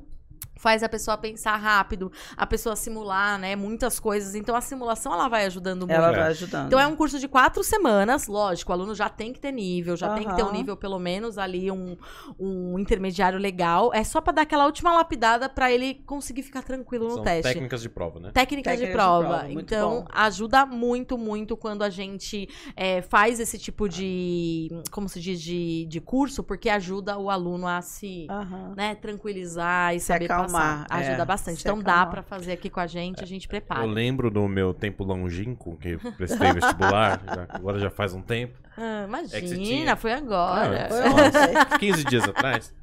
faz 0.56 0.82
a 0.82 0.88
pessoa 0.88 1.18
pensar 1.18 1.56
rápido, 1.56 2.10
a 2.36 2.46
pessoa 2.46 2.74
simular, 2.74 3.38
né? 3.38 3.54
Muitas 3.54 4.00
coisas. 4.00 4.34
Então, 4.34 4.56
a 4.56 4.60
simulação, 4.60 5.12
ela 5.12 5.28
vai 5.28 5.44
ajudando 5.44 5.80
muito. 5.80 5.92
Ela 5.92 6.10
vai 6.10 6.30
ajudando. 6.30 6.68
Então 6.68 6.80
é 6.80 6.86
um 6.86 6.96
curso 6.96 7.18
de 7.18 7.28
quatro 7.28 7.62
semanas, 7.62 8.26
lógico, 8.26 8.70
o 8.70 8.74
aluno 8.74 8.94
já 8.94 9.08
tem 9.10 9.32
que 9.32 9.38
ter 9.40 9.52
nível, 9.52 9.94
já 9.96 10.14
tem 10.14 10.26
que 10.26 10.34
ter 10.34 10.42
um 10.42 10.50
nível, 10.50 10.74
pelo 10.76 10.98
menos, 10.98 11.36
ali, 11.36 11.70
um, 11.70 11.96
um 12.38 12.78
intermediário 12.78 13.38
legal. 13.38 13.90
É 13.92 14.02
só 14.02 14.20
pra 14.20 14.32
dar 14.32 14.42
aquela 14.42 14.64
última 14.64 14.92
lapidada 14.92 15.48
pra 15.48 15.70
ele 15.70 15.94
conseguir 16.06 16.42
ficar 16.42 16.62
tranquilo 16.62 17.08
no 17.08 17.14
São 17.16 17.24
teste. 17.24 17.52
técnicas 17.52 17.82
de 17.82 17.88
prova, 17.88 18.20
né? 18.20 18.30
Técnicas 18.32 18.78
de 18.78 18.86
Técnicas 18.86 18.88
de 18.88 18.92
prova. 18.92 19.38
prova, 19.40 19.52
então, 19.52 19.90
bom. 20.00 20.06
ajuda 20.12 20.64
muito, 20.64 21.18
muito 21.18 21.56
quando 21.56 21.82
a 21.82 21.90
gente 21.90 22.48
é, 22.74 23.02
faz 23.02 23.38
esse 23.38 23.58
tipo 23.58 23.88
de, 23.88 24.70
como 24.90 25.08
se 25.08 25.20
diz, 25.20 25.40
de, 25.42 25.84
de 25.86 26.00
curso, 26.00 26.42
porque 26.42 26.70
ajuda 26.70 27.18
o 27.18 27.28
aluno 27.28 27.66
a 27.66 27.82
se 27.82 28.26
Aham. 28.30 28.72
né, 28.76 28.94
tranquilizar 28.94 29.94
e 29.94 30.00
saber 30.00 30.28
acalmar, 30.42 30.86
passar. 30.88 31.00
Ajuda 31.00 31.22
é, 31.22 31.26
bastante. 31.26 31.60
Então 31.60 31.78
dá 31.82 31.92
acalmar. 32.02 32.10
pra 32.10 32.22
fazer 32.22 32.52
aqui 32.52 32.68
com 32.70 32.80
a 32.80 32.86
gente, 32.86 33.22
a 33.22 33.26
gente 33.26 33.44
Eu 33.44 33.50
prepara. 33.50 33.84
lembro 33.84 34.30
do 34.30 34.46
meu 34.48 34.72
tempo 34.74 35.04
longínquo, 35.04 35.76
que 35.78 35.90
eu 35.90 36.12
prestei 36.12 36.52
vestibular, 36.52 37.20
já- 37.26 37.46
agora 37.50 37.78
já 37.78 37.90
faz 37.90 38.14
um 38.14 38.22
tempo. 38.22 38.58
Ah, 38.76 39.02
É 39.02 39.04
imagina, 39.04 39.40
tinha- 39.56 39.96
foi 39.96 40.12
agora. 40.12 40.86
Ah, 40.86 40.88
Foi 40.88 41.08
Nossa. 41.08 41.50
ontem. 41.50 41.78
15 41.78 42.04
dias 42.04 42.24
atrás. 42.24 42.74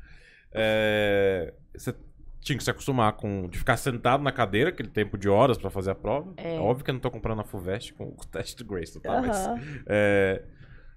é, 0.54 1.54
você 1.76 1.96
tinha 2.42 2.58
que 2.58 2.64
se 2.64 2.72
acostumar 2.72 3.14
com 3.14 3.48
de 3.48 3.58
ficar 3.60 3.78
sentado 3.78 4.24
na 4.24 4.32
cadeira, 4.32 4.70
aquele 4.70 4.90
tempo 4.90 5.18
de 5.18 5.30
horas 5.30 5.58
pra 5.58 5.70
fazer 5.70 5.92
a 5.92 5.96
prova. 5.96 6.34
É. 6.38 6.60
Óbvio 6.60 6.84
que 6.84 6.90
eu 6.90 6.94
não 6.94 7.00
tô 7.02 7.12
comprando 7.12 7.40
a 7.42 7.44
Fuvest 7.44 7.94
com 7.94 8.06
o 8.06 8.16
teste 8.32 8.58
do 8.58 8.66
Grace, 8.66 9.00
tá? 9.00 9.22
Mas, 9.22 9.38
Aham. 9.48 9.60
é, 9.88 10.44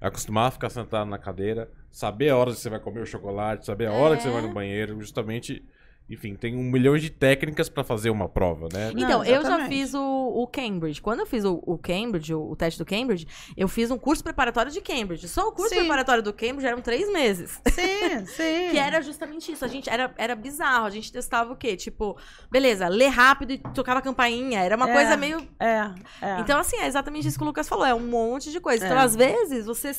acostumar 0.01 0.49
a 0.49 0.51
ficar 0.51 0.71
sentado 0.71 1.09
na 1.09 1.19
cadeira, 1.19 1.71
saber 1.91 2.31
a 2.31 2.37
hora 2.37 2.51
que 2.51 2.57
você 2.59 2.69
vai 2.71 2.81
comer 2.81 3.01
o 3.01 3.07
chocolate, 3.07 3.67
saber 3.67 3.87
a 3.89 3.93
hora 3.93 4.17
que 4.17 4.23
você 4.23 4.29
É. 4.29 4.33
vai 4.33 4.43
no 4.43 4.53
banheiro, 4.53 4.99
justamente. 5.01 5.63
Enfim, 6.09 6.35
tem 6.37 6.55
um 6.55 6.63
milhão 6.63 6.99
de 6.99 7.09
técnicas 7.09 7.71
pra 7.71 7.83
fazer 7.83 8.11
uma 8.11 8.29
prova, 8.29 8.69
né? 8.71 8.91
Não, 8.93 9.01
Então, 9.03 9.25
eu 9.25 9.41
já 9.43 9.67
fiz 9.67 9.95
o, 9.95 10.03
o 10.03 10.47
Cambridge. 10.47 11.01
Quando 11.01 11.21
eu 11.21 11.27
fiz 11.27 11.47
o, 11.47 11.63
o 11.65 11.79
Cambridge, 11.79 12.35
o, 12.35 12.51
o 12.51 12.55
teste 12.55 12.79
do 12.79 12.85
Cambridge, 12.85 13.27
eu 13.57 13.67
fiz 13.69 13.91
um 13.91 13.97
curso 13.97 14.23
preparatório 14.23 14.71
de 14.71 14.83
Cambridge. 14.83 15.27
Só 15.29 15.49
o 15.49 15.53
curso 15.53 15.71
Sim. 15.73 15.81
preparatório 15.81 16.23
do 16.23 16.31
Cambridge 16.31 16.67
eram 16.67 16.83
três 16.83 17.11
meses. 17.11 17.59
Sim, 17.73 18.27
sim. 18.29 18.71
Que 18.71 18.79
era 18.79 19.01
justamente 19.01 19.51
isso. 19.51 19.65
A 19.65 19.69
gente 19.69 19.89
era, 19.89 20.13
era 20.19 20.37
bizarro. 20.37 20.85
A 20.85 20.91
gente 20.91 21.11
testava 21.11 21.55
o 21.55 21.57
quê? 21.57 21.75
Tipo, 21.75 22.19
beleza, 22.51 22.87
ler 22.89 23.09
rápido 23.09 23.53
e 23.55 23.59
tocava 23.59 24.03
campainha. 24.03 24.61
Era 24.61 24.77
uma 24.77 24.91
É. 24.91 24.93
coisa 24.93 25.17
meio. 25.17 25.39
É, 25.59 25.91
é. 26.21 26.41
Então, 26.41 26.59
assim, 26.59 26.77
é 26.77 26.87
exatamente 26.87 27.27
isso 27.29 27.39
que 27.39 27.45
o 27.45 27.47
Lucas 27.47 27.67
falou. 27.67 27.87
É 27.87 27.95
um 27.95 28.07
monte 28.07 28.53
de 28.53 28.61
coisa. 28.61 28.85
Então, 28.85 28.99
É. 28.99 29.03
às 29.05 29.17
vezes, 29.17 29.65
você 29.65 29.95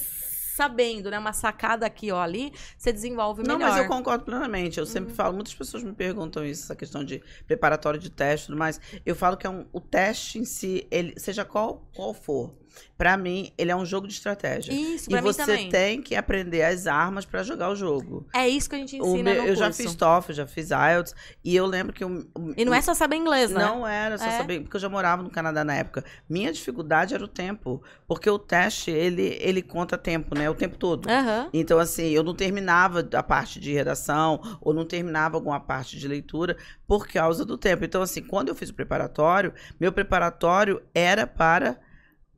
sabendo, 0.56 1.12
né? 1.12 1.20
Uma 1.20 1.34
sacada 1.34 1.86
aqui 1.86 2.12
ou 2.12 2.18
ali, 2.18 2.54
você 2.78 2.94
desenvolve 2.94 3.44
Não, 3.44 3.58
melhor. 3.58 3.72
mas 3.72 3.78
eu 3.78 3.88
concordo 3.88 4.24
plenamente. 4.24 4.78
Eu 4.78 4.86
Uhum. 4.86 4.90
sempre 4.90 5.14
falo, 5.14 5.34
muitas 5.36 5.54
pessoas 5.54 5.84
me 5.84 5.94
perguntam 5.94 6.46
isso, 6.46 6.64
essa 6.64 6.76
questão 6.76 7.04
de 7.04 7.22
preparatório 7.46 8.00
de 8.00 8.10
teste 8.10 8.46
e 8.46 8.48
tudo 8.48 8.58
mais. 8.58 8.80
Eu 9.06 9.16
falo 9.16 9.36
que 9.36 9.46
é 9.46 9.50
um, 9.50 9.66
o 9.74 9.82
teste 9.82 10.40
em 10.40 10.46
si, 10.46 10.88
ele, 10.90 11.14
seja 11.20 11.44
qual, 11.44 11.86
qual 11.94 12.14
for, 12.14 12.54
pra 12.98 13.18
mim, 13.18 13.52
ele 13.58 13.72
é 13.72 13.76
um 13.76 13.86
jogo 13.86 14.08
de 14.08 14.14
estratégia. 14.14 14.72
Isso, 14.74 15.10
E 15.10 15.12
pra 15.12 15.22
mim 15.22 15.28
você 15.28 15.46
também. 15.46 15.70
tem 15.70 16.02
que 16.02 16.16
aprender 16.16 16.64
as 16.64 16.88
armas 16.88 17.26
pra 17.26 17.44
jogar 17.44 17.70
o 17.70 17.76
jogo. 17.76 18.28
É 18.34 18.48
isso 18.48 18.70
que 18.70 18.76
a 18.76 18.80
gente 18.80 19.00
O 19.02 19.06
ensina 19.14 19.34
meu- 19.34 19.44
no 19.44 19.48
eu 19.50 19.56
já 19.56 19.66
curso. 19.66 19.82
fiz 19.84 19.96
TOEFL, 19.96 20.34
já 20.34 20.48
fiz 20.48 20.70
IELTS, 20.72 21.14
e 21.44 21.56
eu 21.56 21.66
lembro 21.66 21.94
que 21.94 22.04
o, 22.06 22.28
o- 22.38 22.54
E 22.58 22.64
não 22.66 22.74
é 22.74 22.82
só 22.82 22.94
saber 22.94 23.16
inglês, 23.18 23.52
né? 23.52 23.64
Não 23.64 23.86
era 23.88 24.18
só 24.18 24.26
É. 24.26 24.38
saber, 24.38 24.62
porque 24.62 24.76
eu 24.78 24.82
já 24.82 24.90
morava 24.90 25.22
no 25.24 25.30
Canadá 25.30 25.64
na 25.64 25.76
época. 25.76 26.04
Minha 26.30 26.52
dificuldade 26.52 27.14
era 27.14 27.24
o 27.24 27.28
tempo, 27.28 27.82
porque 28.08 28.30
o 28.30 28.40
teste, 28.40 28.92
ele, 28.92 29.38
ele 29.42 29.62
conta 29.62 29.98
tempo, 29.98 30.36
né? 30.38 30.50
O 30.50 30.56
tempo 30.56 30.78
todo. 30.78 31.10
Aham. 31.10 31.50
Então, 31.54 31.80
assim, 31.80 32.10
eu 32.10 32.24
não 32.24 32.34
terminava 32.36 33.08
a 33.14 33.24
parte 33.24 33.60
de 33.60 33.74
redação, 33.74 34.42
ou 34.62 34.74
não 34.74 34.86
terminava 34.86 35.36
alguma 35.38 35.60
parte 35.60 35.98
de 35.98 36.08
leitura, 36.08 36.58
por 36.88 37.08
causa 37.08 37.44
do 37.44 37.58
tempo. 37.58 37.84
Então, 37.84 38.02
assim, 38.02 38.22
quando 38.22 38.50
eu 38.50 38.56
fiz 38.56 38.70
o 38.70 38.74
preparatório, 38.74 39.54
meu 39.80 39.92
preparatório 39.92 40.82
era 40.94 41.26
para 41.28 41.78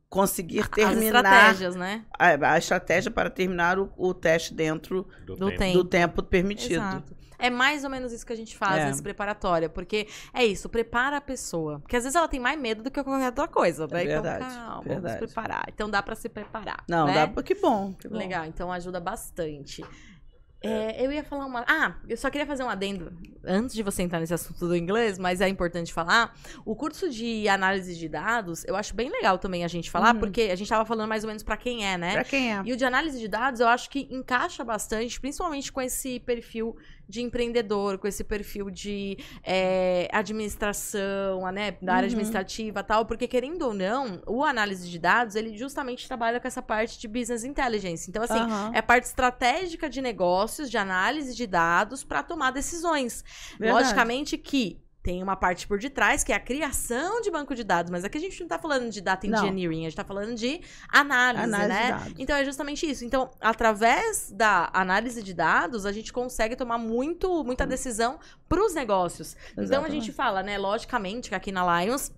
conseguir 0.08 0.60
As 0.60 0.68
terminar 0.68 1.24
estratégias, 1.24 1.76
né? 1.76 2.04
a, 2.18 2.52
a 2.52 2.58
estratégia 2.58 3.10
para 3.10 3.28
terminar 3.30 3.78
o, 3.78 3.92
o 3.96 4.14
teste 4.14 4.54
dentro 4.54 5.06
Do, 5.26 5.36
Do 5.36 5.56
tempo. 5.56 5.78
do 5.78 5.84
tempo 5.84 6.22
permitido. 6.22 6.74
Exato. 6.74 7.16
É 7.40 7.50
mais 7.50 7.84
ou 7.84 7.90
menos 7.90 8.12
isso 8.12 8.26
que 8.26 8.32
a 8.32 8.36
gente 8.36 8.56
faz 8.56 8.78
É. 8.78 8.86
nesse 8.86 9.00
preparatório, 9.00 9.70
porque 9.70 10.08
é 10.34 10.44
isso, 10.44 10.68
prepara 10.68 11.18
a 11.18 11.20
pessoa. 11.20 11.78
Porque 11.78 11.94
às 11.94 12.02
vezes 12.02 12.16
ela 12.16 12.26
tem 12.26 12.40
mais 12.40 12.58
medo 12.60 12.82
do 12.82 12.90
que 12.90 13.00
qualquer 13.00 13.26
outra 13.26 13.46
coisa, 13.46 13.86
né? 13.86 14.02
É 14.02 14.06
verdade, 14.06 14.44
então, 14.44 14.56
calma, 14.56 14.82
verdade. 14.82 15.14
vamos 15.20 15.32
preparar. 15.32 15.64
Então 15.68 15.88
dá 15.88 16.02
pra 16.02 16.16
se 16.16 16.28
preparar. 16.28 16.82
Não, 16.88 17.06
né? 17.06 17.14
dá 17.14 17.28
pra... 17.28 17.42
Que 17.44 17.54
bom, 17.54 17.92
que 17.92 18.08
bom. 18.08 18.16
Legal, 18.16 18.44
então 18.44 18.72
ajuda 18.72 18.98
bastante. 18.98 19.84
É, 20.60 21.04
eu 21.06 21.12
ia 21.12 21.22
falar 21.22 21.46
uma. 21.46 21.64
Ah, 21.68 21.94
eu 22.08 22.16
só 22.16 22.28
queria 22.30 22.46
fazer 22.46 22.64
um 22.64 22.68
adendo 22.68 23.12
antes 23.44 23.74
de 23.76 23.82
você 23.82 24.02
entrar 24.02 24.18
nesse 24.18 24.34
assunto 24.34 24.66
do 24.66 24.74
inglês, 24.74 25.16
mas 25.16 25.40
é 25.40 25.48
importante 25.48 25.92
falar. 25.92 26.34
O 26.64 26.74
curso 26.74 27.08
de 27.08 27.48
análise 27.48 27.94
de 27.96 28.08
dados, 28.08 28.64
eu 28.64 28.74
acho 28.74 28.92
bem 28.94 29.08
legal 29.08 29.38
também 29.38 29.64
a 29.64 29.68
gente 29.68 29.88
falar, 29.88 30.14
Uhum. 30.14 30.20
porque 30.20 30.42
a 30.42 30.56
gente 30.56 30.68
tava 30.68 30.84
falando 30.84 31.08
mais 31.08 31.22
ou 31.22 31.28
menos 31.28 31.44
pra 31.44 31.56
quem 31.56 31.86
é, 31.86 31.96
né? 31.96 32.12
Pra 32.14 32.24
quem 32.24 32.52
é? 32.52 32.60
E 32.64 32.72
o 32.72 32.76
de 32.76 32.84
análise 32.84 33.20
de 33.20 33.28
dados, 33.28 33.60
eu 33.60 33.68
acho 33.68 33.88
que 33.88 34.08
encaixa 34.10 34.64
bastante, 34.64 35.20
principalmente 35.20 35.70
com 35.70 35.80
esse 35.80 36.18
perfil 36.20 36.76
de 37.08 37.22
empreendedor, 37.22 37.98
com 37.98 38.06
esse 38.06 38.22
perfil 38.22 38.70
de 38.70 39.16
é, 39.42 40.08
administração, 40.12 41.50
né, 41.52 41.72
da 41.80 41.94
área 41.94 42.06
Uhum. 42.06 42.08
administrativa 42.08 42.80
e 42.80 42.82
tal, 42.82 43.06
porque 43.06 43.26
querendo 43.26 43.62
ou 43.62 43.74
não, 43.74 44.20
o 44.26 44.44
análise 44.44 44.88
de 44.88 44.98
dados, 44.98 45.34
ele 45.34 45.56
justamente 45.56 46.06
trabalha 46.06 46.38
com 46.40 46.46
essa 46.48 46.62
parte 46.62 46.98
de 46.98 47.08
business 47.08 47.44
intelligence. 47.44 48.08
Então, 48.10 48.22
assim, 48.22 48.38
Aham. 48.40 48.70
é 48.74 48.82
parte 48.82 49.04
estratégica 49.04 49.88
de 49.88 50.00
negócios, 50.00 50.70
de 50.70 50.76
análise 50.76 51.34
de 51.34 51.46
dados 51.46 52.04
para 52.04 52.22
tomar 52.22 52.50
decisões. 52.50 53.24
Verdade. 53.58 53.82
Logicamente 53.84 54.36
que 54.38 54.80
tem 55.02 55.22
uma 55.22 55.36
parte 55.36 55.66
por 55.66 55.78
detrás, 55.78 56.24
que 56.24 56.32
é 56.32 56.36
a 56.36 56.40
criação 56.40 57.20
de 57.20 57.30
banco 57.30 57.54
de 57.54 57.64
dados, 57.64 57.90
mas 57.90 58.04
aqui 58.04 58.18
a 58.18 58.20
gente 58.20 58.40
não 58.40 58.48
tá 58.48 58.58
falando 58.58 58.90
de 58.90 59.00
data 59.00 59.26
Não. 59.26 59.38
engineering, 59.38 59.80
a 59.80 59.84
gente 59.84 59.96
tá 59.96 60.04
falando 60.04 60.34
de 60.34 60.60
análise, 60.88 61.44
Análise 61.44 61.68
né? 61.68 61.82
de 61.82 61.92
dados. 61.92 62.14
Então 62.18 62.36
é 62.36 62.44
justamente 62.44 62.90
isso. 62.90 63.04
Então, 63.04 63.30
através 63.40 64.30
da 64.32 64.68
análise 64.72 65.22
de 65.22 65.32
dados, 65.32 65.86
a 65.86 65.92
gente 65.92 66.12
consegue 66.12 66.56
tomar 66.56 66.78
muito, 66.78 67.42
muita 67.44 67.66
decisão 67.66 68.18
para 68.48 68.60
os 68.62 68.74
negócios. 68.74 69.36
Então 69.52 69.62
a 69.62 69.64
Exatamente. 69.64 69.92
gente 69.92 70.12
fala, 70.12 70.42
né, 70.42 70.58
logicamente 70.58 71.28
que 71.28 71.34
aqui 71.34 71.52
na 71.52 71.82
Lions 71.82 72.12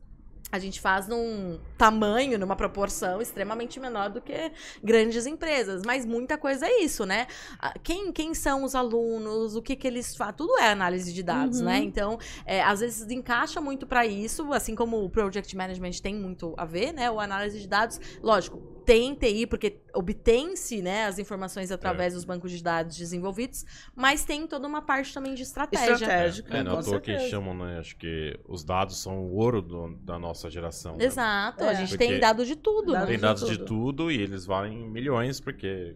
a 0.53 0.59
gente 0.59 0.81
faz 0.81 1.07
num 1.07 1.59
tamanho, 1.79 2.39
numa 2.39 2.57
proporção 2.57 3.21
extremamente 3.21 3.79
menor 3.79 4.11
do 4.11 4.21
que 4.21 4.51
grandes 4.83 5.27
empresas. 5.27 5.83
Mas 5.87 6.05
muita 6.05 6.37
coisa 6.37 6.67
é 6.67 6.83
isso, 6.83 7.07
né? 7.07 7.27
Quem, 7.83 8.13
quem 8.13 8.35
são 8.35 8.65
os 8.65 8.75
alunos, 8.75 9.55
o 9.57 9.63
que, 9.63 9.77
que 9.77 9.87
eles 9.87 10.15
fazem, 10.17 10.35
tudo 10.35 10.59
é 10.59 10.71
análise 10.71 11.13
de 11.13 11.23
dados, 11.23 11.61
Uhum. 11.61 11.67
né? 11.67 11.79
Então, 11.79 12.19
é, 12.45 12.63
às 12.63 12.81
vezes 12.81 13.11
encaixa 13.11 13.61
muito 13.61 13.87
para 13.87 14.07
isso, 14.07 14.53
assim 14.53 14.75
como 14.75 15.05
o 15.05 15.09
Project 15.11 15.57
Management 15.57 15.93
tem 16.03 16.15
muito 16.15 16.55
a 16.57 16.65
ver, 16.65 16.93
né? 16.93 17.11
O 17.11 17.21
análise 17.21 17.59
de 17.61 17.69
dados, 17.69 18.01
lógico, 18.23 18.61
tem 18.85 19.14
TI, 19.14 19.47
porque 19.47 19.79
obtém-se 19.95 20.83
né, 20.83 21.07
as 21.07 21.19
informações 21.19 21.71
através 21.71 22.14
dos 22.14 22.25
bancos 22.25 22.51
de 22.51 22.62
dados 22.62 22.97
desenvolvidos, 22.97 23.64
mas 23.95 24.25
tem 24.25 24.47
toda 24.47 24.66
uma 24.66 24.83
parte 24.83 25.12
também 25.14 25.35
de 25.35 25.43
estratégia. 25.43 25.93
Estratégica, 25.93 26.57
É, 26.57 26.62
não, 26.62 26.79
à 26.79 26.83
toa 26.83 27.01
que 27.01 27.19
chamam, 27.29 27.55
né? 27.55 27.79
Acho 27.79 27.97
que 27.97 28.38
os 28.49 28.64
dados 28.64 29.01
são 29.01 29.19
o 29.21 29.37
ouro 29.37 29.61
do- 29.62 29.95
da 30.03 30.19
nossa 30.19 30.51
geração. 30.51 30.97
né? 30.97 31.05
Exato, 31.05 31.62
a 31.64 31.73
É. 31.73 31.75
gente 31.77 31.90
Porque 31.90 32.07
tem 32.07 32.19
dados 32.19 32.47
de 32.47 32.57
tudo, 32.57 32.93
dados 32.93 33.09
né? 33.09 33.14
Tem 33.14 33.21
dados 33.21 33.47
de 33.49 33.59
tudo. 33.59 33.66
tudo 33.66 34.11
e 34.11 34.21
eles 34.21 34.47
valem 34.47 34.88
milhões, 34.88 35.40
porque 35.40 35.95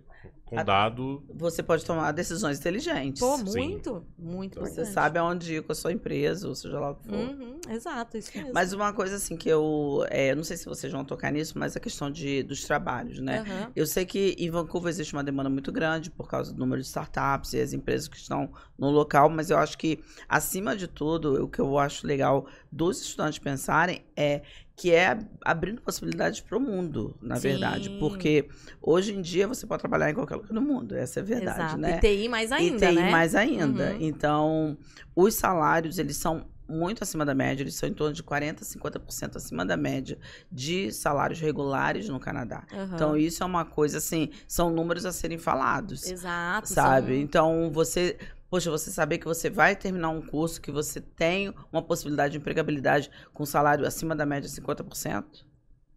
com 0.54 0.60
A- 0.60 0.62
dado. 0.62 1.22
Você 1.34 1.62
pode 1.62 1.84
tomar 1.84 2.12
decisões 2.12 2.58
inteligentes. 2.58 3.20
Pô, 3.20 3.36
Sim. 3.38 3.44
muito, 3.44 4.06
muito 4.18 4.60
Você 4.60 4.70
importante. 4.72 4.92
sabe 4.94 5.18
aonde 5.18 5.54
ir 5.56 5.62
com 5.62 5.72
a 5.72 5.74
sua 5.74 5.92
empresa, 5.92 6.48
ou 6.48 6.54
seja 6.54 6.78
lá 6.78 6.90
o 6.90 6.94
que 6.94 7.08
for. 7.08 7.14
Uhum, 7.14 7.60
exato, 7.68 8.16
isso 8.16 8.30
mesmo. 8.34 8.52
Mas 8.54 8.72
uma 8.72 8.92
coisa 8.92 9.16
assim 9.16 9.36
que 9.36 9.48
eu. 9.48 10.04
É, 10.08 10.34
não 10.34 10.44
sei 10.44 10.56
se 10.56 10.66
vocês 10.66 10.92
vão 10.92 11.04
tocar 11.04 11.30
nisso, 11.32 11.58
mas 11.58 11.76
a 11.76 11.80
questão 11.80 12.10
de, 12.10 12.42
dos 12.42 12.64
trabalhos, 12.64 13.18
né? 13.20 13.40
Aham. 13.40 13.72
Eu 13.74 13.86
sei 13.86 14.04
que 14.06 14.34
em 14.38 14.50
Vancouver 14.50 14.88
existe 14.90 15.12
uma 15.12 15.24
demanda 15.24 15.50
muito 15.50 15.72
grande 15.72 16.10
por 16.10 16.28
causa 16.28 16.52
do 16.52 16.58
número 16.58 16.80
de 16.80 16.86
startups 16.86 17.52
e 17.52 17.60
as 17.60 17.72
empresas 17.72 18.08
que 18.08 18.16
estão 18.16 18.50
no 18.78 18.90
local, 18.90 19.28
mas 19.28 19.50
eu 19.50 19.58
acho 19.58 19.76
que, 19.78 19.98
acima 20.28 20.76
de 20.76 20.86
tudo, 20.88 21.44
o 21.44 21.48
que 21.48 21.60
eu 21.60 21.78
acho 21.78 22.06
legal 22.06 22.46
dos 22.70 23.00
estudantes 23.00 23.38
pensarem 23.38 24.04
é 24.16 24.42
que 24.76 24.92
é 24.92 25.16
abrindo 25.44 25.80
possibilidades 25.80 26.40
para 26.40 26.56
o 26.58 26.60
mundo, 26.60 27.16
na 27.22 27.36
Sim. 27.36 27.42
verdade. 27.48 27.90
Porque 28.00 28.48
hoje 28.82 29.14
em 29.14 29.22
dia 29.22 29.46
você 29.46 29.66
pode 29.66 29.80
trabalhar 29.80 30.10
em 30.10 30.14
qualquer 30.14 30.34
lugar 30.36 30.52
do 30.52 30.60
mundo, 30.60 30.94
essa 30.96 31.20
é 31.20 31.22
a 31.22 31.24
verdade, 31.24 31.58
Exato. 31.60 31.76
né? 31.78 31.96
E 31.96 32.00
TI 32.00 32.28
mais 32.28 32.50
ainda, 32.50 32.86
e 32.86 32.88
TI 32.90 32.94
né? 32.96 33.10
mais 33.10 33.34
ainda. 33.34 33.92
Uhum. 33.92 33.98
Então, 34.00 34.78
os 35.14 35.34
salários, 35.34 35.98
eles 35.98 36.16
são 36.16 36.46
muito 36.66 37.04
acima 37.04 37.26
da 37.26 37.34
média, 37.34 37.62
eles 37.62 37.74
são 37.74 37.86
em 37.88 37.92
torno 37.92 38.14
de 38.14 38.22
40%, 38.22 38.64
50% 38.64 39.36
acima 39.36 39.66
da 39.66 39.76
média 39.76 40.18
de 40.50 40.90
salários 40.92 41.38
regulares 41.38 42.08
no 42.08 42.18
Canadá. 42.18 42.64
Aham. 42.72 42.90
Então, 42.94 43.16
isso 43.16 43.42
é 43.42 43.46
uma 43.46 43.66
coisa 43.66 43.98
assim, 43.98 44.30
são 44.48 44.70
números 44.70 45.04
a 45.04 45.12
serem 45.12 45.36
falados, 45.38 46.10
Exato. 46.10 46.66
sabe? 46.68 47.08
são- 47.12 47.16
Então, 47.16 47.70
você, 47.70 48.16
poxa, 48.54 48.70
você 48.70 48.88
saber 48.88 49.18
que 49.18 49.24
você 49.24 49.50
vai 49.50 49.74
terminar 49.74 50.10
um 50.10 50.22
curso, 50.22 50.60
que 50.60 50.70
você 50.70 51.00
tem 51.00 51.52
uma 51.72 51.82
possibilidade 51.82 52.30
de 52.34 52.38
empregabilidade 52.38 53.10
com 53.32 53.44
salário 53.44 53.84
acima 53.84 54.14
da 54.14 54.24
média 54.24 54.48
50%, 54.48 55.24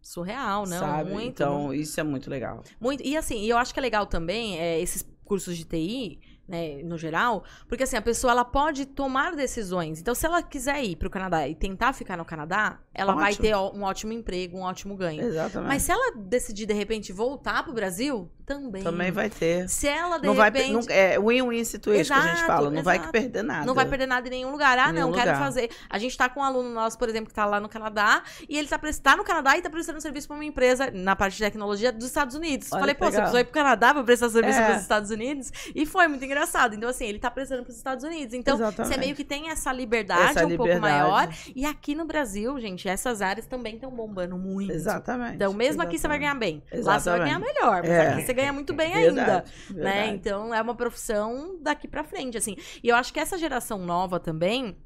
Surreal, 0.02 0.66
não? 0.66 0.80
sabe? 0.80 1.08
Muito, 1.12 1.28
então, 1.28 1.72
isso 1.72 2.00
é 2.00 2.02
muito 2.02 2.28
legal. 2.28 2.64
Muito. 2.80 3.04
E 3.04 3.16
assim, 3.16 3.44
eu 3.44 3.56
acho 3.56 3.72
que 3.72 3.78
é 3.78 3.82
legal 3.82 4.06
também 4.06 4.58
é, 4.58 4.80
esses 4.80 5.08
cursos 5.24 5.56
de 5.56 5.64
TI, 5.64 6.18
né, 6.48 6.80
no 6.82 6.96
geral, 6.96 7.44
porque 7.68 7.82
assim, 7.84 7.96
a 7.96 8.02
pessoa 8.02 8.30
ela 8.32 8.44
pode 8.44 8.86
tomar 8.86 9.36
decisões. 9.36 10.00
Então, 10.00 10.14
se 10.14 10.24
ela 10.24 10.42
quiser 10.42 10.82
ir 10.82 10.96
pro 10.96 11.10
Canadá 11.10 11.46
e 11.46 11.54
tentar 11.54 11.92
ficar 11.92 12.16
no 12.16 12.24
Canadá, 12.24 12.78
ela 12.94 13.14
vai 13.14 13.32
Ótimo. 13.32 13.46
ter 13.46 13.54
ó- 13.54 13.70
um 13.72 13.82
ótimo 13.82 14.12
emprego, 14.12 14.56
um 14.58 14.62
ótimo 14.62 14.96
ganho. 14.96 15.22
Exatamente. 15.22 15.68
Mas 15.68 15.82
se 15.82 15.92
ela 15.92 16.12
decidir, 16.16 16.64
de 16.66 16.72
repente, 16.74 17.12
voltar 17.12 17.62
pro 17.62 17.72
Brasil, 17.74 18.30
também. 18.46 18.82
Também 18.82 19.10
vai 19.12 19.28
ter. 19.28 19.68
Se 19.68 19.86
ela, 19.86 20.16
de 20.16 20.26
Não 20.26 20.34
vai, 20.34 20.50
repente. 20.50 20.72
não, 20.72 20.80
é 20.88 21.18
win-win 21.20 21.62
situation 21.64 22.14
que 22.14 22.18
a 22.18 22.22
gente 22.22 22.32
Exato, 22.36 22.46
fala, 22.46 22.70
não 22.70 22.82
vai 22.82 22.96
exato. 22.96 23.12
perder 23.12 23.42
nada. 23.42 23.66
Não 23.66 23.74
vai 23.74 23.84
perder 23.86 24.06
nada 24.06 24.26
em 24.26 24.30
nenhum 24.30 24.50
lugar. 24.50 24.78
Ah, 24.78 24.90
nenhum 24.90 25.08
não, 25.08 25.12
quero 25.12 25.32
lugar. 25.32 25.38
fazer. 25.44 25.70
A 25.90 25.98
gente 25.98 26.16
tá 26.16 26.30
com 26.30 26.40
um 26.40 26.42
aluno 26.42 26.70
nosso, 26.70 26.98
por 26.98 27.10
exemplo, 27.10 27.28
que 27.28 27.34
tá 27.34 27.44
lá 27.44 27.60
no 27.60 27.68
Canadá, 27.68 28.22
e 28.48 28.56
ele 28.56 28.66
tá, 28.66 28.78
pres- 28.78 28.98
tá 28.98 29.14
no 29.18 29.22
Canadá 29.22 29.58
e 29.58 29.60
tá 29.60 29.68
prestando 29.68 30.00
serviço 30.00 30.26
pra 30.28 30.34
uma 30.34 30.46
empresa 30.46 30.90
na 30.94 31.14
parte 31.14 31.36
de 31.36 31.44
tecnologia 31.44 31.92
dos 31.92 32.06
Estados 32.06 32.34
Unidos. 32.34 32.72
Olha 32.72 32.80
Falei, 32.80 32.94
pô, 32.94 33.04
você 33.04 33.10
legal. 33.10 33.20
precisou 33.24 33.40
ir 33.40 33.44
pro 33.44 33.52
Canadá 33.52 33.92
pra 33.92 34.02
prestar 34.02 34.30
serviço 34.30 34.58
É. 34.58 34.64
pros 34.70 34.80
Estados 34.80 35.10
Unidos? 35.10 35.52
E 35.74 35.84
foi 35.84 36.08
muito 36.08 36.24
engraçado. 36.24 36.37
Então, 36.74 36.88
assim, 36.88 37.04
ele 37.06 37.18
tá 37.18 37.30
prestando 37.30 37.62
pros 37.64 37.76
Estados 37.76 38.04
Unidos. 38.04 38.34
Então, 38.34 38.56
Exatamente. 38.56 38.94
você 38.94 39.00
meio 39.00 39.14
que 39.16 39.24
tem 39.24 39.50
essa 39.50 39.72
liberdade 39.72 40.30
Essa 40.30 40.46
um 40.46 40.48
pouco 40.56 40.64
liberdade. 40.64 40.80
maior. 40.80 41.28
E 41.54 41.64
aqui 41.64 41.94
no 41.94 42.04
Brasil, 42.04 42.58
gente, 42.60 42.88
essas 42.88 43.20
áreas 43.22 43.46
também 43.46 43.74
estão 43.74 43.90
bombando 43.90 44.36
muito. 44.38 44.72
Exatamente. 44.72 45.34
Então, 45.36 45.52
mesmo 45.52 45.82
aqui 45.82 45.98
você 45.98 46.06
vai 46.08 46.18
ganhar 46.18 46.34
bem. 46.34 46.62
Lá 46.72 46.98
você 46.98 47.10
vai 47.10 47.20
ganhar 47.20 47.38
melhor, 47.38 47.82
mas 47.82 47.90
É. 47.90 48.08
aqui 48.12 48.22
você 48.22 48.32
ganha 48.32 48.52
muito 48.52 48.72
bem 48.72 48.92
ainda 48.94 49.12
Verdade, 49.14 49.52
né? 49.70 49.74
verdade. 49.74 50.10
Então 50.14 50.54
é 50.54 50.60
uma 50.62 50.74
profissão 50.74 51.56
daqui 51.60 51.86
pra 51.88 52.04
frente, 52.04 52.36
assim. 52.38 52.56
E 52.82 52.88
eu 52.88 52.96
acho 52.96 53.12
que 53.12 53.20
essa 53.20 53.36
geração 53.38 53.78
nova 53.78 54.18
também. 54.20 54.76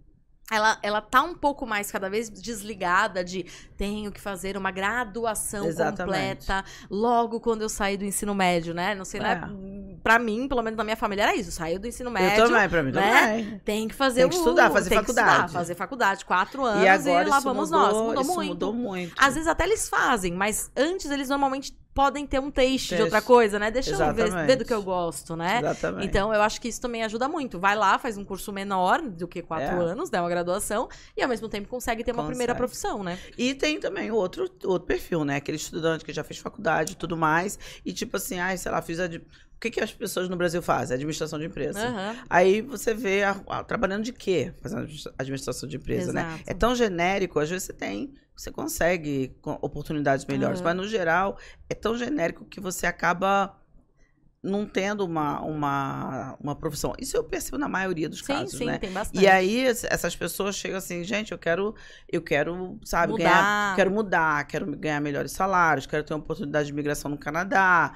Ela, 0.51 0.77
ela 0.83 1.01
tá 1.01 1.23
um 1.23 1.35
pouco 1.35 1.65
mais 1.65 1.91
cada 1.91 2.11
vez 2.11 2.29
desligada 2.29 3.25
de 3.25 3.45
tenho 3.77 4.11
que 4.12 4.21
fazer 4.21 4.57
uma 4.57 4.71
graduação 4.71 5.65
Exatamente. 5.67 6.05
completa 6.05 6.65
logo 6.91 7.41
quando 7.41 7.62
eu 7.62 7.69
sair 7.69 7.97
do 7.97 8.05
ensino 8.05 8.35
médio, 8.35 8.75
né? 8.75 8.95
Não 8.95 9.05
sei, 9.05 9.21
É. 9.21 9.23
né? 9.23 9.49
Pra 10.03 10.19
mim, 10.19 10.49
pelo 10.49 10.62
menos 10.62 10.77
na 10.77 10.85
minha 10.85 10.97
família, 10.97 11.23
era 11.23 11.35
isso. 11.37 11.53
Saiu 11.53 11.79
do 11.79 11.87
ensino 11.87 12.11
médio. 12.11 12.43
Eu 12.43 12.49
também, 12.49 12.69
pra 12.69 12.83
mim 12.83 12.91
né? 12.93 13.21
também. 13.21 13.59
Tem 13.65 13.87
que 13.88 13.95
fazer 13.95 14.23
Tem 14.23 14.31
que 14.31 14.37
estudar, 14.37 14.71
fazer 14.71 14.88
tem 14.88 14.99
que 14.99 15.05
faculdade. 15.07 15.31
estudar, 15.41 15.49
fazer 15.59 15.75
faculdade. 15.75 16.25
Quatro 16.25 16.65
anos 16.65 16.83
E 16.85 16.88
agora 16.88 17.29
lá 17.29 17.37
isso 17.38 17.45
vamos 17.45 17.71
mudou, 17.71 17.87
nós. 17.87 17.97
Mudou 18.03 18.23
isso 18.23 18.35
muito. 18.35 18.49
mudou 18.49 18.73
muito. 18.73 19.15
Às 19.17 19.35
vezes 19.35 19.49
até 19.49 19.65
eles 19.65 19.88
fazem, 19.88 20.33
mas 20.33 20.71
antes 20.77 21.11
eles 21.11 21.29
normalmente 21.29 21.73
podem 21.95 22.27
ter 22.27 22.41
um 22.41 22.51
taste 22.51 22.71
de 22.85 22.88
Taste. 22.88 23.03
outra 23.03 23.21
coisa, 23.21 23.59
né? 23.59 23.71
Deixa 23.71 23.91
eu 23.91 23.99
ver, 23.99 24.23
Exatamente. 24.25 24.47
ver 24.47 24.57
do 24.57 24.65
que 24.65 24.73
eu 24.73 24.83
gosto, 24.83 25.37
né? 25.37 25.59
Exatamente. 25.59 26.07
Então, 26.07 26.33
eu 26.33 26.41
acho 26.41 26.59
que 26.59 26.67
isso 26.69 26.81
também 26.81 27.05
ajuda 27.05 27.29
muito. 27.29 27.59
Vai 27.61 27.77
lá, 27.77 27.99
faz 27.99 28.17
um 28.17 28.25
curso 28.25 28.51
menor 28.51 29.03
do 29.03 29.29
que 29.29 29.43
quatro 29.43 29.67
É. 29.77 29.91
anos, 29.91 30.09
dá 30.09 30.23
uma 30.23 30.29
graduação, 30.31 30.88
e 31.15 31.23
ao 31.23 31.29
mesmo 31.29 31.51
tempo 31.51 31.69
consegue 31.69 32.03
ter 32.03 32.12
uma 32.12 32.25
primeira 32.25 32.55
Consegue. 32.55 32.59
profissão, 32.67 33.03
né? 33.05 33.19
E 33.37 33.55
tem 33.55 33.79
também 33.79 34.11
outro, 34.11 34.49
outro 34.65 34.87
perfil, 34.87 35.23
né? 35.23 35.37
Aquele 35.37 35.59
estudante 35.59 36.03
que 36.03 36.15
já 36.15 36.25
fez 36.25 36.41
faculdade 36.41 36.93
e 36.95 36.97
tudo 36.97 37.15
mais. 37.15 37.59
E 37.85 37.93
tipo 37.93 38.17
assim, 38.17 38.38
ai, 38.38 38.57
sei 38.57 38.73
lá, 38.73 38.81
fiz 38.81 38.99
a. 38.99 39.09
O 39.62 39.64
que, 39.64 39.70
que 39.70 39.81
as 39.81 39.92
pessoas 39.92 40.29
no 40.29 40.35
Brasil 40.37 40.61
fazem? 40.61 40.96
Administração 40.96 41.38
de 41.38 41.44
empresa. 41.46 41.87
Aham. 41.87 42.16
Aí 42.29 42.61
você 42.62 42.92
vê 42.92 43.22
a- 43.22 43.40
a- 43.48 43.62
trabalhando 43.62 44.03
de 44.03 44.12
quê? 44.12 44.53
Fazendo 44.61 44.81
administra- 44.81 45.14
administração 45.16 45.68
de 45.68 45.77
empresa, 45.77 46.12
né? 46.12 46.22
Exato. 46.22 46.42
É 46.48 46.53
tão 46.55 46.75
genérico, 46.75 47.38
às 47.38 47.48
vezes 47.48 47.66
você 47.68 47.72
tem, 47.72 48.12
você 48.35 48.51
consegue 48.51 49.37
oportunidades 49.44 50.27
melhores, 50.27 50.59
Aham. 50.59 50.64
mas 50.70 50.77
no 50.79 50.88
geral 50.88 51.38
é 51.70 51.75
tão 51.77 51.96
genérico 51.96 52.44
que 52.44 52.59
você 52.59 52.87
acaba 52.88 53.57
não 54.42 54.66
tendo 54.66 55.05
uma, 55.07 55.40
uma, 55.42 56.37
uma 56.40 56.57
profissão. 56.57 56.92
Isso 56.98 57.16
eu 57.16 57.22
percebo 57.22 57.57
na 57.57 57.68
maioria 57.68 58.09
dos 58.09 58.18
Sim, 58.18 58.27
casos, 58.33 58.59
sim, 58.59 58.66
né? 58.66 58.79
tem 58.79 58.90
bastante. 58.90 59.22
E 59.22 59.29
aí 59.29 59.61
es- 59.64 59.85
essas 59.85 60.16
pessoas 60.16 60.57
chegam 60.57 60.79
assim, 60.79 61.05
gente, 61.05 61.31
eu 61.31 61.38
quero, 61.38 61.72
eu 62.11 62.20
quero, 62.20 62.81
sabe, 62.85 63.12
Mudar. 63.12 63.22
ganhar, 63.25 63.77
quero 63.77 63.90
mudar, 63.92 64.44
quero 64.48 64.66
ganhar 64.77 65.01
melhores 65.01 65.31
salários, 65.31 65.87
quero 65.87 66.03
ter 66.03 66.12
uma 66.14 66.18
oportunidade 66.20 66.66
de 66.66 66.72
migração 66.72 67.09
no 67.09 67.16
Canadá. 67.16 67.94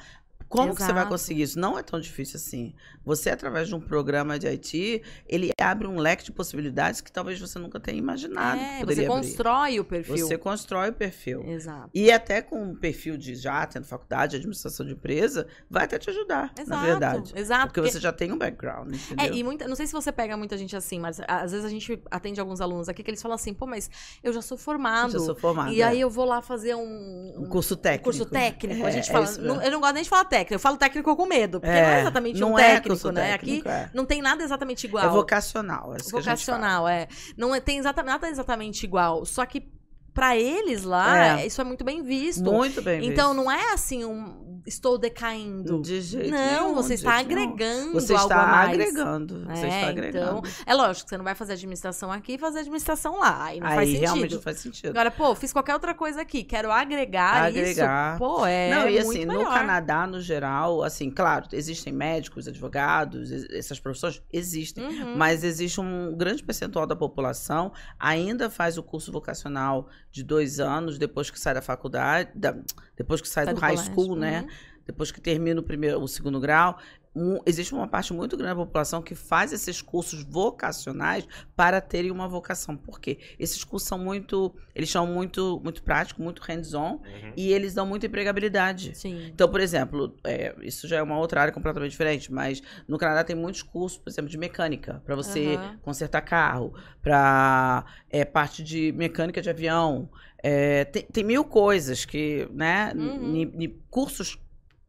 Como 0.49 0.75
que 0.75 0.81
você 0.81 0.87
vai 0.89 1.03
Exato. 1.03 1.09
conseguir 1.11 1.43
isso? 1.43 1.59
Não 1.59 1.79
é 1.79 1.83
tão 1.83 2.01
difícil 2.01 2.37
assim. 2.37 2.75
Você, 3.05 3.31
através 3.31 3.69
de 3.69 3.75
um 3.75 3.81
programa 3.81 4.39
de 4.39 4.47
IT, 4.49 5.03
ele 5.29 5.51
abre 5.61 5.87
um 5.87 5.99
leque 5.99 6.25
de 6.25 6.33
possibilidades 6.33 7.01
que 7.01 7.11
talvez 7.11 7.39
você 7.41 7.59
nunca 7.59 7.79
tenha 7.81 7.99
imaginado. 7.99 8.61
é, 8.61 8.85
você 8.85 8.93
abrir. 8.93 9.07
constrói 9.07 9.81
o 9.81 9.85
perfil. 9.85 10.17
Você 10.27 10.39
constrói 10.39 10.91
o 10.91 10.93
perfil. 10.93 11.43
Exato. 11.45 11.91
E 11.95 12.11
até 12.11 12.43
com 12.43 12.63
um 12.63 12.75
perfil 12.75 13.17
de 13.17 13.35
já 13.35 13.67
tendo 13.67 13.85
faculdade 13.87 14.31
de 14.33 14.37
administração 14.37 14.85
de 14.87 14.93
empresa, 14.93 15.47
vai 15.71 15.85
até 15.85 15.99
te 15.99 16.11
ajudar, 16.11 16.53
Exato. 16.59 16.69
na 16.71 16.83
verdade. 16.85 17.33
Exato. 17.37 17.67
Porque 17.73 17.81
você 17.81 18.01
já 18.01 18.13
tem 18.13 18.33
um 18.33 18.39
background, 18.39 18.95
entendeu? 18.95 19.27
É, 19.27 19.37
e 19.37 19.43
muita, 19.45 19.67
não 19.69 19.77
sei 19.77 19.87
se 19.87 19.93
você 19.93 20.11
pega 20.13 20.37
muita 20.37 20.57
gente 20.57 20.75
assim, 20.77 20.99
mas 20.99 21.21
às 21.27 21.53
vezes 21.53 21.65
a 21.67 21.71
gente 21.71 22.01
atende 22.11 22.41
alguns 22.41 22.61
alunos 22.61 22.89
aqui 22.89 23.03
que 23.03 23.11
eles 23.11 23.23
falam 23.23 23.35
assim, 23.35 23.53
pô, 23.55 23.67
mas 23.67 23.91
eu 24.23 24.33
já 24.33 24.43
sou 24.43 24.57
formado. 24.57 25.15
Eu 25.15 25.21
sou 25.21 25.35
formada. 25.35 25.73
E 25.73 25.83
aí 25.83 25.99
é. 25.99 26.01
eu 26.05 26.11
vou 26.11 26.25
lá 26.25 26.41
fazer 26.43 26.75
um, 26.75 27.35
um 27.39 27.47
curso 27.47 27.75
um 27.75 27.77
técnico. 27.77 28.05
curso 28.05 28.27
técnico. 28.27 28.85
a 28.85 28.89
É, 28.89 28.93
gente 28.93 29.11
é 29.11 29.13
fala. 29.13 29.27
não- 29.39 29.63
eu 29.63 29.71
não 29.71 29.81
gosto 29.81 29.95
nem 29.95 30.03
de 30.03 30.09
falar 30.09 30.25
técnico, 30.25 30.36
eu 30.51 30.59
falo 30.59 30.77
técnico 30.77 31.14
com 31.16 31.27
medo, 31.27 31.61
porque 31.61 31.75
É, 31.75 31.83
não 31.83 31.88
é 31.90 32.01
exatamente 32.01 32.37
um 32.44 32.49
não 32.51 32.59
é 32.59 32.75
técnico, 32.75 33.11
né? 33.11 33.31
técnico, 33.33 33.68
Aqui 33.68 33.79
é. 33.79 33.90
não 33.94 34.05
tem 34.05 34.20
nada 34.20 34.42
exatamente 34.42 34.87
igual. 34.87 35.05
É 35.07 35.09
vocacional. 35.09 35.94
É. 35.94 35.99
Vocacional, 36.11 36.88
é. 36.88 37.09
Não 37.37 37.55
é- 37.55 37.61
tem 37.61 37.79
exata, 37.79 38.03
nada 38.03 38.29
exatamente 38.29 38.85
igual. 38.85 39.25
Só 39.25 39.44
que 39.46 39.68
pra 40.16 40.37
eles 40.37 40.83
lá, 40.83 41.38
É. 41.40 41.46
isso 41.46 41.61
é 41.61 41.64
muito 41.64 41.85
bem 41.85 42.02
visto. 42.02 42.42
Muito 42.42 42.83
bem 42.83 43.05
então 43.07 43.33
visto. 43.35 43.44
não 43.44 43.52
é 43.52 43.72
assim 43.72 44.05
um 44.05 44.44
estou 44.66 44.98
decaindo. 44.98 45.81
De 45.81 46.00
jeito 46.00 46.29
não, 46.29 46.38
nenhum, 46.70 46.74
você 46.74 46.94
está 46.94 47.18
agregando 47.18 47.92
Você 47.92 48.12
algo 48.14 48.24
está 48.24 48.46
mais. 48.48 48.70
agregando. 48.70 49.44
Você 49.46 49.64
É, 49.64 49.68
está 49.68 49.88
agregando. 49.90 50.38
Então, 50.38 50.42
é 50.66 50.74
lógico 50.74 51.09
você 51.09 51.16
não 51.16 51.24
vai 51.24 51.37
fazer 51.37 51.52
administração 51.52 52.11
aqui 52.11 52.33
e 52.33 52.38
fazer 52.38 52.59
administração 52.61 53.20
lá. 53.20 53.44
Aí 53.44 53.61
não 53.61 53.68
faz 53.68 53.79
Aí 53.79 53.87
sentido. 53.92 54.05
realmente 54.05 54.35
não 54.35 54.42
faz 54.42 54.59
sentido. 54.59 54.90
Agora, 54.90 55.11
pô, 55.12 55.35
fiz 55.37 55.52
qualquer 55.52 55.72
outra 55.74 55.94
coisa 55.94 56.20
aqui, 56.22 56.42
quero 56.42 56.72
agregar, 56.72 57.44
Agregar. 57.44 58.14
isso. 58.14 58.18
Pô, 58.18 58.44
é 58.44 58.70
não, 58.70 58.88
e 58.88 58.98
assim, 58.98 59.24
no. 59.24 59.44
Canadá, 59.44 60.05
no 60.05 60.20
geral, 60.20 60.83
assim, 60.83 61.11
claro, 61.12 61.46
existem 61.52 61.92
médicos, 61.92 62.48
advogados, 62.48 63.31
es- 63.31 63.48
essas 63.50 63.79
profissões 63.79 64.20
existem. 64.33 64.85
Uhum. 64.85 65.16
Mas 65.16 65.44
existe 65.44 65.81
um 65.81 66.12
grande 66.16 66.42
percentual 66.42 66.87
da 66.88 66.96
população 66.96 67.72
ainda 68.00 68.50
faz 68.50 68.76
o 68.79 68.83
curso 68.83 69.12
vocacional 69.12 69.88
de 70.16 70.24
dois 70.24 70.59
anos 70.61 70.98
depois 70.98 71.31
que 71.31 71.38
sai 71.38 71.52
da 71.55 71.61
faculdade, 71.62 72.31
da- 72.35 72.57
depois 72.96 73.20
que 73.20 73.29
sai, 73.29 73.44
Sai 73.44 73.55
do, 73.55 73.61
do 73.61 73.61
high 73.61 73.74
colégio. 73.76 73.92
school, 73.92 74.16
né? 74.16 74.40
Uhum. 74.40 74.48
Depois 74.87 75.12
que 75.12 75.20
termina 75.20 75.61
o 75.61 75.62
primeiro, 75.62 76.00
o 76.00 76.09
segundo 76.09 76.40
grau, 76.40 76.79
um- 77.18 77.40
existe 77.46 77.72
uma 77.74 77.88
parte 77.88 78.12
muito 78.12 78.37
grande 78.37 78.55
da 78.55 78.64
população 78.64 79.00
que 79.00 79.14
faz 79.14 79.50
esses 79.52 79.81
cursos 79.81 80.22
vocacionais 80.22 81.26
para 81.57 81.81
terem 81.81 82.11
uma 82.11 82.29
vocação. 82.29 82.76
Por 82.76 83.00
quê? 83.00 83.18
Esses 83.38 83.64
cursos 83.64 83.88
são 83.88 83.98
muito, 83.98 84.55
eles 84.74 84.90
são 84.90 85.07
muito, 85.07 85.59
muito 85.64 85.83
práticos, 85.83 86.22
muito 86.22 86.42
hands-on 86.42 86.92
Uhum. 86.96 87.33
e 87.35 87.50
eles 87.52 87.72
dão 87.72 87.87
muita 87.87 88.07
empregabilidade. 88.07 88.94
Sim. 88.94 89.29
Então, 89.33 89.48
por 89.48 89.61
exemplo, 89.61 90.14
é, 90.22 90.55
isso 90.61 90.87
já 90.87 90.96
é 90.98 91.02
uma 91.02 91.18
outra 91.18 91.40
área 91.40 91.52
completamente 91.52 91.92
diferente, 91.92 92.31
mas 92.31 92.62
no 92.87 92.98
Canadá 92.98 93.24
tem 93.24 93.35
muitos 93.35 93.62
cursos, 93.62 93.98
por 93.98 94.11
exemplo, 94.11 94.31
de 94.31 94.37
mecânica, 94.37 95.02
para 95.07 95.16
você 95.16 95.55
Aham. 95.57 95.79
consertar 95.83 96.20
carro, 96.20 96.74
para 97.02 97.85
parte 98.33 98.62
de 98.62 98.92
mecânica 98.92 99.40
de 99.40 99.48
avião. 99.48 100.09
É, 100.42 100.85
tem, 100.85 101.02
tem 101.05 101.24
mil 101.24 101.44
coisas 101.44 102.05
que, 102.05 102.46
né, 102.52 102.92
Uhum. 102.94 103.33
ni- 103.33 103.44
ni- 103.46 103.81
cursos 103.90 104.38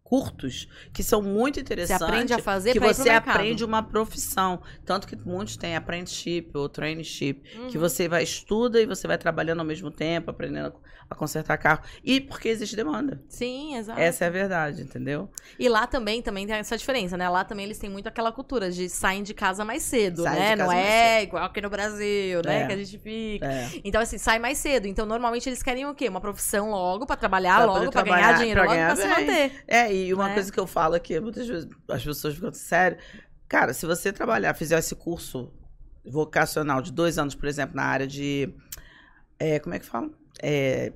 curtos 0.10 0.70
que 0.94 1.04
são 1.04 1.22
muito 1.22 1.56
Você 1.56 1.62
interessantes. 1.62 2.02
aprende 2.02 2.34
a 2.34 2.40
fazer 2.40 2.72
que 2.72 2.80
você 2.80 3.10
aprende 3.10 3.66
uma 3.66 3.84
profissão. 3.84 4.62
Tanto 4.86 5.06
que 5.06 5.18
muitos 5.26 5.58
têm 5.58 5.76
apprenticeship 5.76 6.50
ou 6.54 6.70
traineeship 6.70 7.42
que 7.70 7.76
Uhum. 7.78 7.82
você 7.82 8.08
vai 8.08 8.24
estuda 8.24 8.80
e 8.82 8.86
você 8.86 9.06
vai 9.06 9.18
trabalhando 9.18 9.60
ao 9.60 9.66
mesmo 9.66 9.92
tempo, 9.92 10.32
aprendendo 10.32 10.74
a, 11.10 11.16
consertar 11.16 11.58
carro. 11.58 11.82
E 12.04 12.22
porque 12.22 12.48
existe 12.48 12.76
demanda. 12.76 13.22
Sim, 13.28 13.76
exato. 13.76 14.00
Essa 14.00 14.26
é 14.26 14.28
a 14.28 14.32
verdade, 14.32 14.82
entendeu? 14.82 15.30
E 15.60 15.68
lá 15.68 15.86
também, 15.88 16.22
também 16.22 16.46
tem 16.48 16.56
essa 16.56 16.78
diferença, 16.78 17.18
né? 17.18 17.28
Lá 17.30 17.44
também 17.44 17.66
eles 17.66 17.78
têm 17.78 17.90
muito 17.90 18.08
aquela 18.08 18.32
cultura 18.32 18.70
de 18.72 18.88
saem 18.90 19.24
de 19.24 19.34
casa 19.34 19.64
mais 19.66 19.84
cedo, 19.84 20.24
né? 20.24 20.56
Não 20.56 20.72
é 20.72 21.24
igual 21.24 21.44
aqui 21.44 21.60
no 21.62 21.70
Brasil, 21.70 22.42
né? 22.46 22.64
É. 22.64 22.68
Que 22.68 22.74
a 22.74 22.78
gente 22.78 22.98
fica. 22.98 23.46
É. 23.46 23.70
Então, 23.84 24.02
assim, 24.02 24.18
sai 24.18 24.40
mais 24.40 24.58
cedo. 24.58 24.86
Então, 24.88 25.06
normalmente 25.06 25.48
eles 25.50 25.62
querem 25.64 25.86
o 25.86 25.94
quê? 25.94 26.08
Uma 26.08 26.22
profissão 26.22 26.72
logo 26.72 27.06
pra 27.06 27.16
trabalhar 27.18 27.56
Pra 27.58 27.66
logo, 27.66 27.92
pra 27.92 28.02
ganhar 28.04 28.34
dinheiro 28.38 28.60
pra 28.62 28.70
logo, 28.70 28.76
ganhar 28.76 28.96
pra 28.96 29.04
se 29.04 29.16
bem. 29.16 29.28
manter. 29.28 29.64
É, 29.68 29.94
e 30.06 30.14
uma 30.14 30.28
Né? 30.28 30.34
coisa 30.36 30.52
que 30.52 30.60
eu 30.60 30.68
falo 30.68 30.96
aqui, 30.96 31.20
muitas 31.20 31.48
vezes 31.48 31.68
as 31.90 32.04
pessoas 32.04 32.36
ficam 32.36 32.54
sério. 32.54 32.98
Cara, 33.48 33.74
se 33.74 33.86
você 33.86 34.12
trabalhar, 34.14 34.54
fizer 34.54 34.78
esse 34.78 34.96
curso 34.96 35.52
vocacional 36.06 36.82
de 36.82 36.92
dois 36.92 37.18
anos, 37.18 37.36
por 37.36 37.48
exemplo, 37.48 37.76
na 37.76 37.84
área 37.84 38.08
de. 38.08 38.54
é, 39.40 39.60
como 39.60 39.76
é 39.76 39.80
que 39.80 39.86
fala? 39.86 40.10
É, 40.42 40.94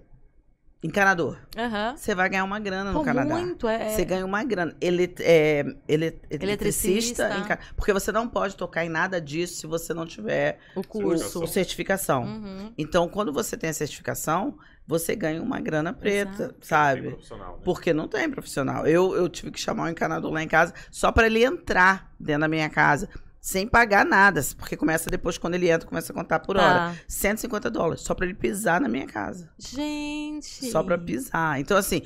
encanador. 0.84 1.38
Aham. 1.58 1.96
Você 1.96 2.16
vai 2.16 2.30
ganhar 2.30 2.44
uma 2.44 2.60
grana 2.60 2.92
no 2.92 3.00
Pô, 3.00 3.06
Canadá. 3.06 3.36
muito, 3.36 3.68
é. 3.68 3.90
Você 3.90 4.04
ganha 4.04 4.26
uma 4.26 4.44
grana. 4.44 4.76
Ele, 4.82 5.14
é, 5.20 5.64
ele, 5.88 6.20
Eletricista. 6.30 7.24
eletricista. 7.24 7.60
Porque 7.76 7.94
você 7.94 8.12
não 8.12 8.28
pode 8.28 8.56
tocar 8.56 8.84
em 8.86 8.90
nada 8.90 9.22
disso 9.22 9.56
se 9.56 9.68
você 9.68 9.94
não 9.94 10.06
tiver 10.06 10.60
O 10.76 10.84
curso. 10.84 11.44
o 11.44 11.48
certificação. 11.48 12.24
Uhum. 12.24 12.74
Então, 12.78 13.08
quando 13.08 13.32
você 13.32 13.56
tem 13.56 13.70
a 13.70 13.74
certificação, 13.74 14.58
você 14.88 15.16
ganha 15.16 15.42
uma 15.42 15.60
grana 15.60 15.94
preta, 15.94 16.44
Exato. 16.44 16.56
sabe? 16.62 17.10
Profissional, 17.10 17.54
né? 17.54 17.62
Porque 17.64 17.94
não 17.94 18.08
tem 18.08 18.30
profissional. 18.30 18.88
Eu, 18.88 19.16
eu 19.16 19.30
tive 19.30 19.52
que 19.52 19.60
chamar 19.60 19.84
um 19.84 19.90
encanador 19.90 20.32
lá 20.32 20.42
em 20.42 20.48
casa 20.48 20.74
só 20.90 21.12
para 21.12 21.28
ele 21.28 21.44
entrar 21.46 22.12
dentro 22.20 22.42
da 22.42 22.48
minha 22.48 22.70
casa, 22.70 23.08
sem 23.42 23.68
pagar 23.68 24.06
nada. 24.06 24.40
Porque 24.58 24.78
começa 24.78 25.10
depois, 25.10 25.38
quando 25.38 25.56
ele 25.56 25.70
entra, 25.70 25.88
começa 25.88 26.14
a 26.14 26.16
contar 26.16 26.40
por 26.40 26.56
hora. 26.56 26.92
Tá. 26.92 26.96
150 27.08 27.70
dólares, 27.72 28.02
só 28.02 28.14
para 28.14 28.26
ele 28.28 28.36
pisar 28.36 28.80
na 28.80 28.88
minha 28.88 29.08
casa. 29.08 29.50
Gente. 29.58 30.70
Só 30.72 30.84
para 30.84 30.98
pisar. 30.98 31.60
Então, 31.60 31.76
assim, 31.76 32.04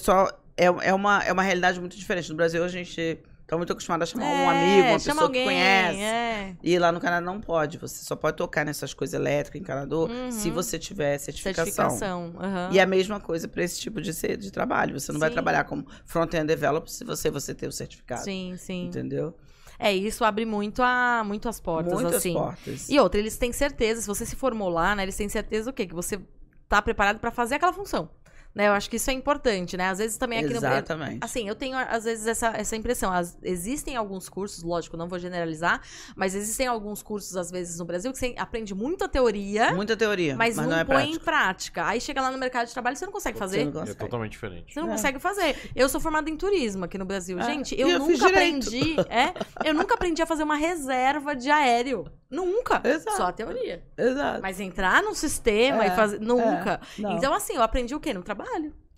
só. 0.00 0.28
É, 0.56 0.66
é, 0.66 0.92
uma, 0.92 1.22
é 1.24 1.32
uma 1.32 1.42
realidade 1.42 1.80
muito 1.80 1.96
diferente. 1.96 2.28
No 2.28 2.36
Brasil, 2.36 2.62
a 2.62 2.68
gente 2.68 3.18
tá 3.46 3.56
muito 3.56 3.72
acostumado 3.72 4.02
a 4.02 4.06
chamar 4.06 4.26
um 4.26 4.50
amigo, 4.50 4.82
uma 4.88 4.90
É, 4.90 4.92
pessoa 4.98 5.22
alguém, 5.22 5.42
que 5.42 5.48
conhece. 5.48 5.98
É. 6.00 6.56
E 6.62 6.78
lá 6.78 6.92
no 6.92 7.00
Canadá 7.00 7.24
não 7.24 7.40
pode. 7.40 7.78
Você 7.78 8.04
só 8.04 8.14
pode 8.14 8.36
tocar 8.36 8.64
nessas 8.64 8.92
coisas 8.92 9.14
elétricas, 9.14 9.60
encanador, 9.60 10.10
Uhum. 10.10 10.30
se 10.30 10.50
você 10.50 10.78
tiver 10.78 11.16
certificação. 11.18 11.64
Certificação. 11.90 12.34
aham. 12.38 12.68
E 12.70 12.78
a 12.78 12.86
mesma 12.86 13.18
coisa 13.18 13.48
para 13.48 13.62
esse 13.64 13.80
tipo 13.80 14.00
de, 14.00 14.12
de 14.36 14.50
trabalho. 14.50 14.98
Você 15.00 15.10
não 15.10 15.18
vai 15.18 15.30
Sim. 15.30 15.34
trabalhar 15.34 15.64
como 15.64 15.86
front-end 16.04 16.46
developer 16.46 16.90
se 16.90 17.02
você, 17.04 17.30
você 17.30 17.54
ter 17.54 17.66
o 17.66 17.72
certificado. 17.72 18.22
Sim, 18.24 18.54
sim. 18.58 18.86
Entendeu? 18.86 19.34
É, 19.82 19.92
isso 19.92 20.24
abre 20.24 20.44
muito, 20.46 20.80
a, 20.80 21.24
muito 21.24 21.48
as 21.48 21.60
portas, 21.60 21.94
Muitas 21.94 22.14
assim. 22.14 22.34
portas. 22.34 22.88
E 22.88 23.00
outra, 23.00 23.18
eles 23.18 23.36
têm 23.36 23.52
certeza, 23.52 24.00
se 24.00 24.06
você 24.06 24.24
se 24.24 24.36
formou 24.36 24.68
lá, 24.68 24.94
né, 24.94 25.02
eles 25.02 25.16
têm 25.16 25.28
certeza 25.28 25.70
o 25.70 25.72
quê? 25.72 25.86
Que 25.86 25.94
você 25.94 26.20
tá 26.68 26.80
preparado 26.80 27.18
pra 27.18 27.32
fazer 27.32 27.56
aquela 27.56 27.72
função. 27.72 28.08
Né? 28.54 28.68
Eu 28.68 28.72
acho 28.72 28.90
que 28.90 28.96
isso 28.96 29.10
é 29.10 29.14
importante, 29.14 29.76
né? 29.76 29.88
Às 29.88 29.98
vezes 29.98 30.16
também 30.18 30.38
aqui 30.38 30.52
no 30.52 30.60
Brasil. 30.60 30.78
Exatamente. 30.78 31.18
Assim, 31.22 31.48
eu 31.48 31.54
tenho 31.54 31.76
às 31.78 32.04
vezes 32.04 32.26
essa, 32.26 32.48
essa 32.48 32.76
impressão. 32.76 33.10
As- 33.12 33.38
existem 33.42 33.96
alguns 33.96 34.28
cursos, 34.28 34.62
lógico, 34.62 34.94
não 34.96 35.08
vou 35.08 35.18
generalizar, 35.18 35.80
mas 36.14 36.34
existem 36.34 36.66
alguns 36.66 37.02
cursos, 37.02 37.34
às 37.36 37.50
vezes, 37.50 37.78
no 37.78 37.84
Brasil, 37.86 38.12
que 38.12 38.18
você 38.18 38.34
aprende 38.36 38.74
muita 38.74 39.08
teoria, 39.08 39.72
Muita 39.74 39.96
teoria, 39.96 40.36
mas, 40.36 40.56
mas, 40.56 40.66
não, 40.66 40.72
não 40.74 40.80
é 40.80 40.84
põe 40.84 41.12
em 41.12 41.18
prática. 41.18 41.86
Aí 41.86 42.00
chega 42.00 42.20
lá 42.20 42.30
no 42.30 42.36
mercado 42.38 42.66
de 42.66 42.72
trabalho, 42.74 42.94
você 42.96 43.06
não 43.06 43.12
consegue 43.12 43.38
fazer. 43.38 43.64
não 43.64 43.70
É 43.70 43.72
consegue. 43.80 43.98
totalmente 43.98 44.32
diferente. 44.32 44.74
Você 44.74 44.80
não 44.80 44.88
É. 44.88 44.92
consegue 44.92 45.18
fazer. 45.18 45.56
Eu 45.74 45.88
sou 45.88 46.00
formada 46.00 46.28
em 46.28 46.36
turismo 46.36 46.84
aqui 46.84 46.98
no 46.98 47.04
Brasil. 47.06 47.38
É, 47.38 47.44
Gente, 47.44 47.78
eu, 47.80 47.88
eu 47.88 47.98
nunca 48.00 48.26
aprendi. 48.28 48.96
É, 49.08 49.32
eu 49.66 49.72
nunca 49.74 49.94
aprendi 49.94 50.20
a 50.20 50.26
fazer 50.26 50.42
uma 50.42 50.56
reserva 50.56 51.34
de 51.34 51.50
aéreo. 51.50 52.04
Nunca. 52.30 52.80
Exato. 52.84 53.16
Só 53.18 53.26
a 53.26 53.32
teoria. 53.32 53.82
Exato. 53.96 54.40
Mas 54.40 54.58
entrar 54.58 55.02
no 55.02 55.14
sistema 55.14 55.84
É, 55.84 55.88
e 55.88 55.90
fazer. 55.90 56.18
Nunca. 56.18 56.80
Não. 56.98 57.12
Então, 57.16 57.34
assim, 57.34 57.54
eu 57.56 57.62
aprendi 57.62 57.94
o 57.94 58.00
quê? 58.00 58.14
No 58.14 58.22
trabalho. 58.22 58.41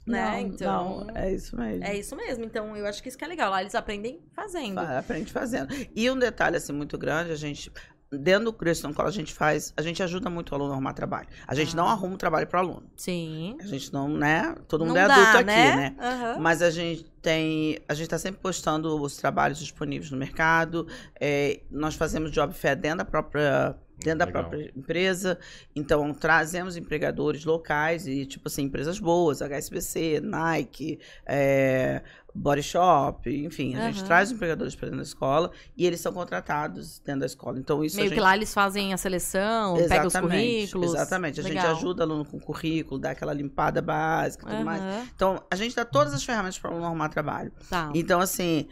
Né? 0.06 0.30
Não, 0.32 0.38
então. 0.40 1.04
não, 1.06 1.16
é 1.16 1.32
isso 1.32 1.56
mesmo. 1.56 1.84
É 1.84 1.96
isso 1.98 2.14
mesmo. 2.16 2.44
Então, 2.44 2.76
eu 2.76 2.86
acho 2.86 3.02
que 3.02 3.08
isso 3.08 3.16
que 3.16 3.24
é 3.24 3.28
legal. 3.28 3.50
Lá 3.50 3.62
eles 3.62 3.74
aprendem 3.74 4.20
fazendo. 4.34 4.74
Fa- 4.74 4.98
Aprende 4.98 5.32
fazendo. 5.32 5.74
E 5.96 6.10
um 6.10 6.18
detalhe, 6.18 6.56
assim, 6.56 6.72
muito 6.72 6.98
grande, 6.98 7.32
a 7.32 7.36
gente... 7.36 7.72
dentro 8.12 8.44
do 8.44 8.52
Creston 8.52 8.92
College 8.92 9.16
a 9.16 9.20
gente 9.22 9.32
faz, 9.32 9.72
a 9.76 9.80
gente 9.82 10.02
ajuda 10.02 10.28
muito 10.28 10.50
o 10.50 10.54
aluno 10.54 10.70
a 10.72 10.74
arrumar 10.74 10.92
trabalho. 10.92 11.28
A 11.46 11.54
gente 11.54 11.72
Ah. 11.72 11.76
não 11.76 11.88
arruma 11.88 12.14
o 12.14 12.18
trabalho 12.18 12.46
para 12.46 12.58
o 12.58 12.62
aluno. 12.62 12.90
Sim. 12.96 13.56
A 13.60 13.66
gente 13.66 13.90
não, 13.94 14.08
né? 14.08 14.54
Todo 14.68 14.84
mundo 14.84 14.94
Não 14.96 15.00
é 15.02 15.08
dá, 15.08 15.14
adulto 15.14 15.36
aqui, 15.38 15.46
né? 15.46 15.76
né? 15.76 15.96
Aham. 15.98 16.38
Mas 16.38 16.60
a 16.60 16.70
gente 16.70 17.06
tem. 17.24 17.78
A 17.88 17.94
gente 17.94 18.04
está 18.04 18.18
sempre 18.18 18.40
postando 18.40 19.00
os 19.00 19.16
trabalhos 19.16 19.58
disponíveis 19.58 20.10
no 20.10 20.18
mercado. 20.18 20.86
É, 21.18 21.62
nós 21.70 21.94
fazemos 21.94 22.30
job 22.30 22.52
fair 22.52 22.76
dentro 22.76 22.98
da 22.98 23.04
própria. 23.04 23.76
Dentro 23.96 24.18
da 24.18 24.24
Legal. 24.24 24.42
própria 24.42 24.72
empresa. 24.76 25.38
Então, 25.74 26.12
trazemos 26.12 26.76
empregadores 26.76 27.44
locais 27.44 28.08
e, 28.08 28.26
tipo 28.26 28.48
assim, 28.48 28.64
empresas 28.64 28.98
boas, 28.98 29.40
HSBC, 29.40 30.20
Nike, 30.20 30.98
é, 31.24 32.02
Body 32.34 32.64
Shop, 32.64 33.30
enfim, 33.30 33.76
a 33.76 33.86
gente 33.86 33.98
Aham. 33.98 34.06
traz 34.06 34.32
empregadores 34.32 34.74
para 34.74 34.86
dentro 34.86 34.98
da 34.98 35.04
escola 35.04 35.52
e 35.76 35.86
eles 35.86 36.00
são 36.00 36.12
contratados 36.12 36.98
dentro 36.98 37.20
da 37.20 37.26
escola. 37.26 37.60
Então, 37.60 37.84
isso 37.84 37.94
a 37.94 37.98
Meio 37.98 38.08
gente 38.08 38.16
que 38.16 38.20
lá 38.20 38.34
eles 38.34 38.52
fazem 38.52 38.92
a 38.92 38.96
seleção, 38.96 39.76
pegam 39.88 40.08
os 40.08 40.16
currículos. 40.16 40.94
Exatamente. 40.94 41.38
A 41.38 41.42
gente 41.44 41.54
Legal. 41.54 41.76
ajuda 41.76 42.02
o 42.02 42.06
aluno 42.10 42.24
com 42.24 42.36
o 42.36 42.40
currículo, 42.40 42.98
dá 43.00 43.12
aquela 43.12 43.32
limpada 43.32 43.80
básica 43.80 44.46
e 44.46 44.50
tudo 44.50 44.64
mais. 44.64 44.82
Aham. 44.82 45.08
Então, 45.14 45.44
a 45.48 45.54
gente 45.54 45.76
dá 45.76 45.84
todas 45.84 46.12
as 46.12 46.24
ferramentas 46.24 46.58
para 46.58 46.70
o 46.70 46.72
aluno 46.72 46.86
arrumar 46.86 47.08
trabalho. 47.14 47.52
Tá. 47.70 47.90
Então, 47.94 48.20
assim, 48.20 48.66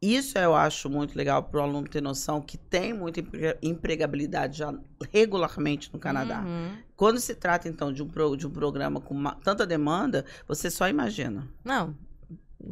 isso 0.00 0.38
eu 0.38 0.54
acho 0.54 0.88
muito 0.88 1.16
legal 1.16 1.42
para 1.42 1.60
o 1.60 1.62
aluno 1.62 1.86
ter 1.88 2.00
noção 2.00 2.40
que 2.40 2.56
tem 2.56 2.92
muita 2.94 3.20
empre- 3.20 3.58
empregabilidade 3.60 4.58
já 4.58 4.72
regularmente 5.12 5.90
no 5.92 5.98
Canadá. 5.98 6.40
Uhum. 6.40 6.76
Quando 6.96 7.18
se 7.20 7.34
trata, 7.34 7.68
então, 7.68 7.92
de 7.92 8.02
um, 8.02 8.08
pro- 8.08 8.36
de 8.36 8.46
um 8.46 8.50
programa 8.50 9.00
com 9.00 9.14
uma- 9.14 9.34
tanta 9.36 9.66
demanda, 9.66 10.24
você 10.46 10.70
só 10.70 10.88
imagina. 10.88 11.46
Não. 11.64 11.94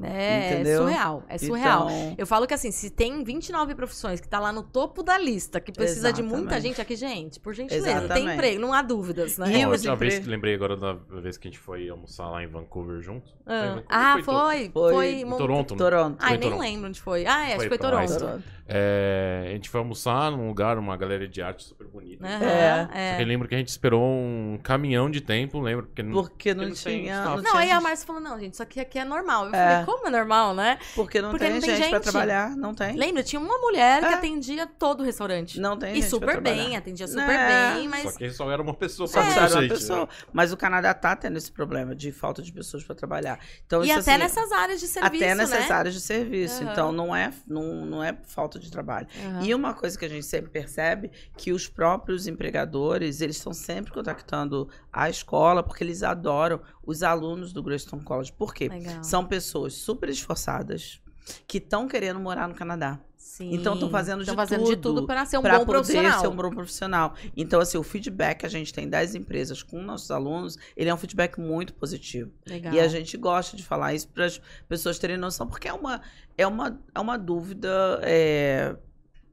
É 0.02 0.54
Entendeu? 0.54 0.82
surreal. 0.82 1.22
É 1.28 1.38
surreal. 1.38 1.88
Então, 1.90 2.14
Eu 2.18 2.26
falo 2.26 2.46
que 2.46 2.52
assim, 2.52 2.72
se 2.72 2.90
tem 2.90 3.22
29 3.22 3.74
profissões 3.74 4.20
que 4.20 4.28
tá 4.28 4.40
lá 4.40 4.52
no 4.52 4.62
topo 4.64 5.02
da 5.02 5.16
lista, 5.16 5.60
que 5.60 5.70
precisa 5.70 6.12
de 6.12 6.22
muita 6.22 6.36
Exatamente. 6.56 6.62
gente 6.62 6.80
aqui, 6.80 6.96
gente, 6.96 7.38
por 7.40 7.54
gentileza, 7.54 7.86
tem 7.86 7.96
Exatamente. 7.98 8.34
emprego, 8.34 8.60
não 8.60 8.72
há 8.72 8.82
dúvidas, 8.82 9.38
né? 9.38 9.46
E 9.60 9.64
uma 9.64 9.96
vez 9.96 10.18
que 10.18 10.28
lembrei 10.28 10.54
agora 10.54 10.76
da 10.76 10.92
vez 10.92 11.38
que 11.38 11.46
a 11.46 11.50
gente 11.50 11.60
foi 11.60 11.88
almoçar 11.88 12.28
lá 12.28 12.42
em 12.42 12.48
Vancouver 12.48 13.00
junto. 13.00 13.32
Ah, 13.46 13.66
Vancouver, 13.76 13.84
ah, 13.88 14.22
foi, 14.24 14.70
Foi 14.72 14.92
foi, 14.92 15.08
Em 15.20 15.24
Mon- 15.24 15.36
Toronto, 15.38 15.74
né? 15.74 15.78
Toronto. 15.78 16.16
Ai, 16.18 16.38
Foi 16.38 16.50
nem 16.50 16.58
lembro 16.58 16.88
onde 16.88 17.00
foi. 17.00 17.24
Ah, 17.26 17.48
é, 17.48 17.52
acho 17.54 17.62
que 17.62 17.68
foi 17.68 17.78
Toronto. 17.78 18.18
Toronto. 18.18 18.44
É, 18.68 19.44
a 19.46 19.50
gente 19.52 19.70
foi 19.70 19.78
almoçar 19.78 20.32
num 20.32 20.48
lugar, 20.48 20.76
uma 20.76 20.96
galeria 20.96 21.28
de 21.28 21.40
arte 21.40 21.62
super 21.62 21.86
bonita. 21.86 22.26
Aham, 22.26 22.42
É. 22.44 22.82
Só 22.82 22.88
que 22.92 22.98
é. 22.98 23.22
eu 23.22 23.26
lembro 23.26 23.46
que 23.48 23.54
a 23.54 23.58
gente 23.58 23.68
esperou 23.68 24.02
um 24.02 24.58
caminhão 24.60 25.08
de 25.08 25.20
tempo, 25.20 25.60
lembra? 25.60 25.86
Porque 25.86 26.02
não, 26.02 26.10
Porque 26.12 26.52
não, 26.52 26.64
Porque 26.64 26.74
não 26.74 26.92
tem 26.92 27.02
tinha. 27.04 27.24
Não, 27.24 27.36
Não, 27.36 27.42
tinha 27.44 27.56
aí 27.62 27.70
a 27.70 27.80
Márcia 27.80 28.04
falou, 28.04 28.20
não, 28.20 28.38
gente, 28.40 28.54
isso 28.54 28.62
aqui, 28.64 28.80
aqui 28.80 28.98
é 28.98 29.04
normal. 29.04 29.46
Eu 29.46 29.50
É. 29.80 29.84
como 29.84 30.06
é 30.06 30.10
normal, 30.10 30.54
né? 30.54 30.78
Porque 30.94 31.20
não 31.22 31.30
Porque 31.30 31.44
tem 31.44 31.54
não 31.54 31.60
tem 31.60 31.70
gente, 31.76 31.88
para 31.88 31.98
gente. 31.98 32.02
trabalhar. 32.10 32.56
Não 32.56 32.74
tem. 32.74 32.96
Lembra, 32.96 33.22
tinha 33.22 33.40
uma 33.40 33.58
mulher 33.58 34.00
que 34.00 34.06
É. 34.06 34.14
atendia 34.14 34.66
todo 34.66 35.00
o 35.00 35.02
restaurante. 35.04 35.58
Não 35.60 35.76
tem 35.78 35.92
e 35.92 36.02
gente 36.02 36.08
pra 36.18 36.28
super 36.32 36.40
bem, 36.40 36.76
atendia 36.76 37.06
super 37.06 37.30
É. 37.30 37.74
bem, 37.74 37.88
mas... 37.88 38.02
Só 38.02 38.12
que 38.18 38.30
só 38.30 38.50
era 38.50 38.62
uma 38.62 38.74
pessoa 38.74 39.06
Só 39.06 39.20
pra 39.22 39.32
que 39.32 39.38
era 39.38 39.50
uma 39.54 39.60
gente, 39.62 39.70
pessoa. 39.70 40.00
né? 40.00 40.08
Mas 40.32 40.52
o 40.52 40.56
Canadá 40.56 40.92
tá 40.94 41.14
tendo 41.16 41.36
esse 41.36 41.50
problema 41.52 41.94
de 41.94 42.12
falta 42.12 42.42
de 42.42 42.52
pessoas 42.52 42.84
para 42.84 42.94
trabalhar. 42.94 43.38
Então, 43.66 43.82
E 43.84 43.88
isso, 43.90 43.98
até 44.00 44.12
assim, 44.12 44.18
nessas 44.22 44.52
áreas 44.52 44.80
de 44.80 44.86
serviço, 44.86 45.24
até 45.24 45.34
nessas 45.34 45.68
né? 45.68 45.74
áreas 45.74 45.94
de 45.94 46.00
serviço. 46.00 46.62
Aham. 46.62 46.72
Então 46.72 46.92
não 46.92 47.14
é, 47.14 47.32
não, 47.46 47.84
não 47.86 48.02
é 48.04 48.16
falta 48.26 48.58
de 48.58 48.70
trabalho. 48.70 49.06
Aham. 49.24 49.42
E 49.44 49.54
uma 49.54 49.74
coisa 49.74 49.98
que 49.98 50.04
a 50.04 50.08
gente 50.08 50.24
sempre 50.26 50.50
percebe 50.50 51.10
que 51.36 51.52
os 51.52 51.68
próprios 51.68 52.26
empregadores, 52.26 53.20
eles 53.20 53.36
estão 53.36 53.52
sempre 53.52 53.92
contactando 53.92 54.68
a 54.92 55.08
escola 55.10 55.62
porque 55.62 55.84
eles 55.84 56.02
adoram 56.02 56.60
os 56.84 57.02
alunos 57.02 57.52
do 57.52 57.62
Greystone 57.62 58.02
College. 58.02 58.32
Por 58.32 58.54
quê? 58.54 58.68
Legal. 58.68 59.02
São 59.02 59.24
pessoas 59.26 59.65
super 59.74 60.08
esforçadas 60.08 61.00
que 61.46 61.58
estão 61.58 61.88
querendo 61.88 62.20
morar 62.20 62.48
no 62.48 62.54
Canadá. 62.54 63.00
Sim. 63.16 63.52
Então, 63.52 63.76
tão 63.76 63.90
fazendo 63.90 64.24
de 64.24 64.32
fazendo 64.32 64.64
de 64.64 64.76
tudo 64.76 65.00
tudo 65.00 65.06
para 65.06 65.26
ser 65.26 65.36
um 65.36 65.42
para 65.42 65.58
bom 65.58 65.66
poder 65.66 65.78
profissional. 65.78 66.20
ser 66.20 66.28
um 66.28 66.36
bom 66.36 66.50
profissional. 66.50 67.14
Então, 67.36 67.60
assim, 67.60 67.76
o 67.76 67.82
feedback 67.82 68.38
que 68.38 68.46
a 68.46 68.48
gente 68.48 68.72
tem 68.72 68.88
das 68.88 69.14
empresas 69.14 69.62
com 69.62 69.82
nossos 69.82 70.10
alunos, 70.10 70.56
ele 70.76 70.88
é 70.88 70.94
um 70.94 70.96
feedback 70.96 71.38
muito 71.38 71.74
positivo. 71.74 72.30
Legal. 72.46 72.72
E 72.72 72.80
a 72.80 72.88
gente 72.88 73.16
gosta 73.16 73.56
de 73.56 73.62
falar 73.62 73.92
isso 73.94 74.08
para 74.08 74.26
as 74.26 74.40
pessoas 74.68 74.98
terem 74.98 75.16
noção, 75.16 75.46
porque 75.46 75.68
é 75.68 75.72
uma, 75.72 76.00
é 76.38 76.46
uma, 76.46 76.80
é 76.94 77.00
uma 77.00 77.18
dúvida 77.18 78.00
é, 78.02 78.76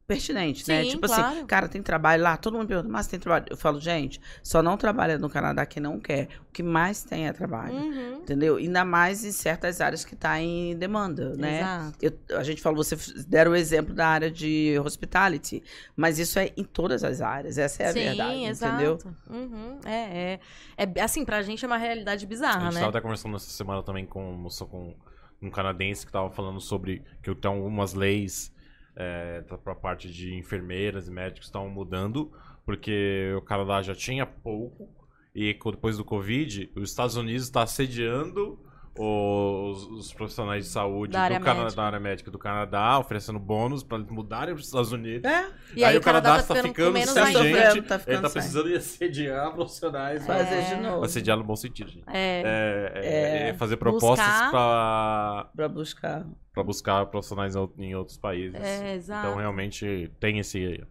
pertinente, 0.05 0.67
né? 0.67 0.83
Sim, 0.83 0.89
Tipo 0.91 1.07
claro. 1.07 1.27
assim, 1.37 1.45
cara, 1.45 1.67
tem 1.69 1.81
trabalho 1.81 2.23
lá? 2.23 2.35
Todo 2.35 2.57
mundo 2.57 2.67
pergunta, 2.67 2.89
mas 2.89 3.07
tem 3.07 3.19
trabalho? 3.19 3.45
Eu 3.49 3.55
falo, 3.57 3.79
gente, 3.79 4.19
só 4.43 4.61
não 4.61 4.75
trabalha 4.77 5.17
no 5.17 5.29
Canadá 5.29 5.65
quem 5.65 5.81
não 5.81 5.99
quer. 5.99 6.27
O 6.49 6.51
que 6.53 6.61
mais 6.61 7.03
tem 7.03 7.27
é 7.27 7.33
trabalho. 7.33 7.73
Uhum. 7.75 8.15
Entendeu? 8.17 8.57
Ainda 8.57 8.83
mais 8.85 9.23
em 9.23 9.31
certas 9.31 9.79
áreas 9.81 10.03
que 10.05 10.13
está 10.13 10.39
em 10.41 10.75
demanda, 10.77 11.35
né? 11.35 11.59
Exato. 11.59 11.97
Eu- 12.29 12.37
a 12.37 12.43
gente 12.43 12.61
falou, 12.61 12.83
você 12.83 12.95
deram 13.27 13.51
o 13.51 13.55
exemplo 13.55 13.93
da 13.93 14.07
área 14.07 14.29
de 14.29 14.77
hospitality, 14.83 15.63
mas 15.95 16.19
isso 16.19 16.37
é 16.37 16.51
em 16.57 16.63
todas 16.63 17.03
as 17.03 17.21
áreas, 17.21 17.57
essa 17.57 17.83
é 17.83 17.87
a 17.87 17.93
Sim, 17.93 17.99
verdade, 18.03 18.43
exato. 18.45 18.73
entendeu? 18.75 18.99
Uhum. 19.29 19.79
É, 19.85 20.39
é, 20.77 20.85
é. 20.95 21.01
Assim, 21.01 21.23
pra 21.25 21.41
gente 21.41 21.63
é 21.63 21.67
uma 21.67 21.77
realidade 21.77 22.25
A 22.25 22.27
bizarra, 22.27 22.61
gente 22.65 22.73
né? 22.73 22.79
tava 22.81 22.89
até 22.89 23.01
conversando 23.01 23.35
essa 23.35 23.49
semana 23.49 23.81
também 23.81 24.05
com, 24.05 24.47
com 24.69 24.93
um 25.41 25.49
canadense 25.49 26.05
que 26.05 26.11
tava 26.11 26.29
falando 26.29 26.59
sobre 26.61 27.03
que 27.21 27.33
tem 27.35 27.49
algumas 27.51 27.93
leis 27.93 28.51
é, 28.95 29.41
tá 29.41 29.57
pra 29.57 29.75
parte 29.75 30.11
de 30.11 30.35
enfermeiras 30.35 31.07
e 31.07 31.11
médicos 31.11 31.47
estão 31.47 31.67
mudando, 31.69 32.31
porque 32.65 33.33
o 33.37 33.41
Canadá 33.41 33.81
já 33.81 33.95
tinha 33.95 34.25
pouco, 34.25 34.89
e 35.35 35.53
depois 35.53 35.97
do 35.97 36.05
Covid, 36.05 36.71
os 36.75 36.89
Estados 36.89 37.15
Unidos 37.15 37.43
está 37.43 37.63
assediando 37.63 38.59
os, 38.95 39.85
os 39.87 40.13
profissionais 40.13 40.65
de 40.65 40.69
saúde 40.71 41.13
Da 41.13 41.21
área 41.21 41.39
do 41.39 41.43
Cana- 41.45 41.61
médica. 41.63 41.75
da 41.81 41.87
área 41.87 41.99
médica 41.99 42.31
do 42.31 42.37
Canadá, 42.37 42.99
oferecendo 42.99 43.39
bônus 43.39 43.83
para 43.83 43.97
eles 43.97 44.09
mudarem 44.09 44.53
para 44.53 44.59
os 44.61 44.67
Estados 44.67 44.91
Unidos. 44.91 45.29
É, 45.29 45.45
E 45.75 45.83
aí, 45.83 45.91
aí 45.93 45.97
o 45.97 46.01
Canadá 46.01 46.37
tá 46.37 46.43
tá 46.43 46.55
ficando, 46.55 46.67
ficando 46.67 46.91
menos 46.93 47.09
sem 47.09 47.21
tá 47.21 47.27
ainda. 47.27 47.39
sofrendo, 47.39 47.75
gente, 47.75 47.87
tá 47.87 47.95
ele 47.95 48.03
ficando 48.03 48.21
tá 48.21 48.29
sem. 48.29 48.41
precisando 48.41 48.69
de 48.69 48.75
assediar 48.75 49.51
profissionais. 49.53 50.25
fazer 50.25 50.55
É. 50.55 50.75
de 50.75 50.81
novo, 50.81 51.05
Assediar 51.05 51.37
no 51.37 51.43
bom 51.43 51.55
sentido, 51.55 51.89
gente. 51.89 52.03
É. 52.07 52.41
É, 52.45 52.91
é- 52.95 53.47
É. 53.47 53.49
é 53.49 53.53
fazer 53.53 53.77
propostas 53.77 54.25
Buscar. 54.25 54.51
para 54.51 55.45
para 55.55 55.67
buscar. 55.69 56.25
buscar 56.63 57.05
profissionais 57.07 57.55
em 57.55 57.59
out- 57.59 57.73
em 57.81 57.95
outros 57.95 58.17
países. 58.17 58.59
É, 58.61 58.93
exato. 58.95 59.27
Então 59.27 59.39
realmente 59.39 60.11
tem 60.19 60.37
esse 60.39 60.83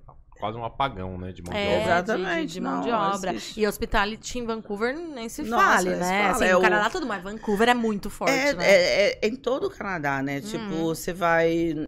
quase 0.43 0.59
um 0.59 0.65
apagão, 0.65 1.17
né, 1.17 1.31
de 1.31 1.41
mão 1.41 1.53
de 1.53 1.57
É, 1.61 1.79
obra. 1.79 1.83
Exatamente, 1.83 2.47
de, 2.49 2.53
de 2.55 2.61
mão 2.61 2.75
não, 2.79 2.83
de 2.83 2.91
obra. 2.91 3.31
existe. 3.31 3.61
E 3.61 3.65
hospitality 3.67 4.41
em 4.41 4.45
Vancouver 4.45 4.93
nem 4.97 5.29
se 5.29 5.45
Nossa, 5.45 5.65
fale, 5.65 5.91
né? 5.91 6.19
fala, 6.23 6.31
Assim, 6.33 6.45
é 6.47 6.53
no 6.53 6.59
o- 6.59 6.63
Canadá 6.63 6.91
tudo, 6.91 7.07
mas 7.07 7.23
Vancouver 7.23 7.69
é 7.69 7.75
muito 7.75 8.11
forte, 8.11 8.33
É, 8.35 8.53
né? 8.53 8.65
é- 8.69 9.19
é 9.23 9.29
em 9.29 9.37
todo 9.37 9.69
o 9.69 9.71
Canadá, 9.71 10.21
né? 10.21 10.37
Uhum. 10.39 10.41
Tipo, 10.41 10.75
você 10.87 11.13
vai. 11.13 11.87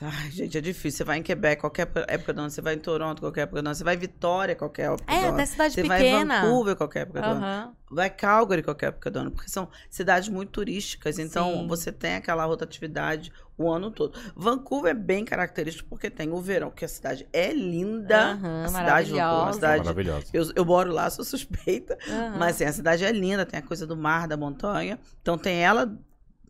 Ai, 0.00 0.30
gente, 0.30 0.56
é 0.56 0.60
difícil. 0.60 0.98
Você 0.98 1.04
vai 1.04 1.18
em 1.18 1.22
Quebec, 1.22 1.60
qualquer 1.60 1.88
época 2.08 2.32
do 2.32 2.40
ano. 2.40 2.50
Você 2.50 2.62
vai 2.62 2.74
em 2.74 2.78
Toronto, 2.78 3.20
qualquer 3.20 3.42
época 3.42 3.60
do 3.62 3.66
ano. 3.66 3.74
Você 3.74 3.84
vai 3.84 3.94
em 3.96 3.98
Vitória, 3.98 4.56
qualquer 4.56 4.90
época 4.90 5.12
É, 5.12 5.20
do 5.20 5.24
ano. 5.26 5.34
até 5.34 5.46
cidade 5.46 5.74
Você 5.74 5.82
vai 5.82 6.00
em 6.00 6.04
pequena. 6.04 6.40
Vancouver, 6.42 6.76
qualquer 6.76 7.00
época 7.00 7.20
do 7.20 7.26
ano. 7.28 7.76
Vai 7.90 8.08
Calgary, 8.08 8.62
qualquer 8.62 8.86
época 8.86 9.10
do 9.10 9.18
ano. 9.18 9.30
Porque 9.30 9.50
são 9.50 9.68
cidades 9.90 10.28
muito 10.28 10.50
turísticas. 10.52 11.18
Então, 11.18 11.52
Sim. 11.52 11.66
você 11.68 11.92
tem 11.92 12.14
aquela 12.14 12.44
rotatividade 12.46 13.30
o 13.58 13.70
ano 13.70 13.90
todo. 13.90 14.18
Vancouver 14.34 14.92
é 14.92 14.94
bem 14.94 15.22
característico 15.22 15.86
porque 15.90 16.08
tem 16.08 16.32
o 16.32 16.40
verão, 16.40 16.70
que 16.70 16.82
a 16.82 16.88
cidade 16.88 17.28
é 17.30 17.52
linda. 17.52 18.30
Aham, 18.32 18.64
a 18.64 18.68
cidade 18.68 19.08
de 19.08 19.12
Vancouver, 19.12 19.20
é 19.20 19.24
uma 19.26 19.44
maravilhosa. 19.44 19.52
cidade... 19.52 19.84
Maravilhosa. 19.84 20.26
Eu, 20.32 20.44
eu 20.56 20.64
moro 20.64 20.90
lá, 20.92 21.10
sou 21.10 21.24
suspeita. 21.26 21.98
aham. 22.08 22.38
Mas 22.38 22.56
assim, 22.56 22.64
a 22.64 22.72
cidade 22.72 23.04
é 23.04 23.12
linda, 23.12 23.44
tem 23.44 23.58
a 23.60 23.62
coisa 23.62 23.86
do 23.86 23.94
mar, 23.96 24.26
da 24.26 24.36
montanha. 24.36 24.98
Então 25.20 25.36
tem 25.36 25.58
ela, 25.62 25.94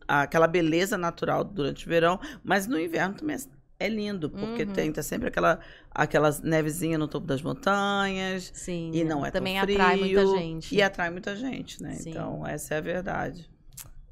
aquela 0.07 0.47
beleza 0.47 0.97
natural 0.97 1.43
durante 1.43 1.85
o 1.85 1.89
verão, 1.89 2.19
mas 2.43 2.67
no 2.67 2.79
inverno 2.79 3.15
também 3.15 3.37
é 3.79 3.89
lindo, 3.89 4.29
porque 4.29 4.63
Uhum. 4.63 4.73
tem 4.73 4.91
tá 4.91 5.01
sempre 5.01 5.27
aquela 5.27 5.59
aquelas 5.89 6.39
nevezinha 6.39 6.97
no 6.97 7.07
topo 7.07 7.25
das 7.25 7.41
montanhas. 7.41 8.51
Sim. 8.53 8.91
E 8.93 9.03
não 9.03 9.25
é 9.25 9.31
Também 9.31 9.55
tão 9.55 9.63
frio, 9.63 9.75
atrai 9.81 9.97
muita 9.97 10.27
gente. 10.27 10.75
E 10.75 10.81
atrai 10.81 11.09
muita 11.09 11.35
gente, 11.35 11.81
né? 11.81 11.95
Sim. 11.95 12.11
Então, 12.11 12.45
essa 12.45 12.75
é 12.75 12.77
a 12.77 12.81
verdade. 12.81 13.49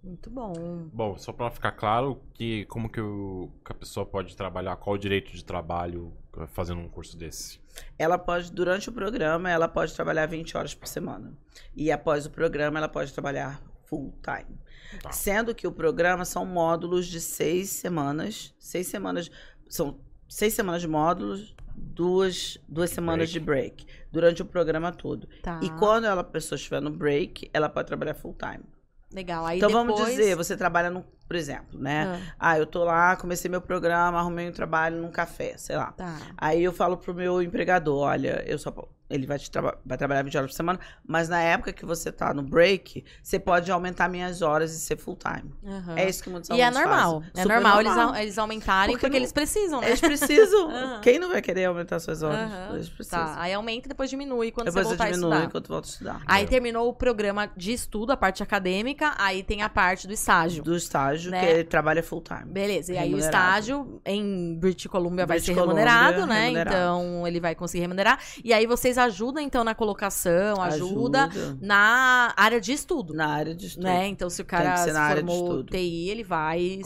Muito 0.04 0.30
bom. 0.30 0.54
Bom, 0.94 1.18
só 1.18 1.34
para 1.34 1.52
ficar 1.52 1.74
claro 1.74 2.22
que 2.34 2.66
como 2.66 2.90
que, 2.90 3.02
o, 3.02 3.52
que 3.66 3.72
a 3.72 3.76
pessoa 3.76 4.06
pode 4.06 4.36
trabalhar, 4.36 4.76
qual 4.78 4.96
o 4.96 5.00
direito 5.00 5.32
de 5.32 5.44
trabalho 5.44 6.14
fazendo 6.48 6.80
um 6.80 6.88
curso 6.88 7.18
desse? 7.18 7.60
Ela 7.98 8.18
pode, 8.18 8.52
durante 8.52 8.90
o 8.90 8.94
programa, 8.94 9.50
ela 9.50 9.68
pode 9.68 9.94
trabalhar 9.94 10.26
20 10.26 10.56
horas 10.58 10.74
por 10.74 10.88
semana. 10.88 11.34
E 11.76 11.92
após 11.92 12.26
o 12.26 12.30
programa, 12.30 12.80
ela 12.80 12.88
pode 12.88 13.12
trabalhar 13.14 13.62
full 13.90 14.14
time. 14.22 14.58
Tá. 15.02 15.12
Sendo 15.12 15.54
que 15.54 15.68
o 15.68 15.72
programa 15.72 16.24
são 16.24 16.46
módulos 16.46 17.08
de 17.08 17.20
seis 17.20 17.70
semanas. 17.70 18.54
Seis 18.60 18.88
semanas. 18.88 19.30
São 19.68 20.00
seis 20.28 20.54
semanas 20.54 20.82
de 20.82 20.88
módulos, 20.88 21.56
duas, 21.76 22.58
duas 22.68 22.92
semanas 22.92 23.32
Break. 23.32 23.34
de 23.34 23.40
break. 23.40 23.86
Durante 24.12 24.42
o 24.42 24.46
programa 24.46 24.92
todo. 24.92 25.28
Tá. 25.42 25.60
E 25.64 25.70
quando 25.72 26.06
ela, 26.06 26.22
a 26.22 26.24
pessoa 26.24 26.56
estiver 26.56 26.82
no 26.82 26.92
break, 26.92 27.50
ela 27.54 27.68
pode 27.68 27.88
trabalhar 27.88 28.14
full 28.14 28.36
time. 28.36 28.64
Legal. 29.12 29.46
Aí 29.46 29.58
então 29.58 29.70
depois... 29.70 29.88
vamos 29.88 30.10
dizer, 30.10 30.36
você 30.36 30.56
trabalha 30.56 30.90
no, 30.90 31.04
Por 31.30 31.36
exemplo, 31.36 31.80
né? 31.80 32.20
Ah, 32.40 32.50
Ah, 32.50 32.58
eu 32.58 32.66
tô 32.66 32.84
lá, 32.84 33.16
comecei 33.16 33.50
meu 33.52 33.62
programa, 33.62 34.18
arrumei 34.20 34.50
um 34.50 34.52
trabalho 34.52 35.00
num 35.00 35.12
café, 35.12 35.54
sei 35.58 35.76
lá. 35.78 35.92
tá. 35.92 36.18
Aí 36.36 36.64
eu 36.64 36.74
falo 36.74 36.98
pro 36.98 37.14
meu 37.14 37.40
empregador, 37.40 38.00
olha, 38.00 38.44
eu 38.48 38.58
só 38.58 38.74
ele 39.12 39.26
vai, 39.26 39.40
te 39.40 39.50
traba- 39.50 39.76
vai 39.84 39.98
trabalhar 39.98 40.22
20 40.22 40.38
horas 40.38 40.52
por 40.52 40.56
semana, 40.56 40.80
mas 41.04 41.28
na 41.28 41.42
época 41.42 41.74
que 41.74 41.84
você 41.84 42.12
tá 42.12 42.32
no 42.32 42.44
break, 42.44 43.04
você 43.24 43.40
pode 43.40 43.72
aumentar 43.72 44.08
minhas 44.08 44.44
horas 44.44 44.72
e 44.72 44.80
ser 44.80 44.98
full 44.98 45.16
time. 45.18 45.52
Aham. 45.66 45.96
É 45.98 46.08
isso 46.08 46.22
que 46.24 46.30
muitos 46.30 46.48
E 46.52 46.62
é 46.62 46.66
alunos 46.66 46.80
normal. 46.84 47.22
fazem. 47.22 47.32
É 47.36 47.46
normal, 47.56 47.80
Eles, 47.82 47.96
normal. 47.96 48.14
au- 48.14 48.22
eles 48.22 48.38
aumentarem 48.38 48.94
Porque 48.94 49.08
porque, 49.08 49.18
não- 49.18 49.24
eles 49.24 49.32
precisam, 49.32 49.82
né? 49.82 49.88
Eles 49.88 50.00
precisam. 50.00 50.70
Aham. 50.70 51.02
Quem 51.02 51.18
não 51.18 51.30
vai 51.30 51.42
querer 51.42 51.66
aumentar 51.66 52.00
suas 52.00 52.22
horas? 52.22 52.40
Aham. 52.52 52.76
Eles 52.76 52.88
precisam. 52.90 53.20
Tá, 53.20 53.36
aí 53.42 53.52
aumenta 53.52 53.88
e 53.88 53.90
depois 53.90 54.12
diminui 54.12 54.52
quando 54.52 54.66
Depois 54.68 54.86
você 54.86 54.90
voltar 54.90 55.06
a 55.06 55.10
diminui 55.10 55.30
estudar. 55.32 55.46
enquanto 55.48 55.68
volta 55.70 55.88
a 55.88 55.90
estudar. 55.90 56.22
Aí 56.28 56.44
É. 56.44 56.48
terminou 56.48 56.88
o 56.88 56.94
programa 56.94 57.50
de 57.58 57.74
estudo, 57.74 58.12
a 58.12 58.18
parte 58.18 58.44
acadêmica, 58.44 59.16
aí 59.18 59.42
tem 59.42 59.64
a 59.64 59.70
parte 59.70 60.06
do 60.06 60.14
estágio. 60.14 60.62
Do 60.64 60.76
estágio, 60.76 61.19
Né? 61.28 61.40
que 61.40 61.46
ele 61.46 61.64
trabalha 61.64 62.04
full 62.04 62.22
time. 62.22 62.46
Beleza, 62.46 62.94
e 62.94 62.98
aí 62.98 63.14
o 63.14 63.18
estágio 63.18 64.02
em 64.06 64.58
British 64.58 64.88
Columbia 64.88 65.26
vai 65.26 65.38
British 65.38 65.54
ser 65.54 65.60
Columbia, 65.60 65.84
remunerado, 65.86 66.26
né? 66.28 66.42
remunerado. 66.44 66.76
Então 66.76 67.28
ele 67.28 67.40
vai 67.40 67.56
conseguir 67.56 67.82
remunerar. 67.82 68.20
E 68.44 68.54
aí 68.54 68.66
vocês 68.66 68.98
ajudam, 68.98 69.42
então, 69.44 69.64
na 69.64 69.76
colocação, 69.76 70.62
ajuda, 70.62 71.26
Ajuda 71.26 71.58
na 71.62 72.34
área 72.36 72.60
de 72.60 72.72
estudo. 72.74 73.14
na 73.14 73.28
área 73.28 73.56
de 73.56 73.68
estudo. 73.68 73.84
Né? 73.84 74.08
Então, 74.08 74.30
se 74.30 74.42
o 74.42 74.46
cara 74.46 74.78
se 74.78 74.92
formou. 74.92 75.64
TI, 75.64 76.10
ele 76.10 76.24
vai 76.24 76.80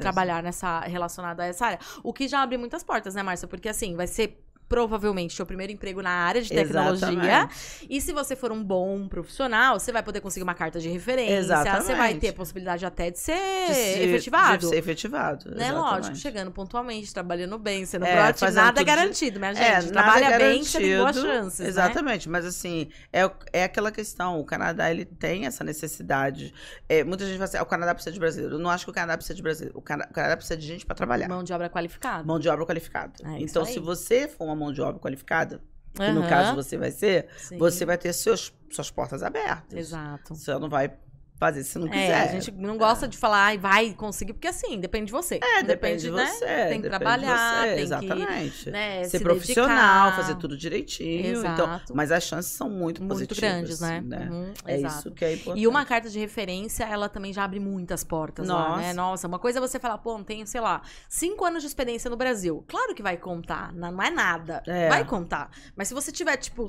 trabalhar 0.00 0.42
nessa 0.42 0.80
relacionada 0.80 1.42
a 1.42 1.46
essa 1.46 1.66
área. 1.66 1.78
O 2.02 2.12
que 2.12 2.28
já 2.28 2.42
abre 2.42 2.56
muitas 2.56 2.82
portas, 2.82 3.14
né, 3.14 3.22
Márcia? 3.22 3.48
Porque 3.48 3.68
assim, 3.68 3.94
vai 3.94 4.06
ser 4.06 4.45
provavelmente 4.68 5.34
seu 5.34 5.46
primeiro 5.46 5.72
emprego 5.72 6.02
na 6.02 6.10
área 6.10 6.42
de 6.42 6.48
tecnologia. 6.48 7.08
Exatamente. 7.08 7.86
E 7.88 8.00
se 8.00 8.12
você 8.12 8.34
for 8.34 8.50
um 8.50 8.62
bom 8.62 9.06
profissional, 9.08 9.78
você 9.78 9.92
vai 9.92 10.02
poder 10.02 10.20
conseguir 10.20 10.42
uma 10.42 10.54
carta 10.54 10.80
de 10.80 10.88
referência. 10.88 11.42
Você 11.42 11.46
vai 11.48 11.78
Exatamente. 11.78 12.20
ter 12.20 12.28
a 12.28 12.32
possibilidade 12.32 12.84
até 12.84 13.10
de 13.10 13.18
ser 13.18 13.34
De 13.36 14.02
efetivado. 14.02 14.58
De 14.58 14.68
ser 14.68 14.76
efetivado. 14.76 15.50
Né, 15.50 15.66
exatamente. 15.68 15.74
lógico, 15.92 16.16
chegando 16.16 16.50
pontualmente, 16.50 17.12
trabalhando 17.12 17.58
bem, 17.58 17.86
sendo 17.86 18.04
É, 18.04 18.12
proativo, 18.12 18.50
nada 18.52 18.60
é 18.60 18.72
tudo 18.72 18.78
de- 18.78 18.84
garantido, 18.84 19.38
minha 19.38 19.54
gente. 19.54 19.66
É, 19.66 19.82
Trabalha 19.92 20.24
é 20.26 20.38
bem, 20.38 20.62
você 20.64 20.78
tem 20.78 20.96
boas 20.96 21.16
garantido. 21.16 21.26
chances, 21.44 21.58
né? 21.60 21.68
Exatamente, 21.68 22.28
mas 22.28 22.44
assim, 22.44 22.88
é, 23.12 23.30
é 23.52 23.64
aquela 23.64 23.92
questão, 23.92 24.40
o 24.40 24.44
Canadá, 24.44 24.90
ele 24.90 25.04
tem 25.04 25.46
essa 25.46 25.62
necessidade, 25.62 26.52
é, 26.88 27.04
muita 27.04 27.24
gente 27.24 27.34
fala 27.34 27.44
assim, 27.44 27.56
ah, 27.58 27.62
o 27.62 27.66
Canadá 27.66 27.94
precisa 27.94 28.12
de 28.12 28.18
brasileiro, 28.20 28.56
eu 28.56 28.58
não 28.58 28.70
acho 28.70 28.84
que 28.84 28.90
o 28.90 28.94
Canadá 28.94 29.16
precisa 29.16 29.34
de 29.34 29.42
brasileiro, 29.42 29.78
o 29.78 29.82
Cana- 29.82 30.06
o 30.10 30.12
Canadá 30.12 30.36
precisa 30.36 30.56
de 30.56 30.66
gente 30.66 30.84
para 30.84 30.94
trabalhar, 30.96 31.28
Mão 31.28 31.44
de 31.44 31.52
obra 31.52 31.68
qualificada. 31.68 32.24
mão 32.24 32.38
de 32.38 32.48
obra 32.48 32.64
qualificada. 32.66 33.12
É 33.24 33.38
então, 33.40 33.64
se 33.64 33.78
você 33.78 34.26
for 34.28 34.44
uma 34.44 34.55
mão 34.56 34.72
de 34.72 34.80
obra 34.82 35.00
qualificada, 35.00 35.60
que 35.94 36.10
no 36.10 36.20
Aham, 36.20 36.28
caso 36.28 36.54
você 36.56 36.76
vai 36.76 36.90
ser, 36.90 37.28
sim. 37.36 37.56
você 37.58 37.84
vai 37.84 37.96
ter 37.96 38.12
seus, 38.12 38.52
suas 38.70 38.90
portas 38.90 39.22
abertas. 39.22 39.78
Exato. 39.78 40.34
Você 40.34 40.58
não 40.58 40.68
vai 40.68 40.92
fazer 41.38 41.62
se 41.64 41.78
não 41.78 41.86
É, 41.86 41.90
quiser. 41.90 42.14
a 42.22 42.26
gente 42.28 42.50
não 42.52 42.76
gosta 42.78 43.06
de 43.06 43.16
falar, 43.18 43.44
ai, 43.44 43.58
vai 43.58 43.92
conseguir, 43.92 44.32
porque 44.32 44.48
assim, 44.48 44.78
depende 44.80 45.06
de 45.06 45.12
você. 45.12 45.38
É, 45.42 45.62
depende, 45.62 46.02
de 46.04 46.10
né? 46.10 46.26
você. 46.26 46.46
Tem 46.46 46.80
que 46.80 46.88
depende 46.88 46.88
trabalhar, 46.88 47.58
você, 47.60 47.66
tem 47.66 47.74
que 47.76 47.80
exatamente. 47.82 48.70
né, 48.70 49.04
ser 49.04 49.18
se 49.18 49.20
profissional, 49.24 50.04
dedicar. 50.06 50.22
fazer 50.22 50.34
tudo 50.36 50.56
direitinho. 50.56 51.26
Exato. 51.26 51.52
Então, 51.62 51.80
mas 51.96 52.10
as 52.10 52.22
chances 52.24 52.52
são 52.52 52.68
muito, 52.70 53.02
muito 53.02 53.12
positivas, 53.12 53.38
grandes, 53.40 53.80
né? 53.80 54.02
Uhum, 54.30 54.52
É 54.66 54.76
exato. 54.76 54.94
isso 54.98 55.10
que 55.12 55.24
é 55.24 55.34
importante. 55.34 55.62
E 55.62 55.66
uma 55.66 55.84
carta 55.84 56.08
de 56.08 56.18
referência, 56.18 56.84
ela 56.84 57.08
também 57.08 57.32
já 57.32 57.44
abre 57.44 57.60
muitas 57.60 58.02
portas 58.02 58.48
lá, 58.48 58.68
Nossa. 58.70 58.80
né? 58.80 58.92
Nossa, 58.94 59.28
uma 59.28 59.38
coisa 59.38 59.58
é 59.58 59.60
você 59.60 59.78
falar, 59.78 59.98
pô, 59.98 60.16
não 60.16 60.24
tenho, 60.24 60.46
sei 60.46 60.60
lá, 60.60 60.80
cinco 61.08 61.44
anos 61.44 61.62
de 61.62 61.68
experiência 61.68 62.08
no 62.10 62.16
Brasil. 62.16 62.64
Claro 62.66 62.94
que 62.94 63.02
vai 63.02 63.16
contar, 63.16 63.72
não 63.74 64.00
é 64.02 64.10
nada. 64.10 64.62
É. 64.66 64.88
Vai 64.88 65.04
contar. 65.04 65.50
Mas 65.76 65.88
se 65.88 65.94
você 65.94 66.10
tiver, 66.10 66.36
tipo, 66.38 66.66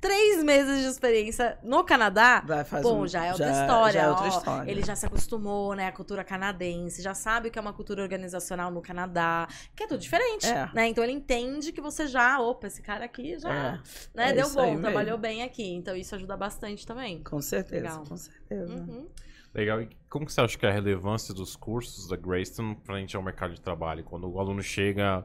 três 0.00 0.42
meses 0.44 0.80
de 0.80 0.86
experiência 0.86 1.58
no 1.62 1.82
Canadá, 1.84 2.42
Vai 2.46 2.64
fazer 2.64 2.82
Bom, 2.82 3.02
um- 3.02 3.06
já 3.08 3.24
é 3.24 3.32
outra 3.32 3.46
já- 3.52 3.60
história. 3.62 4.00
Já 4.00 4.09
é 4.10 4.14
outra 4.14 4.28
história. 4.28 4.70
Ele 4.70 4.82
já 4.82 4.94
se 4.96 5.06
acostumou, 5.06 5.74
né? 5.74 5.86
A 5.86 5.92
cultura 5.92 6.22
canadense, 6.24 7.02
já 7.02 7.14
sabe 7.14 7.48
o 7.48 7.50
que 7.50 7.58
é 7.58 7.62
uma 7.62 7.72
cultura 7.72 8.02
organizacional 8.02 8.70
no 8.70 8.80
Canadá, 8.82 9.48
que 9.74 9.82
é 9.82 9.86
tudo 9.86 10.00
diferente, 10.00 10.46
É. 10.46 10.68
né? 10.74 10.88
Então 10.88 11.02
ele 11.02 11.12
entende 11.12 11.72
que 11.72 11.80
você 11.80 12.06
já, 12.06 12.38
opa, 12.40 12.66
esse 12.66 12.82
cara 12.82 13.04
aqui 13.04 13.38
já, 13.38 13.50
É, 13.52 13.72
né? 14.14 14.30
é 14.30 14.32
deu 14.32 14.50
bom, 14.50 14.80
trabalhou 14.80 15.18
bem 15.18 15.42
aqui. 15.42 15.72
Então 15.74 15.96
isso 15.96 16.14
ajuda 16.14 16.36
bastante 16.36 16.86
também. 16.86 17.22
Com 17.22 17.40
certeza, 17.40 17.82
Legal. 17.82 18.04
com 18.06 18.16
certeza. 18.16 18.74
Uhum. 18.74 19.08
Legal. 19.52 19.82
E 19.82 19.88
como 20.08 20.24
que 20.26 20.32
você 20.32 20.40
acha 20.40 20.56
que 20.56 20.64
é 20.64 20.68
a 20.68 20.72
relevância 20.72 21.34
dos 21.34 21.56
cursos 21.56 22.06
da 22.08 22.16
Greyston 22.16 22.76
frente 22.84 23.16
ao 23.16 23.22
mercado 23.22 23.54
de 23.54 23.60
trabalho? 23.60 24.04
Quando 24.04 24.30
o 24.30 24.38
aluno 24.38 24.62
chega 24.62 25.24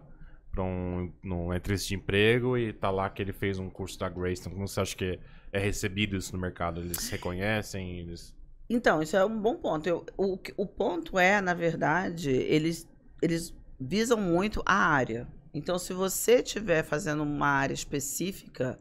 para 0.51 0.63
um, 0.63 1.11
numa 1.21 1.57
entrevista 1.57 1.89
de 1.89 1.95
emprego 1.95 2.57
e 2.57 2.73
tá 2.73 2.89
lá 2.89 3.09
que 3.09 3.21
ele 3.21 3.33
fez 3.33 3.59
um 3.59 3.69
curso 3.69 3.99
da 3.99 4.09
Greyston, 4.09 4.49
como 4.49 4.67
você 4.67 4.79
acha 4.81 4.95
que 4.95 5.19
é 5.51 5.59
recebido 5.59 6.15
isso 6.17 6.33
no 6.33 6.41
mercado? 6.41 6.81
Eles 6.81 7.07
reconhecem? 7.09 7.99
Eles... 7.99 8.33
Então, 8.69 9.01
isso 9.01 9.15
é 9.15 9.23
um 9.25 9.39
bom 9.39 9.55
ponto. 9.55 9.87
Eu- 9.87 10.05
o, 10.17 10.37
o 10.57 10.65
ponto 10.65 11.19
é, 11.19 11.39
na 11.41 11.53
verdade, 11.53 12.29
eles, 12.31 12.87
eles 13.21 13.53
visam 13.79 14.17
muito 14.17 14.61
a 14.65 14.73
área. 14.75 15.27
Então, 15.53 15.77
se 15.79 15.93
você 15.93 16.41
estiver 16.41 16.83
fazendo 16.83 17.23
uma 17.23 17.47
área 17.47 17.73
específica, 17.73 18.77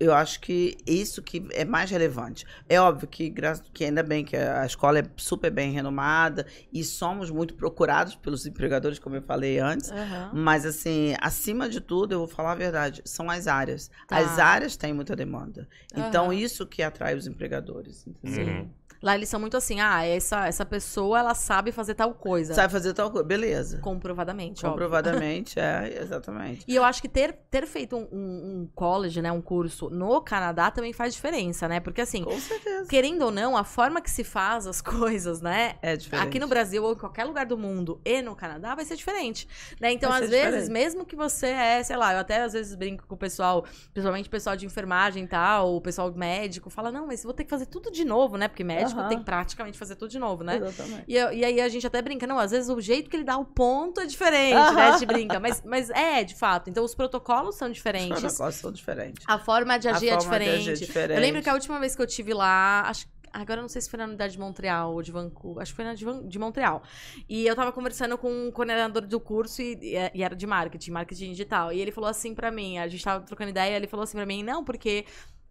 eu 0.00 0.14
acho 0.14 0.40
que 0.40 0.76
isso 0.86 1.22
que 1.22 1.48
é 1.52 1.64
mais 1.64 1.90
relevante. 1.90 2.44
É 2.68 2.80
óbvio 2.80 3.08
que, 3.08 3.32
que 3.72 3.84
ainda 3.84 4.02
bem 4.02 4.24
que 4.24 4.36
a 4.36 4.64
escola 4.64 5.00
é 5.00 5.02
super 5.16 5.50
bem 5.50 5.72
renomada 5.72 6.46
e 6.72 6.84
somos 6.84 7.30
muito 7.30 7.54
procurados 7.54 8.14
pelos 8.14 8.46
empregadores, 8.46 8.98
como 8.98 9.16
eu 9.16 9.22
falei 9.22 9.58
antes. 9.58 9.90
Aham. 9.90 10.30
Mas, 10.34 10.64
assim, 10.66 11.14
acima 11.20 11.68
de 11.68 11.80
tudo, 11.80 12.12
eu 12.12 12.18
vou 12.20 12.28
falar 12.28 12.52
a 12.52 12.56
verdade, 12.56 13.02
são 13.04 13.28
as 13.30 13.46
áreas. 13.48 13.90
Tá. 14.06 14.18
As 14.18 14.38
áreas 14.38 14.76
têm 14.76 14.92
muita 14.92 15.16
demanda. 15.16 15.68
Então, 15.96 16.26
Aham. 16.26 16.34
isso 16.34 16.66
que 16.66 16.82
atrai 16.82 17.16
os 17.16 17.26
empregadores. 17.26 18.06
entendeu? 18.06 18.46
Uhum. 18.46 18.70
Lá 19.00 19.14
eles 19.14 19.28
são 19.28 19.38
muito 19.38 19.56
assim, 19.56 19.80
ah, 19.80 20.04
essa, 20.04 20.46
essa 20.46 20.66
pessoa, 20.66 21.20
ela 21.20 21.34
sabe 21.34 21.70
fazer 21.70 21.94
tal 21.94 22.12
coisa. 22.14 22.54
Sabe 22.54 22.72
fazer 22.72 22.92
tal 22.94 23.10
coisa. 23.10 23.24
Beleza. 23.26 23.78
Comprovadamente. 23.78 24.62
Comprovadamente, 24.62 25.58
é, 25.60 26.00
exatamente. 26.02 26.64
E 26.66 26.74
eu 26.74 26.82
acho 26.82 27.00
que 27.00 27.08
ter, 27.08 27.32
ter 27.50 27.66
feito 27.66 27.96
um, 27.96 28.08
um, 28.12 28.68
college, 28.74 29.22
né, 29.22 29.30
um 29.30 29.40
curso 29.40 29.88
no 29.88 30.20
Canadá 30.20 30.70
também 30.70 30.92
faz 30.92 31.14
diferença, 31.14 31.68
né? 31.68 31.78
Porque 31.78 32.00
assim, 32.00 32.24
Com 32.24 32.38
certeza. 32.38 32.88
querendo 32.88 33.22
ou 33.22 33.30
não, 33.30 33.56
a 33.56 33.62
forma 33.62 34.00
que 34.00 34.10
se 34.10 34.24
faz 34.24 34.66
as 34.66 34.80
coisas, 34.82 35.40
né? 35.40 35.76
É 35.80 35.96
diferente. 35.96 36.26
Aqui 36.26 36.40
no 36.40 36.48
Brasil 36.48 36.82
ou 36.82 36.92
em 36.92 36.96
qualquer 36.96 37.24
lugar 37.24 37.46
do 37.46 37.56
mundo 37.56 38.00
e 38.04 38.20
no 38.20 38.34
Canadá 38.34 38.74
vai 38.74 38.84
ser 38.84 38.96
diferente, 38.96 39.48
né? 39.80 39.92
Então, 39.92 40.12
às 40.12 40.28
vezes, 40.28 40.64
diferente. 40.64 40.70
mesmo 40.70 41.06
que 41.06 41.14
você 41.14 41.46
é, 41.46 41.82
sei 41.84 41.96
lá, 41.96 42.12
eu 42.12 42.18
até 42.18 42.42
às 42.42 42.52
vezes 42.52 42.74
brinco 42.74 43.06
com 43.06 43.14
o 43.14 43.18
pessoal, 43.18 43.64
principalmente 43.92 44.26
o 44.26 44.30
pessoal 44.30 44.56
de 44.56 44.66
enfermagem 44.66 45.24
e 45.24 45.28
tal, 45.28 45.76
o 45.76 45.80
pessoal 45.80 46.12
médico, 46.12 46.68
fala, 46.68 46.90
não, 46.90 47.06
mas 47.06 47.22
vou 47.22 47.32
ter 47.32 47.44
que 47.44 47.50
fazer 47.50 47.66
tudo 47.66 47.92
de 47.92 48.04
novo, 48.04 48.36
né? 48.36 48.48
Porque 48.48 48.64
médico 48.64 48.87
Aham. 48.96 49.08
tem 49.08 49.18
que 49.18 49.24
praticamente 49.24 49.78
fazer 49.78 49.96
tudo 49.96 50.10
de 50.10 50.18
novo, 50.18 50.42
né? 50.44 50.56
Exatamente. 50.56 51.04
E, 51.08 51.14
e 51.14 51.44
aí 51.44 51.60
a 51.60 51.68
gente 51.68 51.86
até 51.86 52.00
brinca, 52.02 52.26
não, 52.26 52.38
às 52.38 52.50
vezes 52.50 52.68
o 52.70 52.80
jeito 52.80 53.08
que 53.10 53.16
ele 53.16 53.24
dá 53.24 53.36
o 53.36 53.44
ponto 53.44 54.00
é 54.00 54.06
diferente, 54.06 54.74
né? 54.74 54.88
A 54.88 54.92
gente 54.92 55.06
brinca, 55.06 55.38
mas, 55.40 55.62
mas 55.64 55.90
é, 55.90 56.22
de 56.24 56.34
fato. 56.34 56.70
Então 56.70 56.84
os 56.84 56.94
protocolos 56.94 57.56
são 57.56 57.68
Os 57.68 57.74
diferentes, 57.74 58.20
protocolos 58.20 58.54
são 58.54 58.72
diferentes. 58.72 59.24
a 59.26 59.38
forma 59.38 59.78
de 59.78 59.88
agir 59.88 60.10
a 60.10 60.14
é 60.14 60.20
forma 60.20 60.38
de 60.38 60.44
diferente. 60.44 60.70
agir 60.70 60.70
é 60.84 60.86
diferente. 60.86 61.16
Eu 61.16 61.20
lembro 61.20 61.42
que 61.42 61.48
a 61.48 61.54
última 61.54 61.78
vez 61.80 61.94
que 61.96 62.02
eu 62.02 62.06
tive 62.06 62.32
lá, 62.34 62.82
acho 62.86 63.06
Agora 63.30 63.58
eu 63.58 63.62
não 63.62 63.68
sei 63.68 63.82
se 63.82 63.90
foi 63.90 63.98
na 63.98 64.06
unidade 64.06 64.32
de 64.32 64.38
Montreal 64.40 64.94
ou 64.94 65.02
de 65.02 65.12
Vancouver. 65.12 65.60
Acho 65.62 65.72
que 65.72 65.76
foi 65.76 65.84
na 65.84 65.92
de, 65.92 66.02
Van- 66.02 66.26
de 66.26 66.38
Montreal. 66.38 66.82
E 67.28 67.46
eu 67.46 67.54
tava 67.54 67.70
conversando 67.70 68.16
com 68.16 68.32
um 68.32 68.50
coordenador 68.50 69.02
do 69.06 69.20
curso 69.20 69.60
e, 69.60 69.78
e 70.14 70.22
era 70.22 70.34
de 70.34 70.46
marketing, 70.46 70.92
marketing 70.92 71.30
digital. 71.32 71.70
E 71.70 71.78
ele 71.78 71.92
falou 71.92 72.08
assim 72.08 72.34
pra 72.34 72.50
mim, 72.50 72.78
a 72.78 72.88
gente 72.88 73.04
tava 73.04 73.22
trocando 73.26 73.50
ideia, 73.50 73.76
ele 73.76 73.86
falou 73.86 74.04
assim 74.04 74.16
pra 74.16 74.24
mim, 74.24 74.42
não, 74.42 74.64
porque 74.64 75.04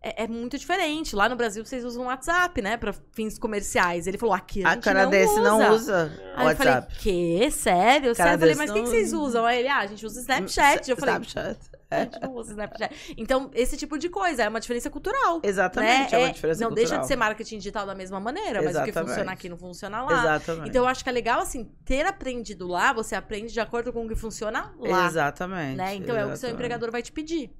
é, 0.09 0.23
é 0.23 0.27
muito 0.27 0.57
diferente. 0.57 1.15
Lá 1.15 1.27
no 1.27 1.35
Brasil 1.35 1.65
vocês 1.65 1.83
usam 1.83 2.05
WhatsApp, 2.05 2.61
né? 2.61 2.77
Pra 2.77 2.93
fins 3.11 3.37
comerciais. 3.37 4.07
Ele 4.07 4.17
falou, 4.17 4.33
aqui 4.35 4.63
a, 4.63 4.69
A 4.69 4.73
gente 4.73 4.83
canadense 4.83 5.35
não 5.35 5.59
não 5.59 5.73
usa. 5.73 5.73
usa 5.73 6.11
Aí 6.35 6.51
eu 6.51 6.55
falei, 6.55 6.73
WhatsApp. 6.73 6.99
quê? 6.99 7.49
Sério? 7.51 8.15
Sério? 8.15 8.33
Eu 8.33 8.39
falei, 8.39 8.55
mas 8.55 8.69
o 8.69 8.73
que, 8.73 8.79
que 8.79 8.85
não 8.85 8.91
vocês 8.91 9.13
usa. 9.13 9.17
usam? 9.23 9.45
Aí 9.45 9.59
ele, 9.59 9.67
ah, 9.67 9.79
a 9.79 9.87
gente 9.87 10.05
usa 10.05 10.19
Snapchat. 10.21 10.89
Eu 10.89 10.97
falei, 10.97 11.15
Snapchat. 11.15 11.59
a 11.89 11.99
gente 12.01 12.21
não 12.21 12.33
usa 12.35 12.51
Snapchat. 12.51 13.15
Então, 13.17 13.49
esse 13.53 13.75
tipo 13.77 13.97
de 13.97 14.09
coisa 14.09 14.43
é 14.43 14.49
uma 14.49 14.59
diferença 14.59 14.89
cultural. 14.89 15.39
Exatamente, 15.43 16.11
né? 16.11 16.21
é 16.21 16.25
uma 16.25 16.33
diferença 16.33 16.61
Não 16.61 16.69
cultural. 16.69 16.89
deixa 16.89 17.01
de 17.01 17.07
ser 17.07 17.15
marketing 17.15 17.57
digital 17.57 17.85
da 17.85 17.95
mesma 17.95 18.19
maneira, 18.19 18.61
mas 18.61 18.75
o 18.75 18.83
que 18.83 18.89
Exatamente. 18.89 19.09
funciona 19.09 19.31
aqui 19.31 19.49
não 19.49 19.57
funciona 19.57 20.03
lá. 20.03 20.19
Exatamente. 20.19 20.69
Então, 20.69 20.83
eu 20.83 20.87
acho 20.87 21.03
que 21.03 21.09
é 21.09 21.13
legal, 21.13 21.39
assim, 21.39 21.65
ter 21.85 22.05
aprendido 22.05 22.67
lá, 22.67 22.93
você 22.93 23.15
aprende 23.15 23.51
de 23.53 23.59
acordo 23.59 23.91
com 23.93 24.05
o 24.05 24.07
que 24.07 24.15
funciona 24.15 24.73
lá. 24.79 25.07
Exatamente. 25.07 25.77
Né? 25.77 25.95
Então, 25.95 26.15
é 26.15 26.23
o 26.25 26.27
que 26.27 26.33
o 26.33 26.37
seu 26.37 26.47
exatamente. 26.49 26.53
empregador 26.55 26.91
vai 26.91 27.01
te 27.01 27.11
pedir. 27.11 27.51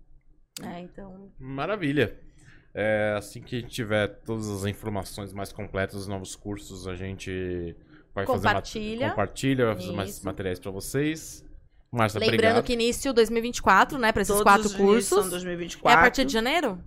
É, 0.64 0.80
então, 0.80 1.32
Maravilha. 1.40 2.20
É, 2.80 3.16
assim 3.18 3.42
que 3.42 3.64
tiver 3.64 4.08
todas 4.24 4.48
as 4.50 4.66
informações 4.66 5.34
mais 5.34 5.52
completas 5.52 5.96
dos 5.96 6.08
novos 6.08 6.36
cursos, 6.36 6.88
a 6.88 6.96
gente 6.96 7.76
vai 8.14 8.24
fazer 8.26 8.48
Compartilha. 8.48 9.00
mat- 9.08 9.10
compartilha, 9.16 9.66
vai 9.66 9.76
fazer 9.76 9.92
mais 9.94 10.22
materiais 10.22 10.60
pra 10.60 10.70
vocês. 10.70 11.44
Márcia, 11.92 12.20
lembrando 12.20 12.36
obrigado. 12.36 12.64
que 12.66 12.74
início 12.74 13.12
2024, 13.14 13.98
né, 13.98 14.12
para 14.12 14.22
esses 14.22 14.30
Todos 14.32 14.44
quatro 14.44 14.68
os 14.68 14.76
cursos. 14.76 15.08
São 15.24 15.30
2024. 15.30 15.90
É 15.90 15.94
a 16.00 16.04
partir 16.04 16.26
de 16.26 16.34
janeiro? 16.34 16.80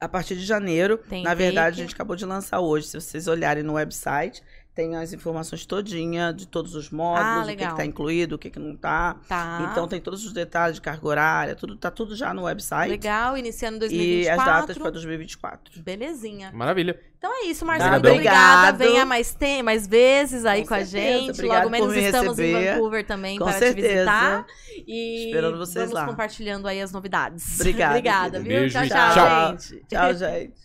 A 0.00 0.08
partir 0.08 0.34
de 0.36 0.44
janeiro. 0.46 0.96
Tem 0.96 1.22
na 1.22 1.34
verdade, 1.34 1.80
a 1.80 1.84
gente 1.84 1.94
acabou 1.94 2.16
de 2.16 2.24
lançar 2.24 2.60
hoje. 2.60 2.86
Se 2.86 2.98
vocês 3.00 3.26
olharem 3.28 3.62
no 3.62 3.74
website, 3.74 4.42
tem 4.74 4.96
as 4.96 5.12
informações 5.12 5.64
todinha 5.64 6.32
de 6.32 6.46
todos 6.48 6.74
os 6.74 6.90
módulos, 6.90 7.38
o 7.38 7.40
que, 7.42 7.46
legal. 7.46 7.70
que 7.70 7.76
tá 7.76 7.84
incluído, 7.84 8.34
o 8.34 8.38
que, 8.38 8.50
que 8.50 8.58
não 8.58 8.74
tá. 8.76 9.16
Tá. 9.28 9.68
Então 9.70 9.86
tem 9.86 10.00
todos 10.00 10.24
os 10.26 10.32
detalhes 10.32 10.74
de 10.76 10.80
carga 10.80 11.06
horária, 11.06 11.54
tudo, 11.54 11.76
tá 11.76 11.90
tudo 11.92 12.16
já 12.16 12.34
no 12.34 12.42
website. 12.42 12.90
Legal, 12.90 13.38
iniciando 13.38 13.84
em 13.84 13.88
E 13.88 13.90
2024. 14.24 14.40
as 14.40 14.60
datas 14.60 14.78
para 14.78 14.90
2024. 14.90 15.80
Belezinha. 15.80 16.50
Maravilha. 16.52 16.98
Então 17.16 17.32
é 17.32 17.46
isso, 17.46 17.64
Marcelo. 17.64 17.96
Obrigado. 17.96 18.74
obrigada. 18.74 18.76
Venha 18.78 19.06
mais, 19.06 19.32
tem, 19.34 19.62
mais 19.62 19.86
vezes 19.86 20.44
aí 20.44 20.62
Com 20.62 20.68
com, 20.68 20.74
a 20.74 20.82
gente. 20.84 21.30
Obrigado 21.30 21.58
Logo 21.58 21.70
menos 21.70 21.94
me 21.94 22.02
estamos 22.02 22.38
em 22.38 22.42
receber. 22.52 22.72
Vancouver 22.74 23.06
também 23.06 23.38
Com 23.38 23.44
para 23.46 23.54
te 23.54 23.58
certeza. 23.60 23.88
visitar. 23.88 24.46
E 24.86 25.26
Esperando 25.28 25.56
vocês 25.56 25.84
vamos 25.88 25.94
lá. 25.94 26.06
compartilhando 26.06 26.66
aí 26.68 26.82
as 26.82 26.92
novidades. 26.92 27.58
Obrigada, 27.60 27.92
Obrigada, 27.96 28.40
viu? 28.40 28.48
Beijo 28.48 28.76
tchau, 28.78 28.88
tchau, 28.88 29.14
tchau. 29.14 29.50
gente. 29.52 29.84
Tchau, 29.88 30.14
gente. 30.14 30.52